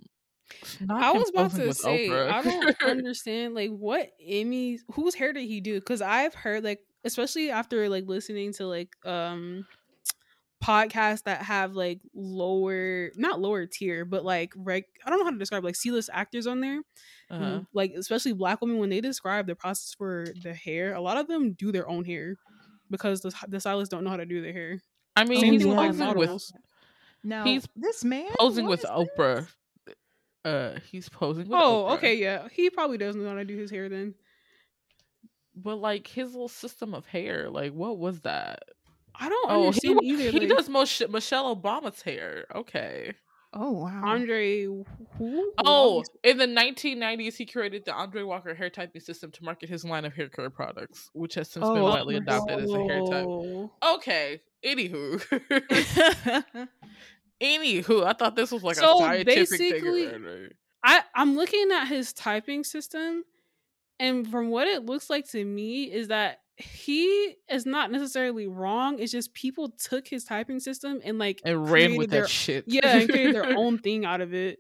I 0.90 1.12
was 1.12 1.30
about 1.30 1.52
to 1.52 1.74
say, 1.74 2.10
Oprah. 2.10 2.32
I 2.32 2.42
don't 2.42 2.84
understand 2.86 3.56
like 3.56 3.70
what 3.70 4.10
Emmys 4.28 4.80
whose 4.92 5.16
hair 5.16 5.34
did 5.34 5.46
he 5.46 5.62
do? 5.62 5.80
Because 5.80 6.02
I've 6.02 6.34
heard 6.34 6.64
like 6.64 6.80
especially 7.04 7.52
after 7.52 7.90
like 7.90 8.06
listening 8.08 8.54
to 8.54 8.68
like 8.68 8.90
um 9.06 9.66
podcasts 10.62 11.24
that 11.24 11.42
have 11.42 11.74
like 11.74 12.00
lower 12.14 13.12
not 13.16 13.40
lower 13.42 13.66
tier, 13.66 14.06
but 14.06 14.24
like 14.24 14.54
reg 14.56 14.84
I 15.06 15.10
don't 15.10 15.20
know 15.20 15.26
how 15.26 15.32
to 15.32 15.38
describe 15.38 15.64
like 15.64 15.76
C 15.76 15.92
list 15.92 16.10
actors 16.14 16.48
on 16.48 16.62
there. 16.62 16.82
Uh-huh. 17.30 17.44
who, 17.60 17.66
like 17.74 17.94
especially 17.98 18.34
black 18.34 18.60
women 18.62 18.78
when 18.78 18.90
they 18.90 19.02
describe 19.02 19.48
the 19.48 19.56
process 19.56 19.94
for 19.98 20.26
the 20.44 20.54
hair, 20.54 20.94
a 20.94 21.02
lot 21.02 21.18
of 21.18 21.28
them 21.28 21.54
do 21.54 21.72
their 21.72 21.88
own 21.90 22.04
hair 22.06 22.36
because 22.90 23.22
the, 23.22 23.34
the 23.48 23.60
stylists 23.60 23.90
don't 23.92 24.04
know 24.04 24.10
how 24.10 24.18
to 24.18 24.26
do 24.26 24.42
their 24.42 24.52
hair. 24.54 24.82
I 25.16 25.24
mean, 25.24 25.40
Same 25.42 25.54
he's 25.54 25.62
thing 25.62 25.70
with 25.70 25.78
posing 25.78 26.08
with 26.08 26.18
models. 26.18 26.54
Now 27.24 27.44
He's 27.46 27.68
this 27.76 28.04
man 28.04 28.28
posing 28.40 28.66
with 28.68 28.84
Oprah. 28.84 29.48
this? 29.86 29.96
Uh, 30.44 30.80
he's 30.92 31.08
posing 31.08 31.48
with 31.48 31.58
Oh, 31.60 31.86
Oprah. 31.86 31.94
okay, 31.98 32.16
yeah. 32.16 32.48
He 32.52 32.70
probably 32.70 32.98
doesn't 32.98 33.22
know 33.22 33.30
how 33.30 33.36
to 33.36 33.46
do 33.46 33.58
his 33.58 33.72
hair 33.72 33.88
then. 33.90 34.16
But 35.56 35.76
like 35.78 36.08
his 36.08 36.32
little 36.32 36.48
system 36.48 36.94
of 36.94 37.06
hair, 37.06 37.50
like 37.50 37.74
what 37.74 37.98
was 37.98 38.22
that? 38.22 38.64
I 39.16 39.30
don't 39.30 39.52
Oh, 39.52 39.60
he, 39.62 39.66
understand 39.68 39.96
wa- 39.96 40.02
either. 40.04 40.32
he 40.32 40.40
like, 40.40 40.50
does 40.50 40.70
Moshe- 40.70 41.10
Michelle 41.10 41.56
Obama's 41.56 42.02
hair. 42.02 42.46
Okay. 42.56 43.14
Oh 43.54 43.72
wow. 43.72 44.02
Andre 44.06 44.64
who? 44.64 45.52
Oh, 45.58 46.04
in 46.24 46.38
the 46.38 46.46
1990s, 46.48 47.36
he 47.36 47.46
created 47.46 47.84
the 47.86 47.94
Andre 47.94 48.24
Walker 48.24 48.56
hair 48.56 48.70
typing 48.70 49.02
system 49.02 49.30
to 49.32 49.44
market 49.44 49.68
his 49.68 49.84
line 49.84 50.06
of 50.06 50.14
hair 50.14 50.30
care 50.30 50.50
products, 50.50 51.10
which 51.14 51.34
has 51.36 51.50
since 51.50 51.66
been 51.68 51.78
Oh, 51.80 51.84
widely 51.84 52.16
okay. 52.16 52.24
adopted 52.24 52.60
as 52.62 52.72
a 52.72 52.84
hair 52.84 53.02
type. 53.06 53.70
Okay. 53.96 54.42
Anywho, 54.66 55.20
anywho, 57.42 58.06
I 58.06 58.14
thought 58.14 58.36
this 58.36 58.52
was 58.52 58.64
like 58.64 58.76
So, 58.78 58.96
a 58.98 59.00
scientific 59.00 59.50
basically- 59.50 60.08
thing. 60.08 60.24
right? 60.24 60.52
I 60.84 61.02
I'm 61.14 61.36
looking 61.36 61.72
at 61.72 61.86
his 61.86 62.12
typing 62.14 62.64
system, 62.64 63.24
and 64.00 64.28
from 64.30 64.50
what 64.50 64.68
it 64.68 64.86
looks 64.86 65.10
like 65.12 65.30
to 65.32 65.44
me 65.44 65.84
is 65.92 66.08
that 66.08 66.40
he 66.64 67.36
is 67.50 67.66
not 67.66 67.92
necessarily 67.92 68.48
wrong. 68.48 69.00
It's 69.00 69.12
just 69.12 69.34
people 69.34 69.70
took 69.70 70.08
his 70.08 70.24
typing 70.24 70.60
system 70.60 71.02
and 71.04 71.18
like 71.20 71.42
And 71.44 71.70
ran 71.70 71.96
with 71.98 72.10
their 72.10 72.22
that 72.22 72.30
shit. 72.30 72.66
yeah 72.68 72.98
and 72.98 73.10
created 73.10 73.36
their 73.36 73.46
own 73.58 73.78
thing 73.80 74.06
out 74.06 74.22
of 74.22 74.34
it. 74.34 74.60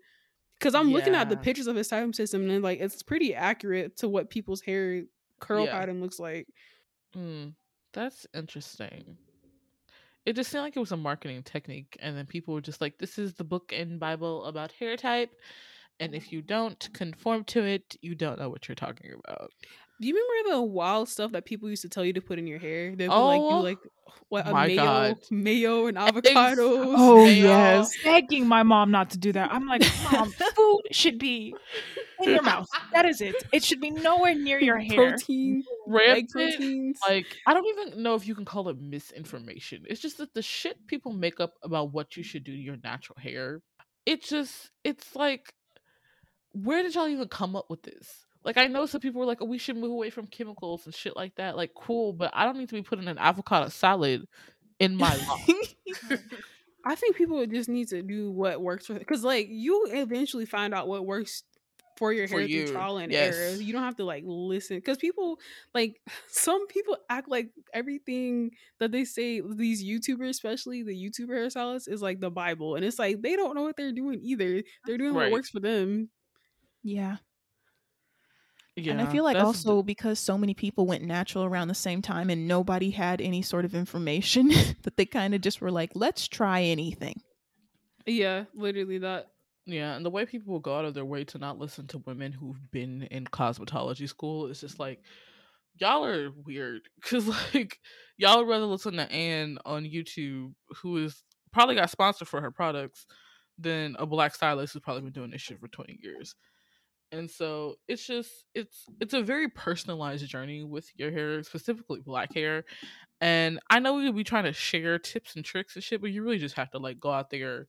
Because 0.59 0.75
I'm 0.75 0.91
looking 0.91 1.15
at 1.15 1.29
the 1.29 1.37
pictures 1.37 1.65
of 1.67 1.75
his 1.75 1.87
typing 1.87 2.13
system 2.13 2.49
and 2.49 2.63
like 2.63 2.79
it's 2.79 3.01
pretty 3.01 3.33
accurate 3.33 3.97
to 3.97 4.07
what 4.09 4.29
people's 4.29 4.61
hair 4.61 5.03
curl 5.39 5.65
Yeah. 5.65 5.71
pattern 5.71 6.01
looks 6.01 6.19
like. 6.19 6.47
Mm, 7.15 7.55
that's 7.93 8.27
interesting. 8.33 9.17
It 10.25 10.33
just 10.33 10.51
seemed 10.51 10.61
like 10.61 10.75
it 10.77 10.79
was 10.79 10.91
a 10.91 10.97
marketing 10.97 11.41
technique, 11.41 11.97
and 11.99 12.15
then 12.15 12.27
people 12.27 12.53
were 12.53 12.61
just 12.61 12.79
like, 12.79 12.99
"This 12.99 13.17
is 13.17 13.33
the 13.33 13.43
book 13.43 13.73
and 13.75 13.99
Bible 13.99 14.45
about 14.45 14.71
hair 14.71 14.95
type, 14.95 15.31
and 15.99 16.13
if 16.13 16.31
you 16.31 16.43
don't 16.43 16.87
conform 16.93 17.43
to 17.45 17.63
it, 17.63 17.95
you 18.01 18.13
don't 18.13 18.37
know 18.37 18.47
what 18.49 18.67
you're 18.67 18.75
talking 18.75 19.13
about." 19.25 19.51
Do 20.01 20.07
you 20.07 20.15
remember 20.43 20.57
the 20.57 20.61
wild 20.63 21.09
stuff 21.09 21.31
that 21.33 21.45
people 21.45 21.69
used 21.69 21.83
to 21.83 21.89
tell 21.89 22.03
you 22.03 22.13
to 22.13 22.21
put 22.21 22.39
in 22.39 22.47
your 22.47 22.57
hair? 22.57 22.95
They 22.95 23.07
would 23.07 23.15
like 23.15 23.41
Oh, 23.41 23.57
do 23.59 23.63
like 23.63 23.77
what 24.29 24.47
a 24.47 24.51
my 24.51 24.65
mayo, 24.67 24.83
God. 24.83 25.17
mayo 25.29 25.85
and 25.87 25.97
Eggs. 25.97 26.11
avocados. 26.11 26.95
Oh 26.97 27.25
Mayo. 27.25 27.43
yes, 27.43 27.95
begging 28.03 28.47
my 28.47 28.63
mom 28.63 28.89
not 28.89 29.11
to 29.11 29.19
do 29.19 29.31
that. 29.33 29.51
I'm 29.53 29.67
like, 29.67 29.83
mom, 30.11 30.31
food 30.55 30.81
should 30.91 31.19
be 31.19 31.53
in 32.19 32.29
your 32.31 32.41
mouth. 32.41 32.67
That 32.93 33.05
is 33.05 33.21
it. 33.21 33.35
It 33.53 33.63
should 33.63 33.79
be 33.79 33.91
nowhere 33.91 34.33
near 34.33 34.59
your 34.59 34.77
hair. 34.79 35.11
protein, 35.11 35.63
Rampant, 35.85 36.29
proteins. 36.31 36.99
like 37.07 37.37
I 37.45 37.53
don't 37.53 37.67
even 37.67 38.01
know 38.01 38.15
if 38.15 38.27
you 38.27 38.33
can 38.33 38.43
call 38.45 38.69
it 38.69 38.79
misinformation. 38.81 39.85
It's 39.87 40.01
just 40.01 40.17
that 40.17 40.33
the 40.33 40.41
shit 40.41 40.87
people 40.87 41.13
make 41.13 41.39
up 41.39 41.53
about 41.61 41.93
what 41.93 42.17
you 42.17 42.23
should 42.23 42.43
do 42.43 42.53
to 42.53 42.57
your 42.61 42.77
natural 42.83 43.19
hair. 43.19 43.61
It 44.07 44.23
just, 44.23 44.71
it's 44.83 45.15
like, 45.15 45.53
where 46.53 46.81
did 46.81 46.95
y'all 46.95 47.07
even 47.07 47.27
come 47.27 47.55
up 47.55 47.69
with 47.69 47.83
this? 47.83 48.25
Like 48.43 48.57
I 48.57 48.67
know 48.67 48.85
some 48.85 49.01
people 49.01 49.19
were 49.19 49.27
like, 49.27 49.41
"Oh, 49.41 49.45
we 49.45 49.57
should 49.57 49.77
move 49.77 49.91
away 49.91 50.09
from 50.09 50.27
chemicals 50.27 50.85
and 50.85 50.95
shit 50.95 51.15
like 51.15 51.35
that." 51.35 51.55
Like, 51.55 51.73
cool, 51.75 52.13
but 52.13 52.31
I 52.33 52.45
don't 52.45 52.57
need 52.57 52.69
to 52.69 52.75
be 52.75 52.81
putting 52.81 53.07
an 53.07 53.17
avocado 53.17 53.69
salad 53.69 54.27
in 54.79 54.95
my 54.97 55.15
mouth. 55.17 56.19
I 56.85 56.95
think 56.95 57.15
people 57.15 57.45
just 57.45 57.69
need 57.69 57.89
to 57.89 58.01
do 58.01 58.31
what 58.31 58.59
works 58.61 58.87
for 58.87 58.93
them. 58.93 58.99
because 59.01 59.23
like 59.23 59.47
you 59.49 59.85
eventually 59.91 60.45
find 60.47 60.73
out 60.73 60.87
what 60.87 61.05
works 61.05 61.43
for 61.97 62.11
your 62.11 62.27
For 62.27 62.39
hair 62.39 62.47
you, 62.47 62.65
through 62.65 62.73
trial 62.73 62.97
and 62.97 63.13
error. 63.13 63.51
You 63.51 63.71
don't 63.73 63.83
have 63.83 63.97
to 63.97 64.05
like 64.05 64.23
listen 64.25 64.77
because 64.77 64.97
people 64.97 65.37
like 65.75 66.01
some 66.27 66.65
people 66.67 66.97
act 67.11 67.29
like 67.29 67.49
everything 67.75 68.51
that 68.79 68.91
they 68.91 69.05
say 69.05 69.39
these 69.41 69.83
YouTubers, 69.85 70.29
especially 70.29 70.81
the 70.81 70.95
YouTuber 70.95 71.29
hairstylists, 71.29 71.87
is 71.87 72.01
like 72.01 72.19
the 72.19 72.31
Bible, 72.31 72.73
and 72.75 72.83
it's 72.83 72.97
like 72.97 73.21
they 73.21 73.35
don't 73.35 73.53
know 73.53 73.61
what 73.61 73.77
they're 73.77 73.91
doing 73.91 74.19
either. 74.23 74.63
They're 74.87 74.97
doing 74.97 75.13
Right. 75.13 75.25
what 75.25 75.31
works 75.33 75.49
for 75.51 75.59
them. 75.59 76.09
Yeah. 76.81 77.17
Yeah, 78.75 78.93
and 78.93 79.01
I 79.01 79.05
feel 79.11 79.23
like 79.23 79.37
also 79.37 79.83
because 79.83 80.17
so 80.19 80.37
many 80.37 80.53
people 80.53 80.85
went 80.85 81.03
natural 81.03 81.43
around 81.43 81.67
the 81.67 81.75
same 81.75 82.01
time 82.01 82.29
and 82.29 82.47
nobody 82.47 82.89
had 82.89 83.19
any 83.19 83.41
sort 83.41 83.65
of 83.65 83.75
information 83.75 84.47
that 84.83 84.95
they 84.95 85.05
kind 85.05 85.35
of 85.35 85.41
just 85.41 85.59
were 85.59 85.71
like, 85.71 85.91
let's 85.93 86.27
try 86.27 86.61
anything. 86.61 87.21
Yeah, 88.05 88.45
literally 88.53 88.99
that. 88.99 89.27
Yeah, 89.65 89.95
and 89.95 90.05
the 90.05 90.09
way 90.09 90.25
people 90.25 90.53
will 90.53 90.59
go 90.59 90.77
out 90.77 90.85
of 90.85 90.93
their 90.93 91.05
way 91.05 91.23
to 91.25 91.37
not 91.37 91.59
listen 91.59 91.85
to 91.87 91.99
women 91.99 92.31
who've 92.31 92.71
been 92.71 93.03
in 93.03 93.25
cosmetology 93.25 94.07
school 94.07 94.47
is 94.47 94.59
just 94.59 94.79
like 94.79 95.01
y'all 95.79 96.05
are 96.05 96.31
weird 96.45 96.81
because 97.01 97.27
like 97.53 97.79
y'all 98.17 98.39
would 98.39 98.47
rather 98.47 98.65
listen 98.65 98.93
to 98.93 99.11
Anne 99.11 99.57
on 99.65 99.83
YouTube 99.83 100.53
who 100.81 100.97
is 100.97 101.23
probably 101.51 101.75
got 101.75 101.89
sponsored 101.89 102.27
for 102.27 102.41
her 102.41 102.51
products 102.51 103.05
than 103.59 103.95
a 103.99 104.05
black 104.05 104.33
stylist 104.33 104.73
who's 104.73 104.81
probably 104.81 105.03
been 105.03 105.11
doing 105.11 105.31
this 105.31 105.41
shit 105.41 105.59
for 105.59 105.67
20 105.67 105.99
years. 106.01 106.35
And 107.11 107.29
so 107.29 107.75
it's 107.87 108.05
just 108.05 108.31
it's 108.55 108.85
it's 109.01 109.13
a 109.13 109.21
very 109.21 109.49
personalized 109.49 110.25
journey 110.27 110.63
with 110.63 110.89
your 110.95 111.11
hair, 111.11 111.43
specifically 111.43 111.99
black 111.99 112.33
hair. 112.33 112.63
And 113.19 113.59
I 113.69 113.79
know 113.79 113.95
we 113.95 114.05
would 114.05 114.15
be 114.15 114.23
trying 114.23 114.45
to 114.45 114.53
share 114.53 114.97
tips 114.97 115.35
and 115.35 115.45
tricks 115.45 115.75
and 115.75 115.83
shit, 115.83 116.01
but 116.01 116.11
you 116.11 116.23
really 116.23 116.37
just 116.37 116.55
have 116.55 116.71
to 116.71 116.79
like 116.79 116.99
go 116.99 117.11
out 117.11 117.29
there 117.29 117.67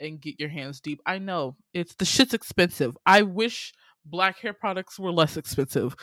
and 0.00 0.20
get 0.20 0.40
your 0.40 0.48
hands 0.48 0.80
deep. 0.80 1.00
I 1.06 1.18
know 1.18 1.56
it's 1.74 1.94
the 1.96 2.04
shit's 2.04 2.34
expensive. 2.34 2.96
I 3.06 3.22
wish 3.22 3.74
black 4.04 4.38
hair 4.40 4.52
products 4.52 4.98
were 4.98 5.12
less 5.12 5.36
expensive, 5.36 5.94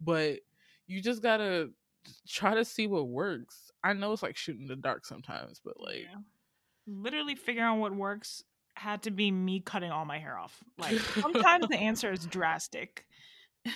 but 0.00 0.40
you 0.86 1.00
just 1.02 1.22
gotta 1.22 1.70
try 2.28 2.54
to 2.54 2.64
see 2.64 2.86
what 2.86 3.08
works. 3.08 3.70
I 3.82 3.92
know 3.94 4.12
it's 4.12 4.22
like 4.22 4.36
shooting 4.36 4.62
in 4.62 4.68
the 4.68 4.76
dark 4.76 5.06
sometimes, 5.06 5.60
but 5.64 5.80
like 5.80 6.02
Yeah. 6.02 6.18
Literally 6.86 7.34
figuring 7.34 7.66
out 7.66 7.78
what 7.78 7.94
works 7.94 8.44
had 8.76 9.02
to 9.02 9.10
be 9.10 9.30
me 9.30 9.60
cutting 9.60 9.90
all 9.90 10.04
my 10.04 10.18
hair 10.18 10.38
off. 10.38 10.62
Like 10.78 10.98
sometimes 10.98 11.68
the 11.68 11.76
answer 11.76 12.12
is 12.12 12.26
drastic. 12.26 13.06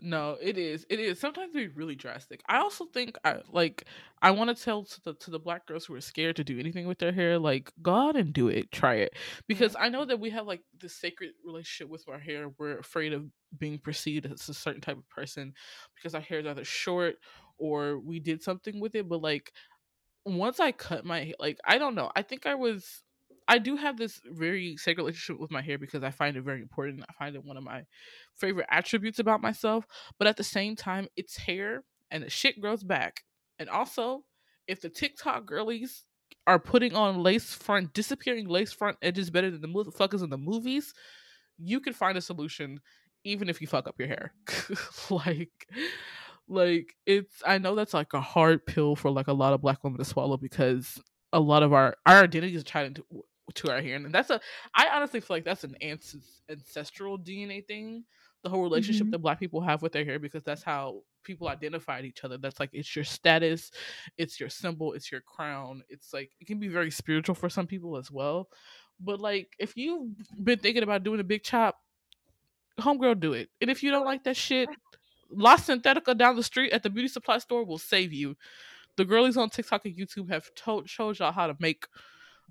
no, 0.00 0.36
it 0.40 0.58
is. 0.58 0.84
It 0.90 1.00
is. 1.00 1.18
Sometimes 1.18 1.52
be 1.52 1.68
really 1.68 1.94
drastic. 1.94 2.42
I 2.48 2.58
also 2.58 2.84
think 2.84 3.16
I 3.24 3.40
like 3.50 3.84
I 4.20 4.30
want 4.32 4.54
to 4.54 4.62
tell 4.62 4.84
to 4.84 5.00
the 5.04 5.14
to 5.14 5.30
the 5.30 5.38
black 5.38 5.66
girls 5.66 5.86
who 5.86 5.94
are 5.94 6.00
scared 6.00 6.36
to 6.36 6.44
do 6.44 6.58
anything 6.58 6.86
with 6.86 6.98
their 6.98 7.12
hair, 7.12 7.38
like 7.38 7.72
go 7.82 7.94
out 7.94 8.16
and 8.16 8.32
do 8.32 8.48
it. 8.48 8.70
Try 8.70 8.96
it. 8.96 9.14
Because 9.48 9.74
I 9.78 9.88
know 9.88 10.04
that 10.04 10.20
we 10.20 10.30
have 10.30 10.46
like 10.46 10.60
this 10.78 10.94
sacred 10.94 11.30
relationship 11.44 11.90
with 11.90 12.04
our 12.08 12.18
hair. 12.18 12.50
We're 12.58 12.78
afraid 12.78 13.14
of 13.14 13.24
being 13.58 13.78
perceived 13.78 14.26
as 14.26 14.48
a 14.48 14.54
certain 14.54 14.82
type 14.82 14.98
of 14.98 15.08
person 15.08 15.54
because 15.94 16.14
our 16.14 16.20
hair 16.20 16.40
is 16.40 16.46
either 16.46 16.64
short 16.64 17.16
or 17.58 17.98
we 17.98 18.20
did 18.20 18.42
something 18.42 18.80
with 18.80 18.94
it. 18.94 19.08
But 19.08 19.22
like 19.22 19.50
once 20.26 20.60
I 20.60 20.72
cut 20.72 21.04
my 21.04 21.32
like 21.38 21.58
I 21.64 21.78
don't 21.78 21.94
know. 21.94 22.10
I 22.14 22.22
think 22.22 22.46
I 22.46 22.54
was 22.54 23.02
I 23.48 23.58
do 23.58 23.76
have 23.76 23.96
this 23.96 24.20
very 24.24 24.76
sacred 24.76 25.04
relationship 25.04 25.40
with 25.40 25.52
my 25.52 25.62
hair 25.62 25.78
because 25.78 26.02
I 26.02 26.10
find 26.10 26.36
it 26.36 26.42
very 26.42 26.60
important. 26.60 27.04
I 27.08 27.12
find 27.12 27.36
it 27.36 27.44
one 27.44 27.56
of 27.56 27.62
my 27.62 27.84
favorite 28.34 28.66
attributes 28.70 29.20
about 29.20 29.40
myself. 29.40 29.86
But 30.18 30.26
at 30.26 30.36
the 30.36 30.44
same 30.44 30.74
time, 30.74 31.06
it's 31.16 31.36
hair 31.36 31.84
and 32.10 32.24
the 32.24 32.30
shit 32.30 32.60
grows 32.60 32.82
back. 32.82 33.22
And 33.60 33.68
also, 33.68 34.24
if 34.66 34.80
the 34.80 34.88
TikTok 34.88 35.46
girlies 35.46 36.04
are 36.48 36.58
putting 36.58 36.94
on 36.94 37.22
lace 37.22 37.54
front, 37.54 37.94
disappearing 37.94 38.48
lace 38.48 38.72
front 38.72 38.96
edges 39.00 39.30
better 39.30 39.50
than 39.50 39.60
the 39.60 39.68
motherfuckers 39.68 40.24
in 40.24 40.30
the 40.30 40.36
movies, 40.36 40.92
you 41.56 41.80
can 41.80 41.92
find 41.92 42.18
a 42.18 42.20
solution 42.20 42.80
even 43.24 43.48
if 43.48 43.60
you 43.60 43.66
fuck 43.66 43.88
up 43.88 43.96
your 43.98 44.08
hair. 44.08 44.32
like 45.10 45.68
like 46.48 46.94
it's 47.06 47.42
I 47.46 47.58
know 47.58 47.74
that's 47.74 47.94
like 47.94 48.12
a 48.12 48.20
hard 48.20 48.64
pill 48.66 48.94
for 48.96 49.10
like 49.10 49.28
a 49.28 49.32
lot 49.32 49.52
of 49.52 49.60
black 49.62 49.82
women 49.82 49.98
to 49.98 50.04
swallow 50.04 50.36
because 50.36 51.00
a 51.32 51.40
lot 51.40 51.62
of 51.62 51.72
our 51.72 51.96
our 52.06 52.22
identities 52.22 52.60
are 52.60 52.64
tied 52.64 52.86
into 52.86 53.04
to 53.54 53.70
our 53.70 53.80
hair 53.80 53.96
and 53.96 54.14
that's 54.14 54.30
a 54.30 54.40
I 54.74 54.88
honestly 54.92 55.20
feel 55.20 55.36
like 55.36 55.44
that's 55.44 55.64
an 55.64 55.76
ancestral 56.48 57.18
DNA 57.18 57.66
thing 57.66 58.04
the 58.42 58.50
whole 58.50 58.62
relationship 58.62 59.06
Mhm. 59.08 59.10
that 59.12 59.18
black 59.20 59.40
people 59.40 59.60
have 59.60 59.82
with 59.82 59.92
their 59.92 60.04
hair 60.04 60.18
because 60.18 60.44
that's 60.44 60.62
how 60.62 61.02
people 61.24 61.48
identified 61.48 62.04
each 62.04 62.22
other 62.22 62.38
that's 62.38 62.60
like 62.60 62.70
it's 62.72 62.94
your 62.94 63.04
status 63.04 63.72
it's 64.16 64.38
your 64.38 64.48
symbol 64.48 64.92
it's 64.92 65.10
your 65.10 65.20
crown 65.22 65.82
it's 65.88 66.12
like 66.12 66.30
it 66.40 66.46
can 66.46 66.60
be 66.60 66.68
very 66.68 66.90
spiritual 66.90 67.34
for 67.34 67.48
some 67.48 67.66
people 67.66 67.96
as 67.96 68.10
well 68.10 68.48
but 69.00 69.18
like 69.20 69.54
if 69.58 69.76
you've 69.76 70.10
been 70.44 70.58
thinking 70.60 70.84
about 70.84 71.02
doing 71.02 71.18
a 71.18 71.24
big 71.24 71.42
chop 71.42 71.80
homegirl 72.80 73.18
do 73.18 73.32
it 73.32 73.48
and 73.60 73.70
if 73.70 73.82
you 73.82 73.90
don't 73.90 74.04
like 74.04 74.22
that 74.24 74.36
shit 74.36 74.68
La 75.30 75.56
Synthetica 75.56 76.16
down 76.16 76.36
the 76.36 76.42
street 76.42 76.72
at 76.72 76.82
the 76.82 76.90
beauty 76.90 77.08
supply 77.08 77.38
store 77.38 77.64
will 77.64 77.78
save 77.78 78.12
you. 78.12 78.36
The 78.96 79.04
girlies 79.04 79.36
on 79.36 79.50
TikTok 79.50 79.84
and 79.84 79.96
YouTube 79.96 80.30
have 80.30 80.54
told 80.54 80.88
showed 80.88 81.18
y'all 81.18 81.32
how 81.32 81.46
to 81.46 81.56
make 81.58 81.86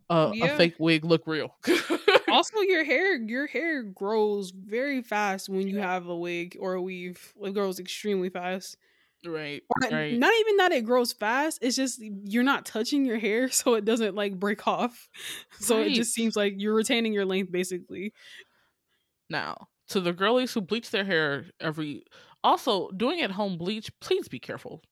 a, 0.10 0.32
Yeah. 0.34 0.46
a 0.46 0.58
fake 0.58 0.76
wig 0.80 1.04
look 1.06 1.24
real. 1.26 1.56
also 2.28 2.60
your 2.62 2.84
hair 2.84 3.16
your 3.16 3.48
hair 3.48 3.82
grows 3.84 4.52
very 4.52 5.02
fast 5.02 5.48
when 5.48 5.68
you 5.68 5.80
have 5.80 6.08
a 6.08 6.16
wig 6.16 6.58
or 6.60 6.74
a 6.74 6.82
weave 6.82 7.34
it 7.42 7.54
grows 7.54 7.80
extremely 7.80 8.30
fast 8.30 8.76
right, 9.26 9.64
right. 9.92 10.18
not 10.20 10.34
even 10.42 10.58
that 10.58 10.72
it 10.72 10.84
grows 10.86 11.14
fast 11.14 11.60
it's 11.62 11.76
just 11.78 12.02
you're 12.02 12.44
not 12.44 12.66
touching 12.66 13.06
your 13.06 13.18
hair 13.20 13.50
so 13.52 13.76
it 13.76 13.86
doesn't 13.86 14.16
like 14.16 14.38
break 14.38 14.68
off 14.68 15.08
so 15.60 15.80
it 15.82 15.92
just 15.92 16.14
seems 16.14 16.36
like 16.36 16.54
you're 16.58 16.74
retaining 16.76 17.14
your 17.14 17.26
length 17.26 17.52
basically 17.52 18.12
Now, 19.30 19.68
to 19.90 20.00
the 20.02 20.14
girlies 20.14 20.54
who 20.54 20.62
bleach 20.62 20.92
their 20.92 21.06
hair 21.06 21.46
every 21.60 22.04
also 22.46 22.90
doing 22.92 23.22
at 23.22 23.32
home 23.32 23.58
bleach, 23.58 23.92
please 24.02 24.28
be 24.30 24.40
careful. 24.40 24.84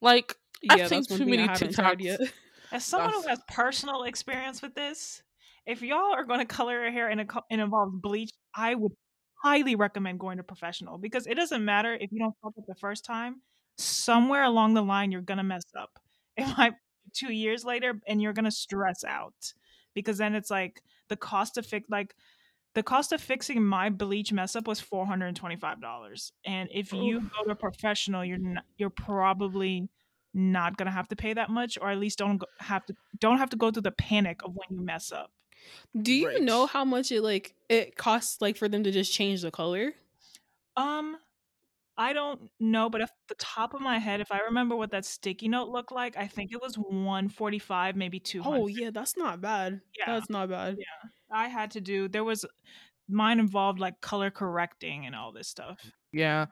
Like 0.00 0.36
I've 0.68 0.78
yeah 0.78 0.86
seen 0.86 1.06
too 1.06 1.26
many 1.26 1.48
I 1.48 1.52
haven't 1.52 1.72
TikToks. 1.76 2.00
yet 2.00 2.20
As 2.72 2.84
someone 2.84 3.12
who 3.12 3.22
has 3.28 3.40
personal 3.48 4.04
experience 4.04 4.62
with 4.62 4.74
this, 4.74 5.22
if 5.66 5.82
y'all 5.82 6.14
are 6.14 6.24
going 6.24 6.40
to 6.40 6.46
color 6.46 6.82
your 6.82 6.90
hair 6.90 7.08
and 7.08 7.20
it, 7.20 7.28
it 7.50 7.60
involves 7.60 7.94
bleach, 7.94 8.30
I 8.54 8.74
would 8.74 8.92
highly 9.42 9.76
recommend 9.76 10.20
going 10.20 10.38
to 10.38 10.42
professional 10.44 10.98
because 10.98 11.26
it 11.26 11.34
doesn't 11.34 11.64
matter 11.64 11.94
if 11.94 12.12
you 12.12 12.18
don't 12.18 12.34
fuck 12.42 12.54
up 12.58 12.64
the 12.66 12.74
first 12.76 13.04
time. 13.04 13.42
Somewhere 13.78 14.44
along 14.44 14.74
the 14.74 14.82
line, 14.82 15.12
you're 15.12 15.22
gonna 15.22 15.44
mess 15.44 15.64
up. 15.76 15.98
It 16.36 16.46
might 16.56 16.74
two 17.14 17.32
years 17.32 17.64
later, 17.64 18.00
and 18.08 18.22
you're 18.22 18.32
gonna 18.32 18.50
stress 18.50 19.04
out 19.04 19.54
because 19.94 20.18
then 20.18 20.34
it's 20.34 20.50
like 20.50 20.82
the 21.08 21.16
cost 21.16 21.58
of 21.58 21.66
fix 21.66 21.88
like 21.90 22.14
the 22.74 22.82
cost 22.82 23.12
of 23.12 23.20
fixing 23.20 23.62
my 23.64 23.90
bleach 23.90 24.32
mess 24.32 24.56
up 24.56 24.66
was 24.66 24.80
four 24.80 25.06
hundred 25.06 25.26
and 25.28 25.36
twenty 25.36 25.56
five 25.56 25.80
dollars, 25.80 26.32
and 26.44 26.68
if 26.72 26.92
you 26.92 27.20
go 27.20 27.44
to 27.44 27.50
a 27.50 27.54
professional, 27.54 28.24
you're 28.24 28.38
not, 28.38 28.64
you're 28.78 28.90
probably 28.90 29.88
not 30.34 30.76
gonna 30.78 30.90
have 30.90 31.08
to 31.08 31.16
pay 31.16 31.34
that 31.34 31.50
much, 31.50 31.76
or 31.80 31.90
at 31.90 31.98
least 31.98 32.18
don't 32.18 32.38
go, 32.38 32.46
have 32.60 32.84
to 32.86 32.94
don't 33.18 33.38
have 33.38 33.50
to 33.50 33.56
go 33.56 33.70
through 33.70 33.82
the 33.82 33.90
panic 33.92 34.42
of 34.44 34.54
when 34.54 34.78
you 34.78 34.84
mess 34.84 35.12
up. 35.12 35.30
do 36.00 36.12
you 36.12 36.28
Right. 36.28 36.42
know 36.42 36.66
how 36.66 36.84
much 36.84 37.12
it 37.12 37.22
like 37.22 37.54
it 37.68 37.96
costs 37.96 38.40
like 38.40 38.56
for 38.56 38.68
them 38.68 38.82
to 38.84 38.90
just 38.90 39.12
change 39.12 39.42
the 39.42 39.50
color 39.50 39.92
Um, 40.76 41.18
I 41.98 42.14
don't 42.14 42.50
know, 42.58 42.88
but 42.88 43.02
at 43.02 43.10
the 43.28 43.34
top 43.34 43.74
of 43.74 43.82
my 43.82 43.98
head, 43.98 44.22
if 44.22 44.32
I 44.32 44.40
remember 44.40 44.74
what 44.74 44.90
that 44.92 45.04
sticky 45.04 45.48
note 45.48 45.68
looked 45.68 45.92
like, 45.92 46.16
I 46.16 46.26
think 46.26 46.50
it 46.50 46.60
was 46.62 46.76
one 46.76 47.28
forty 47.28 47.58
five, 47.58 47.94
maybe 47.96 48.18
two 48.18 48.42
hundred. 48.42 48.56
oh 48.60 48.66
yeah 48.68 48.90
that's 48.90 49.16
not 49.18 49.42
bad 49.42 49.82
Yeah. 49.98 50.06
that's 50.06 50.30
not 50.30 50.48
bad 50.48 50.78
I 51.32 51.48
had 51.48 51.70
to 51.72 51.80
do. 51.80 52.08
There 52.08 52.24
was 52.24 52.44
mine 53.08 53.40
involved 53.40 53.78
like 53.78 54.00
color 54.00 54.30
correcting 54.30 55.06
and 55.06 55.14
all 55.14 55.32
this 55.32 55.48
stuff. 55.48 55.78
Yeah. 56.12 56.46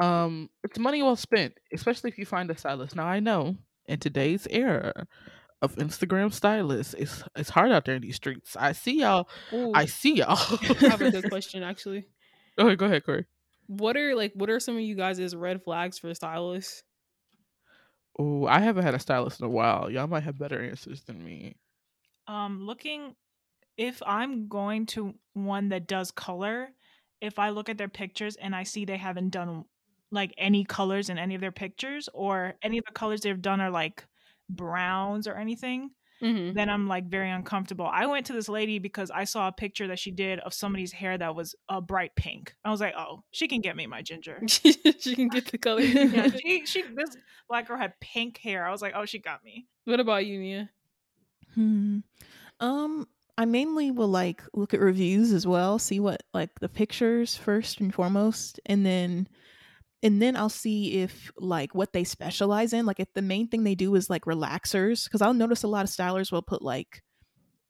Um 0.00 0.48
it's 0.62 0.78
money 0.78 1.02
well 1.02 1.16
spent, 1.16 1.54
especially 1.72 2.10
if 2.10 2.18
you 2.18 2.26
find 2.26 2.50
a 2.50 2.56
stylist. 2.56 2.94
Now 2.96 3.06
I 3.06 3.20
know 3.20 3.56
in 3.86 3.98
today's 3.98 4.46
era 4.50 4.92
of 5.60 5.74
Instagram 5.76 6.32
stylists, 6.32 6.94
it's 6.94 7.24
it's 7.36 7.50
hard 7.50 7.72
out 7.72 7.84
there 7.84 7.96
in 7.96 8.02
these 8.02 8.16
streets. 8.16 8.56
I 8.56 8.72
see 8.72 9.00
y'all. 9.00 9.28
Ooh, 9.52 9.72
I 9.74 9.86
see 9.86 10.14
y'all. 10.16 10.36
I 10.82 10.88
have 10.88 11.00
a 11.02 11.10
good 11.10 11.28
question 11.30 11.62
actually 11.62 12.04
go 12.56 12.66
ahead, 12.66 12.78
go 12.78 12.86
ahead, 12.86 13.04
Corey. 13.04 13.26
what 13.66 13.96
are 13.96 14.14
like 14.14 14.32
what 14.34 14.50
are 14.50 14.60
some 14.60 14.74
of 14.76 14.82
you 14.82 14.94
guys' 14.94 15.34
red 15.34 15.62
flags 15.62 15.98
for 15.98 16.12
stylists 16.14 16.82
Oh, 18.20 18.46
I 18.46 18.58
haven't 18.58 18.82
had 18.82 18.96
a 18.96 18.98
stylist 18.98 19.38
in 19.38 19.46
a 19.46 19.50
while. 19.50 19.88
Y'all 19.90 20.08
might 20.08 20.24
have 20.24 20.36
better 20.38 20.60
answers 20.60 21.02
than 21.02 21.24
me. 21.24 21.54
Um, 22.26 22.66
looking 22.66 23.14
if 23.78 24.02
I'm 24.04 24.48
going 24.48 24.86
to 24.86 25.14
one 25.32 25.70
that 25.70 25.86
does 25.86 26.10
color, 26.10 26.68
if 27.20 27.38
I 27.38 27.50
look 27.50 27.68
at 27.68 27.78
their 27.78 27.88
pictures 27.88 28.36
and 28.36 28.54
I 28.54 28.64
see 28.64 28.84
they 28.84 28.96
haven't 28.96 29.30
done 29.30 29.64
like 30.10 30.34
any 30.36 30.64
colors 30.64 31.08
in 31.08 31.16
any 31.16 31.34
of 31.34 31.40
their 31.40 31.52
pictures, 31.52 32.08
or 32.12 32.54
any 32.62 32.78
of 32.78 32.84
the 32.84 32.92
colors 32.92 33.20
they've 33.20 33.40
done 33.40 33.60
are 33.60 33.70
like 33.70 34.06
browns 34.48 35.28
or 35.28 35.34
anything, 35.34 35.90
mm-hmm. 36.22 36.54
then 36.54 36.70
I'm 36.70 36.88
like 36.88 37.08
very 37.08 37.30
uncomfortable. 37.30 37.86
I 37.86 38.06
went 38.06 38.26
to 38.26 38.32
this 38.32 38.48
lady 38.48 38.78
because 38.78 39.10
I 39.10 39.24
saw 39.24 39.48
a 39.48 39.52
picture 39.52 39.86
that 39.88 39.98
she 39.98 40.10
did 40.10 40.40
of 40.40 40.54
somebody's 40.54 40.92
hair 40.92 41.18
that 41.18 41.34
was 41.34 41.54
a 41.68 41.82
bright 41.82 42.16
pink. 42.16 42.54
I 42.64 42.70
was 42.70 42.80
like, 42.80 42.94
oh, 42.96 43.22
she 43.32 43.48
can 43.48 43.60
get 43.60 43.76
me 43.76 43.86
my 43.86 44.00
ginger. 44.00 44.40
she 44.48 45.14
can 45.14 45.28
get 45.28 45.46
the 45.46 45.58
color 45.58 45.82
yeah, 45.82 46.30
she 46.42 46.64
she 46.64 46.82
this 46.82 47.16
black 47.48 47.68
girl 47.68 47.76
had 47.76 47.92
pink 48.00 48.38
hair. 48.38 48.66
I 48.66 48.70
was 48.70 48.80
like, 48.82 48.94
oh, 48.96 49.04
she 49.04 49.18
got 49.18 49.44
me. 49.44 49.66
what 49.84 50.00
about 50.00 50.26
you 50.26 50.40
nia 50.40 50.70
Hmm. 51.54 51.98
Um, 52.60 53.06
I 53.38 53.46
mainly 53.46 53.92
will 53.92 54.08
like 54.08 54.42
look 54.54 54.74
at 54.74 54.80
reviews 54.80 55.32
as 55.32 55.46
well, 55.46 55.78
see 55.78 56.00
what 56.00 56.24
like 56.34 56.60
the 56.60 56.68
pictures 56.68 57.36
first 57.36 57.80
and 57.80 57.94
foremost, 57.94 58.60
and 58.66 58.84
then 58.84 59.28
and 60.02 60.22
then 60.22 60.36
I'll 60.36 60.48
see 60.50 60.96
if 61.02 61.32
like 61.38 61.74
what 61.74 61.92
they 61.92 62.04
specialize 62.04 62.72
in. 62.72 62.86
Like 62.86 63.00
if 63.00 63.12
the 63.14 63.22
main 63.22 63.48
thing 63.48 63.64
they 63.64 63.74
do 63.76 63.94
is 63.96 64.10
like 64.10 64.24
relaxers, 64.26 65.04
because 65.04 65.22
I'll 65.22 65.34
notice 65.34 65.62
a 65.64 65.68
lot 65.68 65.84
of 65.84 65.90
stylers 65.90 66.32
will 66.32 66.42
put 66.42 66.62
like 66.62 67.02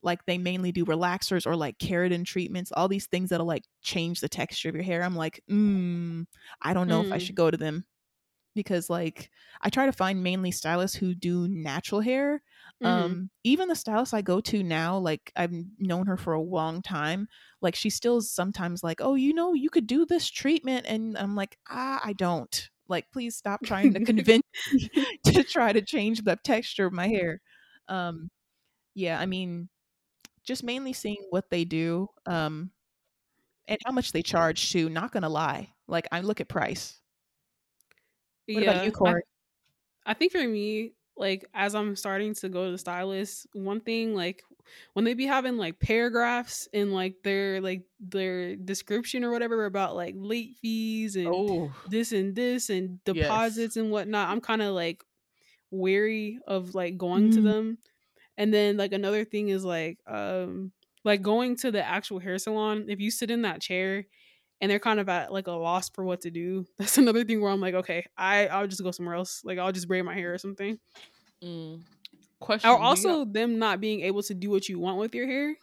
like 0.03 0.27
they 0.27 0.39
mainly 0.39 0.73
do 0.73 0.87
relaxers 0.87 1.47
or 1.47 1.57
like 1.57 1.79
keratin 1.79 2.25
treatments, 2.27 2.73
all 2.73 2.89
these 2.89 3.07
things 3.09 3.31
that'll 3.31 3.47
like 3.47 3.65
change 3.83 4.21
the 4.21 4.29
texture 4.29 4.69
of 4.69 4.75
your 4.77 4.85
hair. 4.85 5.03
I'm 5.03 5.17
like, 5.17 5.43
mm, 5.51 6.27
I 6.63 6.75
don't 6.75 6.89
know 6.89 7.01
if 7.03 7.09
I 7.13 7.19
Mm. 7.19 7.19
should 7.19 7.37
go 7.37 7.51
to 7.51 7.59
them 7.59 7.87
because 8.55 8.91
like 8.91 9.31
I 9.61 9.71
try 9.71 9.87
to 9.87 9.93
find 9.93 10.23
mainly 10.23 10.51
stylists 10.51 10.97
who 10.97 11.15
do 11.15 11.49
natural 11.49 12.01
hair 12.01 12.43
Mhm. 12.81 13.19
um 13.19 13.31
even 13.45 13.69
the 13.69 13.75
stylist 13.75 14.15
i 14.15 14.23
go 14.23 14.41
to 14.41 14.63
now 14.63 14.97
like 14.99 15.33
i've 15.37 15.53
known 15.79 16.07
her 16.07 16.17
for 16.17 16.33
a 16.33 16.41
long 16.41 16.81
time 16.83 17.27
like 17.61 17.75
she 17.75 17.91
still 17.91 18.21
sometimes 18.21 18.85
like 18.85 19.01
oh 19.01 19.15
you 19.15 19.35
know 19.35 19.53
you 19.55 19.69
could 19.71 19.87
do 19.87 20.07
this 20.07 20.29
treatment 20.31 20.87
and 20.89 21.17
i'm 21.19 21.35
like 21.35 21.59
ah 21.69 22.01
i 22.05 22.13
don't. 22.13 22.71
Like 22.89 23.11
please 23.13 23.37
stop 23.37 23.63
trying 23.65 23.93
to 23.93 24.01
convince 24.05 24.43
me 24.73 24.89
to 25.25 25.45
try 25.45 25.73
to 25.73 25.83
change 25.83 26.23
the 26.23 26.37
texture 26.45 26.87
of 26.87 26.93
my 26.93 27.09
hair. 27.09 27.41
Um 27.89 28.31
yeah 28.95 29.19
i 29.21 29.27
mean 29.27 29.69
just 30.45 30.63
mainly 30.65 30.93
seeing 30.93 31.25
what 31.31 31.51
they 31.51 31.65
do 31.65 32.09
um 32.27 32.71
and 33.69 33.79
how 33.87 33.93
much 33.93 34.13
they 34.13 34.23
charge 34.23 34.71
too 34.73 34.89
not 34.89 35.13
gonna 35.13 35.29
lie 35.29 35.73
like 35.89 36.07
i 36.13 36.21
look 36.21 36.41
at 36.41 36.49
price. 36.49 37.01
What 38.53 38.63
about 38.63 38.79
you 38.79 38.91
I- 39.05 39.15
corey? 39.15 39.23
I 40.07 40.15
think 40.15 40.33
for 40.33 40.47
me, 40.47 40.95
like 41.19 41.45
as 41.55 41.75
I'm 41.75 41.97
starting 41.97 42.35
to 42.37 42.49
go 42.49 42.67
to 42.67 42.73
the 42.73 42.79
stylist, 42.79 43.47
one 43.53 43.81
thing 43.81 44.15
like 44.15 44.45
when 44.95 45.05
they 45.05 45.15
be 45.15 45.27
having 45.27 45.57
like 45.57 45.81
paragraphs 45.81 46.69
in 46.73 46.93
like 46.93 47.17
their 47.25 47.61
like 47.61 47.85
their 48.01 48.57
description 48.57 49.25
or 49.25 49.31
whatever 49.33 49.65
about 49.67 49.97
like 49.97 50.15
late 50.17 50.57
fees 50.63 51.17
and 51.17 51.41
Oh, 51.41 51.75
this 51.87 52.13
and 52.13 52.37
this 52.37 52.71
and 52.71 53.03
Yes. 53.11 53.65
deposits 53.65 53.77
and 53.77 53.91
whatnot, 53.91 54.29
I'm 54.31 54.41
kind 54.41 54.63
of 54.63 54.75
like 54.75 55.03
weary 55.71 56.39
of 56.47 56.75
like 56.75 56.97
going 56.97 57.31
to 57.31 57.41
Mm. 57.41 57.43
them. 57.43 57.79
And 58.37 58.53
then 58.55 58.77
like 58.77 58.93
another 58.93 59.25
thing 59.25 59.49
is 59.49 59.65
like 59.65 59.99
um 60.07 60.73
like 61.05 61.23
going 61.23 61.57
to 61.59 61.71
the 61.71 61.85
actual 61.85 62.19
hair 62.19 62.39
salon, 62.39 62.87
if 62.89 63.01
you 63.01 63.11
sit 63.11 63.31
in 63.31 63.43
that 63.43 63.61
chair 63.63 64.07
and 64.61 64.71
they're 64.71 64.79
kind 64.81 65.01
of 65.01 65.09
at 65.09 65.33
like 65.33 65.47
a 65.47 65.53
loss 65.53 65.89
for 65.91 66.05
what 66.05 66.23
to 66.23 66.31
do, 66.31 66.67
that's 66.79 66.99
another 66.99 67.25
thing 67.25 67.41
where 67.41 67.51
I'm 67.53 67.61
like, 67.61 67.75
okay, 67.75 68.07
I 68.17 68.49
I'll 68.49 68.67
just 68.69 68.83
go 68.83 68.91
somewhere 68.91 69.15
else. 69.17 69.43
Like 69.45 69.59
I'll 69.59 69.73
just 69.73 69.89
braid 69.89 70.05
my 70.05 70.15
hair 70.15 70.35
or 70.35 70.39
something. 70.39 70.79
mm. 71.43 71.83
question. 72.41 72.71
Or 72.71 72.77
do 72.77 72.81
you- 72.83 72.87
also 72.87 73.25
them 73.25 73.59
not 73.59 73.81
being 73.81 74.01
able 74.03 74.23
to 74.25 74.35
do 74.35 74.51
what 74.51 74.69
you 74.69 74.79
want 74.79 74.99
with 74.99 75.15
your 75.15 75.27
hair. 75.27 75.57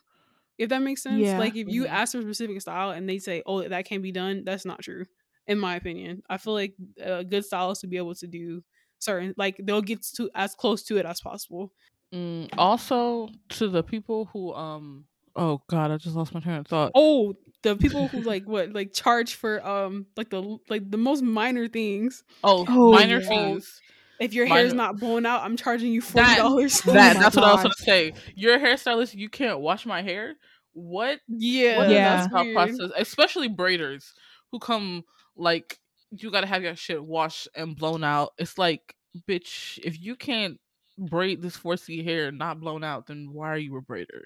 If 0.58 0.70
that 0.70 0.82
makes 0.82 1.04
sense. 1.04 1.22
Yeah. 1.22 1.39
Like 1.39 1.56
if 1.56 1.68
you 1.70 1.84
Mhm. 1.84 1.89
ask 1.89 2.14
for 2.14 2.20
a 2.20 2.24
specific 2.24 2.62
style 2.62 2.91
and 2.91 3.10
they 3.10 3.20
say, 3.20 3.43
"Oh, 3.46 3.68
that 3.68 3.86
can't 3.86 4.04
be 4.04 4.12
done," 4.14 4.43
that's 4.46 4.66
not 4.66 4.82
true, 4.82 5.06
in 5.48 5.60
my 5.60 5.76
opinion. 5.76 6.24
I 6.30 6.38
feel 6.38 6.54
like 6.54 6.76
a 7.00 7.24
good 7.26 7.46
stylist 7.46 7.82
to 7.82 7.88
be 7.88 7.98
able 7.98 8.16
to 8.16 8.28
do 8.28 8.64
certain, 9.00 9.34
like 9.38 9.58
they'll 9.64 9.82
get 9.82 10.04
to 10.16 10.30
as 10.36 10.56
close 10.56 10.84
to 10.86 10.98
it 10.98 11.06
as 11.06 11.22
possible. 11.22 11.74
Mm, 12.14 12.50
also 12.58 13.30
to 13.50 13.68
the 13.68 13.84
people 13.84 14.26
who 14.26 14.54
um 14.54 15.08
oh 15.36 15.61
god 15.67 15.91
i 15.91 15.97
just 15.97 16.15
lost 16.15 16.33
my 16.33 16.39
train 16.39 16.57
of 16.57 16.67
thought 16.67 16.91
Oh, 16.95 17.33
the 17.63 17.75
people 17.75 18.07
who 18.07 18.21
like 18.21 18.47
what 18.47 18.73
like 18.73 18.93
charge 18.93 19.36
for 19.36 19.65
um 19.65 20.05
like 20.15 20.29
the 20.29 20.57
like 20.69 20.89
the 20.89 20.97
most 20.97 21.23
minor 21.23 21.67
things. 21.67 22.23
oh, 22.43 22.65
Oh, 22.67 22.91
minor 22.91 23.19
yeah. 23.19 23.27
fees 23.53 23.81
If 24.19 24.33
your 24.33 24.45
hair 24.45 24.65
is 24.65 24.73
not 24.73 24.97
blown 24.99 25.25
out, 25.25 25.43
I'm 25.43 25.57
charging 25.57 25.91
you 25.91 26.01
forty 26.01 26.25
That- 26.27 26.38
dollars. 26.38 26.81
Oh 26.88 26.93
that 26.93 27.15
my 27.17 27.21
that's 27.23 27.36
what 27.36 27.43
i 27.45 27.53
was 27.53 27.63
gonna 27.63 27.73
say 27.79 28.13
you're 28.36 28.55
a 28.55 28.59
hairstylist 28.59 29.15
you 29.15 29.29
can't 29.29 29.59
wash 29.59 29.86
my 29.86 30.01
hair 30.01 30.36
what 30.73 31.19
yeah, 31.27 31.88
Yeah. 31.89 32.15
that's 32.17 32.31
that's 32.31 32.33
how 32.47 32.53
process 32.53 32.91
especially 32.97 33.49
braiders 33.49 34.11
who 34.51 34.59
come 34.59 35.03
like 35.36 35.79
you 36.11 36.31
gotta 36.31 36.47
have 36.47 36.63
your 36.63 36.75
shit 36.75 37.03
washed 37.03 37.47
and 37.55 37.75
blown 37.75 38.03
out. 38.03 38.31
It's 38.38 38.57
like, 38.57 38.95
bitch, 39.27 39.79
if 39.83 39.99
you 39.99 40.15
can't 40.15 40.59
braid 40.98 41.41
this 41.41 41.58
4C 41.58 42.04
hair 42.04 42.32
not 42.32 42.60
blown 42.60 42.84
out, 42.84 43.08
then 43.08 43.30
why 43.34 43.50
are 43.50 43.58
you 43.58 43.76
a 43.78 43.82
braider? 43.82 44.26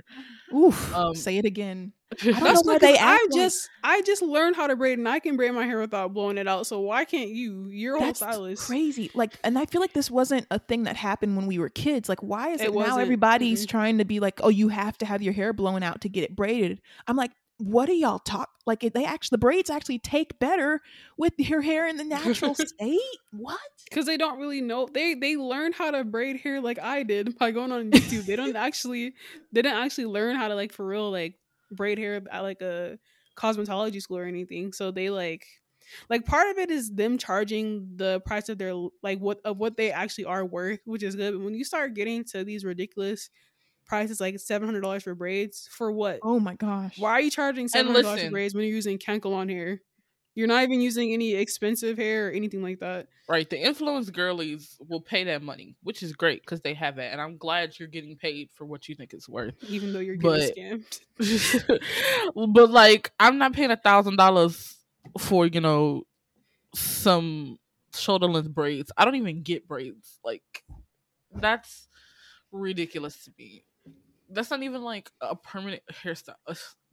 Oof. 0.56 0.96
Um, 0.96 1.16
say 1.16 1.38
it 1.38 1.46
again. 1.46 1.94
That's 2.24 2.66
know 2.66 2.74
why 2.74 2.78
they 2.80 2.98
I 2.98 3.14
act 3.16 3.24
like- 3.32 3.40
just 3.40 3.70
I 3.84 4.02
just 4.02 4.22
learned 4.22 4.56
how 4.56 4.68
to 4.68 4.76
braid 4.76 4.98
and 4.98 5.08
I 5.08 5.20
can 5.20 5.38
braid 5.38 5.54
my 5.54 5.66
hair 5.66 5.80
without 5.80 6.14
blowing 6.14 6.38
it 6.40 6.48
out. 6.48 6.66
So 6.68 6.80
why 6.80 7.06
can't 7.06 7.30
you? 7.30 7.68
You're 7.70 8.04
a 8.04 8.16
stylist. 8.16 8.66
crazy. 8.66 9.12
Like, 9.14 9.34
and 9.44 9.58
I 9.60 9.66
feel 9.66 9.80
like 9.82 9.94
this 9.94 10.10
wasn't 10.10 10.48
a 10.50 10.58
thing 10.60 10.84
that 10.84 10.96
happened 10.96 11.38
when 11.38 11.46
we 11.46 11.60
were 11.60 11.70
kids. 11.70 12.10
Like, 12.10 12.24
why 12.24 12.50
is 12.50 12.62
It 12.62 12.70
it, 12.70 12.74
now 12.74 12.98
everybody's 12.98 13.66
Mhm. 13.66 13.70
trying 13.70 13.98
to 14.00 14.06
be 14.06 14.20
like, 14.20 14.40
oh, 14.44 14.50
you 14.50 14.70
have 14.70 14.98
to 15.00 15.06
have 15.06 15.22
your 15.22 15.34
hair 15.34 15.54
blown 15.54 15.84
out 15.84 16.02
to 16.02 16.10
get 16.10 16.24
it 16.24 16.36
braided? 16.36 16.82
I'm 17.08 17.16
like, 17.16 17.32
what 17.60 17.88
do 17.88 17.94
y'all 17.94 18.20
talk? 18.20 18.50
Like, 18.66 18.82
they 18.82 19.06
actually 19.06 19.36
the 19.36 19.40
braids 19.40 19.70
actually 19.70 20.00
take 20.00 20.40
better 20.40 20.82
with 21.18 21.34
your 21.38 21.62
hair 21.62 21.88
in 21.88 21.98
the 21.98 22.04
natural 22.06 22.56
state. 22.56 23.00
What? 23.32 23.60
Because 23.90 24.06
they 24.06 24.18
don't 24.18 24.40
really 24.40 24.62
know 24.62 24.88
they 24.92 25.14
they 25.14 25.36
learn 25.36 25.74
how 25.74 25.92
to 25.92 26.04
braid 26.04 26.38
hair 26.38 26.62
like 26.62 26.80
I 26.80 27.04
did 27.04 27.38
by 27.38 27.52
going 27.52 27.72
on 27.72 27.92
YouTube. 27.92 28.26
they 28.26 28.36
don't 28.36 28.56
actually 28.56 29.14
they 29.52 29.62
didn't 29.62 29.78
actually 29.78 30.06
learn 30.06 30.36
how 30.36 30.48
to 30.48 30.56
like 30.56 30.72
for 30.72 30.86
real 30.86 31.12
like 31.12 31.36
braid 31.72 31.98
hair 31.98 32.22
at 32.32 32.42
like 32.42 32.62
a 32.62 32.98
cosmetology 33.38 34.02
school 34.02 34.18
or 34.18 34.26
anything. 34.26 34.72
So 34.72 34.92
they 34.92 35.10
like 35.10 35.46
like 36.10 36.26
part 36.26 36.50
of 36.50 36.58
it 36.58 36.72
is 36.72 36.92
them 36.92 37.18
charging 37.18 37.90
the 37.96 38.22
price 38.22 38.48
of 38.48 38.58
their 38.58 38.74
like 39.04 39.20
what 39.20 39.42
of 39.44 39.58
what 39.58 39.76
they 39.76 39.92
actually 39.92 40.26
are 40.26 40.46
worth, 40.46 40.80
which 40.86 41.04
is 41.04 41.16
good. 41.16 41.34
But 41.34 41.44
when 41.44 41.56
you 41.56 41.66
start 41.66 41.94
getting 41.94 42.24
to 42.26 42.44
these 42.44 42.64
ridiculous 42.64 43.30
prices 43.90 44.22
like 44.22 44.40
seven 44.40 44.68
hundred 44.68 44.82
dollars 44.82 45.04
for 45.04 45.16
braids, 45.16 45.68
for 45.72 45.92
what? 45.92 46.20
Oh 46.24 46.40
my 46.40 46.56
gosh. 46.56 46.98
Why 46.98 47.12
are 47.12 47.22
you 47.22 47.32
charging 47.32 47.68
seven 47.68 47.88
hundred 47.92 48.04
dollars 48.04 48.24
for 48.24 48.30
braids 48.32 48.54
when 48.54 48.64
you're 48.64 48.74
using 48.76 48.98
Kanekalon 48.98 49.50
hair? 49.50 49.82
You're 50.36 50.48
not 50.48 50.64
even 50.64 50.80
using 50.80 51.12
any 51.12 51.34
expensive 51.34 51.98
hair 51.98 52.28
or 52.30 52.32
anything 52.32 52.62
like 52.64 52.80
that. 52.80 53.08
right, 53.28 53.50
the 53.50 53.60
influence 53.60 54.10
girlies 54.10 54.78
will 54.88 55.02
pay 55.02 55.26
that 55.26 55.42
money, 55.42 55.76
which 55.84 56.02
is 56.02 56.14
great 56.14 56.42
because 56.42 56.62
they 56.62 56.76
have 56.76 56.98
it, 57.00 57.12
and 57.12 57.20
I'm 57.20 57.36
glad 57.38 57.78
you're 57.78 57.90
getting 57.90 58.16
paid 58.16 58.50
for 58.56 58.64
what 58.64 58.88
you 58.88 58.96
think 58.96 59.12
it's 59.14 59.28
worth. 59.28 59.56
Even 59.68 59.92
though 59.92 60.00
you're 60.00 60.16
getting 60.16 60.86
But- 61.18 61.28
scammed. 61.28 61.80
but 62.54 62.70
like, 62.70 63.12
I'm 63.20 63.38
not 63.38 63.52
paying 63.54 63.72
a 63.72 63.76
thousand 63.76 64.16
dollars 64.16 64.78
for 65.18 65.46
you 65.48 65.60
know 65.60 66.04
some 66.76 67.58
shoulder 67.94 68.28
length 68.28 68.54
braids. 68.54 68.92
I 68.96 69.06
don't 69.06 69.16
even 69.16 69.42
get 69.42 69.68
braids. 69.68 70.20
Like, 70.24 70.64
that's 71.34 71.88
ridiculous 72.52 73.24
to 73.26 73.32
me. 73.38 73.66
That's 74.30 74.52
not 74.52 74.62
even 74.64 74.84
like 74.84 75.10
a 75.22 75.36
permanent 75.36 75.82
hairstyle. 76.04 76.36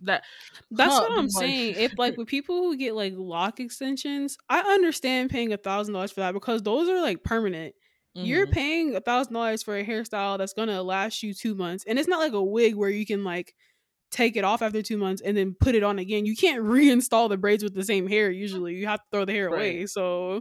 That 0.03 0.24
That's 0.70 0.93
Huh, 0.95 1.01
what 1.09 1.12
I'm 1.18 1.26
like- 1.26 1.30
saying. 1.30 1.74
If 1.76 1.99
like 1.99 2.16
with 2.18 2.28
people 2.28 2.57
who 2.57 2.76
get 2.76 2.95
like 2.95 3.14
lock 3.16 3.61
extensions, 3.61 4.37
I 4.49 4.61
understand 4.61 5.30
paying 5.30 5.53
a 5.53 5.57
thousand 5.57 5.95
dollars 5.95 6.12
for 6.12 6.20
that 6.20 6.32
because 6.34 6.62
those 6.62 6.89
are 6.89 7.01
like 7.01 7.22
permanent. 7.22 7.74
You're 8.14 8.47
mhm. 8.47 8.53
paying 8.53 8.97
a 8.97 9.01
thousand 9.01 9.34
dollars 9.34 9.62
for 9.62 9.76
a 9.76 9.84
hairstyle 9.84 10.39
that's 10.39 10.55
gonna 10.55 10.82
last 10.82 11.22
you 11.22 11.34
two 11.34 11.55
months, 11.55 11.84
and 11.87 11.99
it's 11.99 12.09
not 12.09 12.20
like 12.20 12.32
a 12.32 12.43
wig 12.43 12.74
where 12.74 12.89
you 12.91 13.05
can 13.05 13.24
like 13.24 13.55
take 14.11 14.37
it 14.37 14.45
off 14.45 14.62
after 14.62 14.80
two 14.82 14.97
months 14.97 15.20
and 15.20 15.37
then 15.37 15.55
put 15.61 15.74
it 15.74 15.82
on 15.82 15.99
again. 15.99 16.24
You 16.24 16.34
can't 16.37 16.62
reinstall 16.64 17.28
the 17.28 17.37
braids 17.37 17.62
with 17.62 17.74
the 17.74 17.84
same 17.84 18.07
hair. 18.07 18.30
Usually, 18.30 18.74
you 18.74 18.87
have 18.87 19.01
to 19.01 19.05
throw 19.12 19.24
the 19.26 19.32
hair 19.32 19.49
away. 19.49 19.84
So 19.87 20.41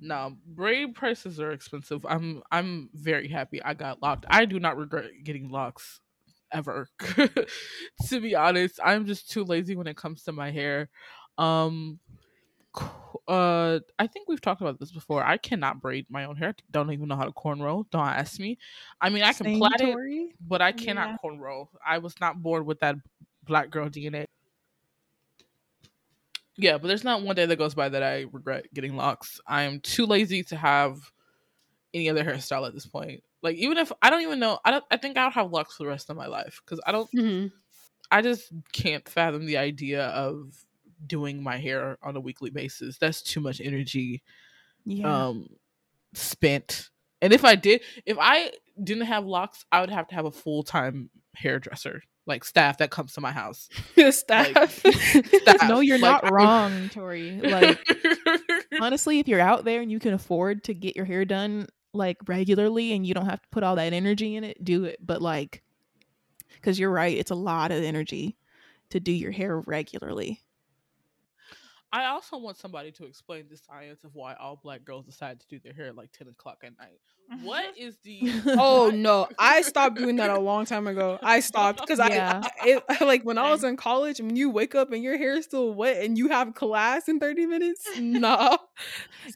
No, 0.00 0.36
braid 0.46 0.94
prices 0.94 1.40
are 1.40 1.50
expensive. 1.52 2.06
I'm 2.06 2.42
I'm 2.50 2.90
very 2.94 3.28
happy 3.28 3.62
I 3.62 3.74
got 3.74 4.00
locked. 4.02 4.26
I 4.28 4.44
do 4.44 4.60
not 4.60 4.76
regret 4.76 5.10
getting 5.24 5.50
locks 5.50 6.00
ever. 6.52 6.88
to 8.08 8.20
be 8.20 8.34
honest, 8.34 8.78
I'm 8.84 9.06
just 9.06 9.30
too 9.30 9.44
lazy 9.44 9.74
when 9.76 9.86
it 9.88 9.96
comes 9.96 10.22
to 10.24 10.32
my 10.32 10.50
hair. 10.50 10.88
Um 11.36 11.98
uh 13.26 13.80
I 13.98 14.06
think 14.06 14.28
we've 14.28 14.40
talked 14.40 14.60
about 14.60 14.78
this 14.78 14.92
before. 14.92 15.24
I 15.24 15.36
cannot 15.36 15.80
braid 15.80 16.06
my 16.10 16.24
own 16.24 16.36
hair. 16.36 16.54
Don't 16.70 16.92
even 16.92 17.08
know 17.08 17.16
how 17.16 17.24
to 17.24 17.32
cornrow. 17.32 17.84
Don't 17.90 18.06
ask 18.06 18.38
me. 18.38 18.58
I 19.00 19.08
mean, 19.10 19.22
I 19.22 19.32
can 19.32 19.46
Same, 19.46 19.58
plait 19.58 19.80
it, 19.80 19.98
but 20.46 20.62
I 20.62 20.72
cannot 20.72 21.10
Yeah. 21.10 21.16
cornrow. 21.24 21.68
I 21.84 21.98
was 21.98 22.14
not 22.20 22.42
born 22.42 22.64
with 22.66 22.80
that 22.80 22.96
black 23.44 23.70
girl 23.70 23.88
DNA. 23.88 24.26
Yeah, 26.58 26.76
but 26.78 26.88
there's 26.88 27.04
not 27.04 27.22
one 27.22 27.36
day 27.36 27.46
that 27.46 27.56
goes 27.56 27.74
by 27.74 27.88
that 27.88 28.02
I 28.02 28.26
regret 28.32 28.66
getting 28.74 28.96
locks. 28.96 29.40
I 29.46 29.62
am 29.62 29.80
too 29.80 30.04
lazy 30.06 30.42
to 30.44 30.56
have 30.56 30.98
any 31.94 32.10
other 32.10 32.24
hairstyle 32.24 32.66
at 32.66 32.74
this 32.74 32.86
point. 32.86 33.22
Like 33.42 33.56
even 33.56 33.78
if 33.78 33.92
I 34.02 34.10
don't 34.10 34.22
even 34.22 34.40
know, 34.40 34.58
I 34.64 34.72
don't. 34.72 34.84
I 34.90 34.96
think 34.96 35.16
I'll 35.16 35.30
have 35.30 35.52
locks 35.52 35.76
for 35.76 35.84
the 35.84 35.88
rest 35.88 36.10
of 36.10 36.16
my 36.16 36.26
life 36.26 36.60
because 36.64 36.80
I 36.86 36.92
don't. 36.92 37.08
mhm. 37.12 37.52
I 38.10 38.22
just 38.22 38.52
can't 38.72 39.08
fathom 39.08 39.46
the 39.46 39.58
idea 39.58 40.06
of 40.06 40.52
doing 41.06 41.42
my 41.42 41.58
hair 41.58 41.96
on 42.02 42.16
a 42.16 42.20
weekly 42.20 42.50
basis. 42.50 42.98
That's 42.98 43.22
too 43.22 43.40
much 43.40 43.60
energy 43.60 44.22
Yeah. 44.84 45.28
um 45.28 45.46
spent. 46.14 46.90
And 47.22 47.32
if 47.32 47.44
I 47.44 47.54
did, 47.54 47.82
if 48.06 48.16
I 48.20 48.52
didn't 48.82 49.06
have 49.06 49.26
locks, 49.26 49.64
I 49.70 49.80
would 49.80 49.90
have 49.90 50.08
to 50.08 50.14
have 50.14 50.24
a 50.24 50.30
full 50.30 50.62
time 50.62 51.10
hairdresser, 51.34 52.02
like 52.28 52.44
staff 52.44 52.78
that 52.78 52.90
comes 52.90 53.14
to 53.14 53.20
my 53.20 53.32
house. 53.32 53.68
staff. 54.10 54.72
staff. 54.78 55.68
no, 55.68 55.80
you're 55.80 55.98
Like, 55.98 56.22
not 56.22 56.24
I- 56.26 56.28
wrong, 56.30 56.88
Tori. 56.90 57.40
Like 57.40 57.78
honestly, 58.80 59.18
if 59.18 59.26
you're 59.28 59.40
out 59.40 59.64
there 59.64 59.80
and 59.80 59.90
you 59.90 59.98
can 59.98 60.12
afford 60.14 60.64
to 60.64 60.74
get 60.74 60.94
your 60.96 61.04
hair 61.06 61.24
done 61.24 61.66
like 61.94 62.18
regularly 62.28 62.92
and 62.92 63.06
you 63.06 63.14
don't 63.14 63.26
have 63.26 63.40
to 63.42 63.48
put 63.50 63.62
all 63.62 63.76
that 63.76 63.92
energy 63.92 64.36
in 64.36 64.44
it, 64.44 64.62
do 64.62 64.84
it. 64.84 64.98
But 65.04 65.22
like 65.22 65.62
cuz 66.62 66.78
you're 66.78 66.90
right, 66.90 67.16
it's 67.16 67.30
a 67.30 67.34
lot 67.36 67.70
of 67.72 67.82
energy 67.82 68.36
to 68.90 69.00
do 69.00 69.12
your 69.12 69.32
hair 69.32 69.58
regularly. 69.60 70.42
I 71.92 72.06
also 72.06 72.36
want 72.38 72.56
somebody 72.58 72.92
to 72.92 73.04
explain 73.06 73.46
the 73.50 73.56
science 73.56 74.04
of 74.04 74.14
why 74.14 74.34
all 74.34 74.56
black 74.62 74.84
girls 74.84 75.06
decide 75.06 75.40
to 75.40 75.46
do 75.48 75.58
their 75.58 75.72
hair 75.72 75.86
at 75.86 75.96
like 75.96 76.12
ten 76.12 76.28
o'clock 76.28 76.58
at 76.62 76.72
night. 76.78 76.98
What 77.42 77.64
is 77.78 77.96
the 78.04 78.20
Oh 78.58 78.90
no, 78.94 79.26
I 79.38 79.62
stopped 79.62 79.96
doing 79.96 80.16
that 80.16 80.30
a 80.30 80.38
long 80.40 80.64
time 80.66 80.86
ago. 80.86 81.18
I 81.22 81.40
stopped 81.40 81.80
because 81.80 81.98
Yeah. 81.98 82.42
I, 82.44 82.48
I 82.60 82.68
it, 82.98 83.00
like 83.06 83.22
when 83.22 83.38
I 83.38 83.50
was 83.50 83.64
in 83.64 83.76
college. 83.76 84.18
When 84.20 84.36
you 84.36 84.50
wake 84.50 84.74
up 84.74 84.92
and 84.92 85.02
your 85.02 85.16
hair 85.16 85.34
is 85.36 85.44
still 85.44 85.72
wet 85.72 86.04
and 86.04 86.18
you 86.18 86.28
have 86.28 86.54
class 86.54 87.08
in 87.08 87.20
thirty 87.20 87.46
minutes, 87.46 87.86
nah. 87.98 88.56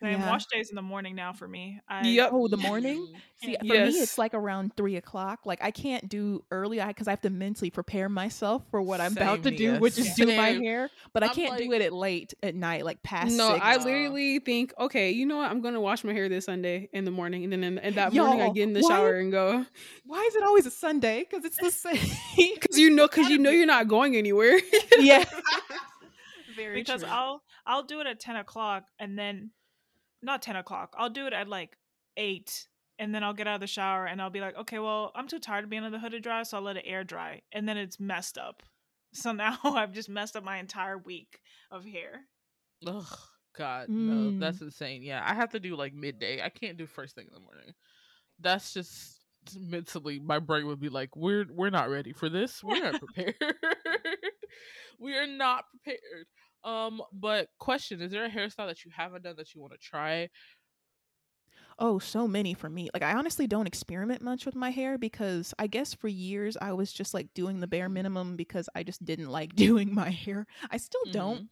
Same 0.00 0.20
Yeah. 0.20 0.30
wash 0.30 0.46
days 0.46 0.70
in 0.70 0.76
the 0.76 0.82
morning 0.82 1.14
now 1.14 1.32
for 1.32 1.48
me. 1.48 1.80
I, 1.88 2.06
Yep. 2.06 2.30
Oh, 2.32 2.48
the 2.48 2.56
morning? 2.56 3.06
Mm. 3.14 3.20
See, 3.44 3.56
for 3.58 3.64
Yes. 3.74 3.92
me, 3.94 4.00
it's 4.00 4.18
like 4.18 4.34
around 4.34 4.76
three 4.76 4.96
o'clock. 4.96 5.40
Like 5.44 5.62
I 5.62 5.70
can't 5.70 6.08
do 6.08 6.44
early 6.50 6.78
because 6.84 7.08
I 7.08 7.10
have 7.10 7.20
to 7.22 7.30
mentally 7.30 7.70
prepare 7.70 8.08
myself 8.08 8.62
for 8.70 8.80
what 8.82 9.00
I'm 9.00 9.12
about 9.12 9.42
to 9.44 9.50
do, 9.50 9.64
yes. 9.64 9.80
which 9.80 9.98
is 9.98 10.14
do 10.14 10.26
my 10.26 10.50
hair. 10.50 10.90
But 11.12 11.22
I 11.24 11.26
I'm 11.28 11.34
can't 11.34 11.58
do 11.58 11.72
it 11.72 11.82
at 11.82 11.92
late 11.92 12.34
at 12.42 12.54
night, 12.54 12.84
like 12.84 13.02
past. 13.02 13.36
No, 13.36 13.50
I 13.50 13.76
literally 13.76 14.38
think, 14.40 14.72
okay, 14.78 15.10
you 15.10 15.26
know 15.26 15.36
what? 15.38 15.50
I'm 15.50 15.60
gonna 15.60 15.80
wash 15.80 16.02
my 16.04 16.12
hair 16.12 16.28
this 16.28 16.46
Sunday 16.46 16.88
in 16.92 17.04
the 17.04 17.10
morning, 17.10 17.44
and 17.44 17.52
then 17.52 17.62
in, 17.64 17.78
in 17.78 17.94
that 17.94 18.12
morning 18.12 18.42
I 18.42 18.50
get 18.50 18.64
in 18.64 18.72
the 18.72 18.80
why- 18.80 18.88
shower 18.88 19.14
and 19.16 19.30
go 19.30 19.64
Why 20.04 20.22
is 20.28 20.34
it 20.34 20.42
always 20.42 20.66
a 20.66 20.70
Sunday? 20.70 21.26
Because 21.28 21.44
it's 21.44 21.56
the 21.56 21.70
same. 21.70 22.54
because 22.54 22.78
you 22.78 22.90
know 22.90 23.06
because 23.06 23.28
you 23.28 23.38
know 23.38 23.50
you're 23.50 23.66
not 23.66 23.88
going 23.88 24.16
anywhere. 24.16 24.58
yeah. 24.98 25.24
Very 26.56 26.74
because 26.74 27.02
true. 27.02 27.10
I'll 27.10 27.42
I'll 27.66 27.84
do 27.84 28.00
it 28.00 28.06
at 28.06 28.20
ten 28.20 28.36
o'clock 28.36 28.84
and 28.98 29.18
then 29.18 29.50
not 30.22 30.42
ten 30.42 30.56
o'clock. 30.56 30.94
I'll 30.98 31.10
do 31.10 31.26
it 31.26 31.32
at 31.32 31.48
like 31.48 31.76
eight 32.16 32.66
and 32.98 33.14
then 33.14 33.24
I'll 33.24 33.32
get 33.32 33.46
out 33.46 33.56
of 33.56 33.60
the 33.60 33.66
shower 33.66 34.06
and 34.06 34.20
I'll 34.20 34.30
be 34.30 34.40
like, 34.40 34.56
okay, 34.56 34.78
well, 34.78 35.12
I'm 35.14 35.28
too 35.28 35.38
tired 35.38 35.64
of 35.64 35.70
being 35.70 35.82
on 35.82 35.92
the 35.92 35.98
hooded 35.98 36.22
dry, 36.22 36.42
so 36.42 36.58
I'll 36.58 36.62
let 36.62 36.76
it 36.76 36.84
air 36.86 37.04
dry. 37.04 37.40
And 37.52 37.68
then 37.68 37.76
it's 37.76 37.98
messed 37.98 38.36
up. 38.36 38.62
So 39.14 39.32
now 39.32 39.58
I've 39.64 39.92
just 39.92 40.08
messed 40.08 40.36
up 40.36 40.44
my 40.44 40.58
entire 40.58 40.98
week 40.98 41.40
of 41.70 41.84
hair. 41.84 42.26
Ugh, 42.86 43.18
God, 43.54 43.90
no, 43.96 44.32
Mm. 44.32 44.38
that's 44.38 44.60
insane. 44.60 45.02
Yeah, 45.02 45.22
I 45.24 45.34
have 45.34 45.50
to 45.50 45.60
do 45.60 45.76
like 45.76 45.94
midday. 45.94 46.42
I 46.42 46.48
can't 46.48 46.78
do 46.78 46.86
first 46.86 47.14
thing 47.14 47.26
in 47.28 47.34
the 47.34 47.40
morning. 47.40 47.74
That's 48.40 48.72
just 48.74 49.24
mentally, 49.56 50.20
my 50.20 50.38
brain 50.40 50.66
would 50.66 50.80
be 50.80 50.88
like, 50.90 51.16
"We're 51.16 51.46
we're 51.50 51.70
not 51.70 51.90
ready 51.90 52.12
for 52.12 52.28
this. 52.28 52.62
We're 52.64 52.80
not 52.80 52.98
prepared. 52.98 53.36
we 54.98 55.16
are 55.16 55.26
not 55.26 55.66
prepared." 55.70 56.26
Um, 56.64 57.02
but 57.12 57.48
question: 57.58 58.00
Is 58.02 58.12
there 58.12 58.24
a 58.24 58.30
hairstyle 58.30 58.68
that 58.68 58.84
you 58.84 58.90
haven't 58.94 59.22
done 59.24 59.36
that 59.36 59.54
you 59.54 59.60
want 59.60 59.72
to 59.72 59.78
try? 59.78 60.30
Oh, 61.78 61.98
so 61.98 62.28
many 62.28 62.54
for 62.54 62.68
me. 62.70 62.88
Like 62.94 63.02
I 63.02 63.14
honestly 63.14 63.46
don't 63.46 63.66
experiment 63.66 64.22
much 64.22 64.46
with 64.46 64.54
my 64.54 64.70
hair 64.70 64.98
because 64.98 65.54
I 65.58 65.66
guess 65.66 65.94
for 65.94 66.08
years 66.08 66.56
I 66.60 66.72
was 66.72 66.92
just 66.92 67.14
like 67.14 67.32
doing 67.34 67.60
the 67.60 67.66
bare 67.66 67.88
minimum 67.88 68.36
because 68.36 68.68
I 68.74 68.82
just 68.82 69.04
didn't 69.04 69.30
like 69.30 69.54
doing 69.56 69.94
my 69.94 70.10
hair. 70.10 70.46
I 70.70 70.76
still 70.76 71.04
don't, 71.10 71.42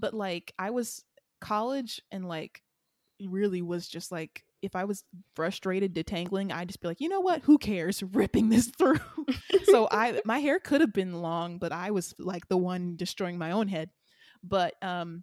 but 0.00 0.14
like 0.14 0.52
I 0.58 0.70
was 0.70 1.04
college 1.40 2.00
and 2.10 2.26
like 2.26 2.62
really 3.20 3.62
was 3.62 3.86
just 3.88 4.10
like 4.10 4.44
if 4.62 4.76
I 4.76 4.84
was 4.84 5.04
frustrated 5.34 5.94
detangling, 5.94 6.52
I'd 6.52 6.68
just 6.68 6.80
be 6.82 6.88
like, 6.88 7.00
you 7.00 7.08
know 7.08 7.20
what? 7.20 7.42
Who 7.42 7.56
cares? 7.58 8.02
Ripping 8.12 8.48
this 8.50 8.68
through. 8.68 9.00
so 9.64 9.88
I 9.90 10.20
my 10.24 10.38
hair 10.38 10.58
could 10.58 10.80
have 10.80 10.92
been 10.92 11.22
long, 11.22 11.58
but 11.58 11.72
I 11.72 11.90
was 11.90 12.14
like 12.18 12.48
the 12.48 12.58
one 12.58 12.96
destroying 12.96 13.38
my 13.38 13.52
own 13.52 13.68
head. 13.68 13.90
But 14.42 14.74
um 14.82 15.22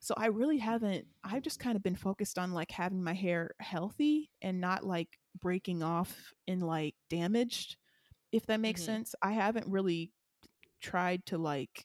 so 0.00 0.14
I 0.16 0.26
really 0.26 0.58
haven't 0.58 1.06
I've 1.24 1.42
just 1.42 1.58
kind 1.58 1.74
of 1.76 1.82
been 1.82 1.96
focused 1.96 2.38
on 2.38 2.52
like 2.52 2.70
having 2.70 3.02
my 3.02 3.14
hair 3.14 3.52
healthy 3.60 4.30
and 4.42 4.60
not 4.60 4.84
like 4.84 5.18
breaking 5.40 5.82
off 5.82 6.32
and 6.46 6.62
like 6.62 6.94
damaged 7.10 7.76
if 8.30 8.46
that 8.46 8.60
makes 8.60 8.82
Mhm. 8.82 8.86
sense. 8.86 9.14
I 9.22 9.32
haven't 9.32 9.66
really 9.68 10.12
tried 10.80 11.26
to 11.26 11.38
like 11.38 11.84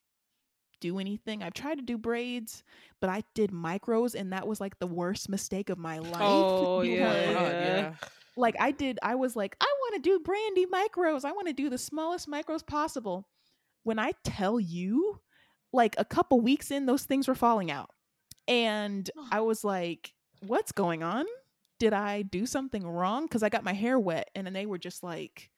do 0.84 1.00
anything. 1.00 1.42
I've 1.42 1.54
tried 1.54 1.76
to 1.76 1.82
do 1.82 1.98
braids, 1.98 2.62
but 3.00 3.10
I 3.10 3.24
did 3.34 3.52
micros 3.52 4.16
and 4.16 4.34
that 4.34 4.46
was 4.46 4.60
like 4.60 4.78
the 4.80 4.88
worst 4.88 5.30
mistake 5.30 5.70
of 5.70 5.78
my 5.78 6.00
life. 6.00 6.18
Oh, 6.20 6.80
oh 6.80 6.82
yeah. 6.82 7.30
yeah. 7.32 7.94
Like 8.36 8.56
I 8.60 8.72
did 8.72 9.00
I 9.02 9.16
was 9.16 9.38
like, 9.38 9.56
I 9.62 9.74
want 9.80 9.96
to 9.96 10.10
do 10.10 10.20
brandy 10.20 10.66
micros. 10.66 11.24
I 11.24 11.32
want 11.32 11.48
to 11.48 11.54
do 11.54 11.70
the 11.70 11.78
smallest 11.78 12.30
micros 12.30 12.66
possible. 12.68 13.30
When 13.84 13.98
I 13.98 14.12
tell 14.26 14.60
you, 14.60 15.22
like 15.72 15.96
a 15.98 16.06
couple 16.06 16.42
weeks 16.42 16.70
in, 16.70 16.86
those 16.86 17.04
things 17.04 17.30
were 17.30 17.36
falling 17.36 17.72
out. 17.72 17.92
And 18.50 19.10
I 19.32 19.40
was 19.40 19.64
like, 19.64 20.14
what's 20.46 20.74
going 20.74 21.02
on? 21.02 21.26
Did 21.80 21.94
I 21.94 22.24
do 22.24 22.46
something 22.46 22.86
wrong? 22.86 23.24
Because 23.24 23.42
I 23.42 23.50
got 23.50 23.64
my 23.64 23.74
hair 23.74 23.98
wet 23.98 24.30
and 24.36 24.46
then 24.46 24.54
they 24.54 24.66
were 24.66 24.78
just 24.78 25.02
like, 25.02 25.50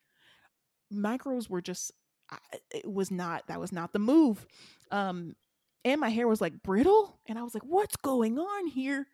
micros 0.94 1.50
were 1.50 1.62
just, 1.62 1.92
I- 2.30 2.60
it 2.72 2.92
was 2.92 3.12
not, 3.12 3.48
that 3.48 3.60
was 3.60 3.72
not 3.72 3.94
the 3.94 4.00
move. 4.00 4.46
Um, 4.92 5.36
and 5.84 6.02
my 6.02 6.10
hair 6.10 6.28
was 6.28 6.42
like 6.42 6.64
brittle. 6.64 7.20
And 7.28 7.38
I 7.38 7.44
was 7.44 7.54
like, 7.54 7.64
what's 7.64 7.96
going 7.98 8.40
on 8.40 8.68
here? 8.68 9.08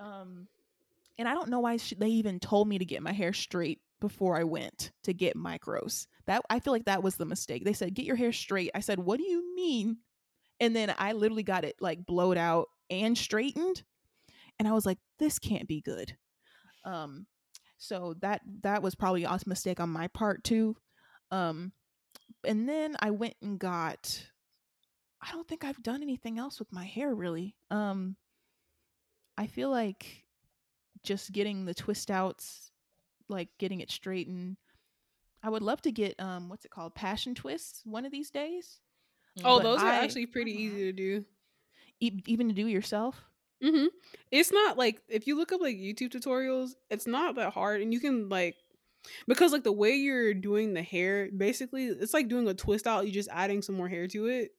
Um, 0.00 0.48
and 1.18 1.28
I 1.28 1.34
don't 1.34 1.48
know 1.48 1.60
why 1.60 1.76
sh- 1.76 1.94
they 1.98 2.08
even 2.08 2.38
told 2.40 2.68
me 2.68 2.78
to 2.78 2.84
get 2.84 3.02
my 3.02 3.12
hair 3.12 3.32
straight 3.32 3.80
before 4.00 4.36
I 4.38 4.44
went 4.44 4.92
to 5.04 5.12
get 5.12 5.36
micros. 5.36 6.06
That 6.26 6.42
I 6.48 6.60
feel 6.60 6.72
like 6.72 6.84
that 6.84 7.02
was 7.02 7.16
the 7.16 7.24
mistake. 7.24 7.64
They 7.64 7.72
said 7.72 7.94
get 7.94 8.06
your 8.06 8.16
hair 8.16 8.32
straight. 8.32 8.70
I 8.74 8.80
said, 8.80 9.00
"What 9.00 9.18
do 9.18 9.24
you 9.24 9.54
mean?" 9.56 9.98
And 10.60 10.74
then 10.74 10.94
I 10.98 11.12
literally 11.12 11.42
got 11.42 11.64
it 11.64 11.76
like 11.80 12.06
blowed 12.06 12.36
out 12.38 12.68
and 12.90 13.18
straightened. 13.18 13.82
And 14.58 14.68
I 14.68 14.72
was 14.72 14.86
like, 14.86 14.98
"This 15.18 15.38
can't 15.38 15.66
be 15.68 15.80
good." 15.80 16.16
Um 16.84 17.26
so 17.78 18.14
that 18.20 18.42
that 18.62 18.82
was 18.82 18.94
probably 18.94 19.24
a 19.24 19.38
mistake 19.46 19.80
on 19.80 19.90
my 19.90 20.08
part 20.08 20.44
too. 20.44 20.76
Um 21.30 21.72
and 22.44 22.68
then 22.68 22.96
I 23.00 23.10
went 23.10 23.34
and 23.42 23.58
got 23.58 24.26
I 25.20 25.32
don't 25.32 25.48
think 25.48 25.64
I've 25.64 25.82
done 25.82 26.02
anything 26.02 26.38
else 26.38 26.58
with 26.58 26.72
my 26.72 26.84
hair 26.84 27.14
really. 27.14 27.56
Um 27.70 28.16
I 29.36 29.46
feel 29.46 29.70
like 29.70 30.24
just 31.04 31.32
getting 31.32 31.64
the 31.64 31.74
twist 31.74 32.10
outs, 32.10 32.72
like 33.28 33.48
getting 33.58 33.80
it 33.80 33.90
straightened. 33.90 34.56
I 35.42 35.50
would 35.50 35.62
love 35.62 35.80
to 35.82 35.92
get 35.92 36.18
um 36.20 36.48
what's 36.48 36.64
it 36.64 36.70
called? 36.70 36.94
Passion 36.94 37.34
twists 37.34 37.82
one 37.84 38.04
of 38.04 38.12
these 38.12 38.30
days. 38.30 38.80
Oh, 39.44 39.58
But 39.58 39.62
those 39.64 39.80
are 39.82 39.86
I- 39.86 39.96
actually 40.04 40.26
pretty 40.26 40.52
Mhm. 40.54 40.58
easy 40.60 40.76
to 40.84 40.92
do. 40.92 41.24
E- 42.00 42.22
even 42.26 42.48
to 42.48 42.54
do 42.54 42.66
yourself. 42.66 43.24
hmm 43.62 43.86
It's 44.30 44.52
not 44.52 44.78
like 44.78 45.02
if 45.08 45.26
you 45.26 45.36
look 45.36 45.52
up 45.52 45.60
like 45.60 45.76
YouTube 45.76 46.10
tutorials, 46.10 46.74
it's 46.90 47.06
not 47.08 47.34
that 47.36 47.52
hard, 47.52 47.80
and 47.82 47.92
you 47.92 47.98
can 48.00 48.28
like 48.28 48.56
because 49.26 49.52
like 49.52 49.64
the 49.64 49.72
way 49.72 49.94
you're 49.94 50.34
doing 50.34 50.74
the 50.74 50.82
hair, 50.82 51.28
basically, 51.36 51.86
it's 51.86 52.14
like 52.14 52.28
doing 52.28 52.48
a 52.48 52.54
twist 52.54 52.86
out. 52.86 53.04
You're 53.04 53.14
just 53.14 53.30
adding 53.32 53.62
some 53.62 53.76
more 53.76 53.88
hair 53.88 54.06
to 54.08 54.26
it. 54.26 54.50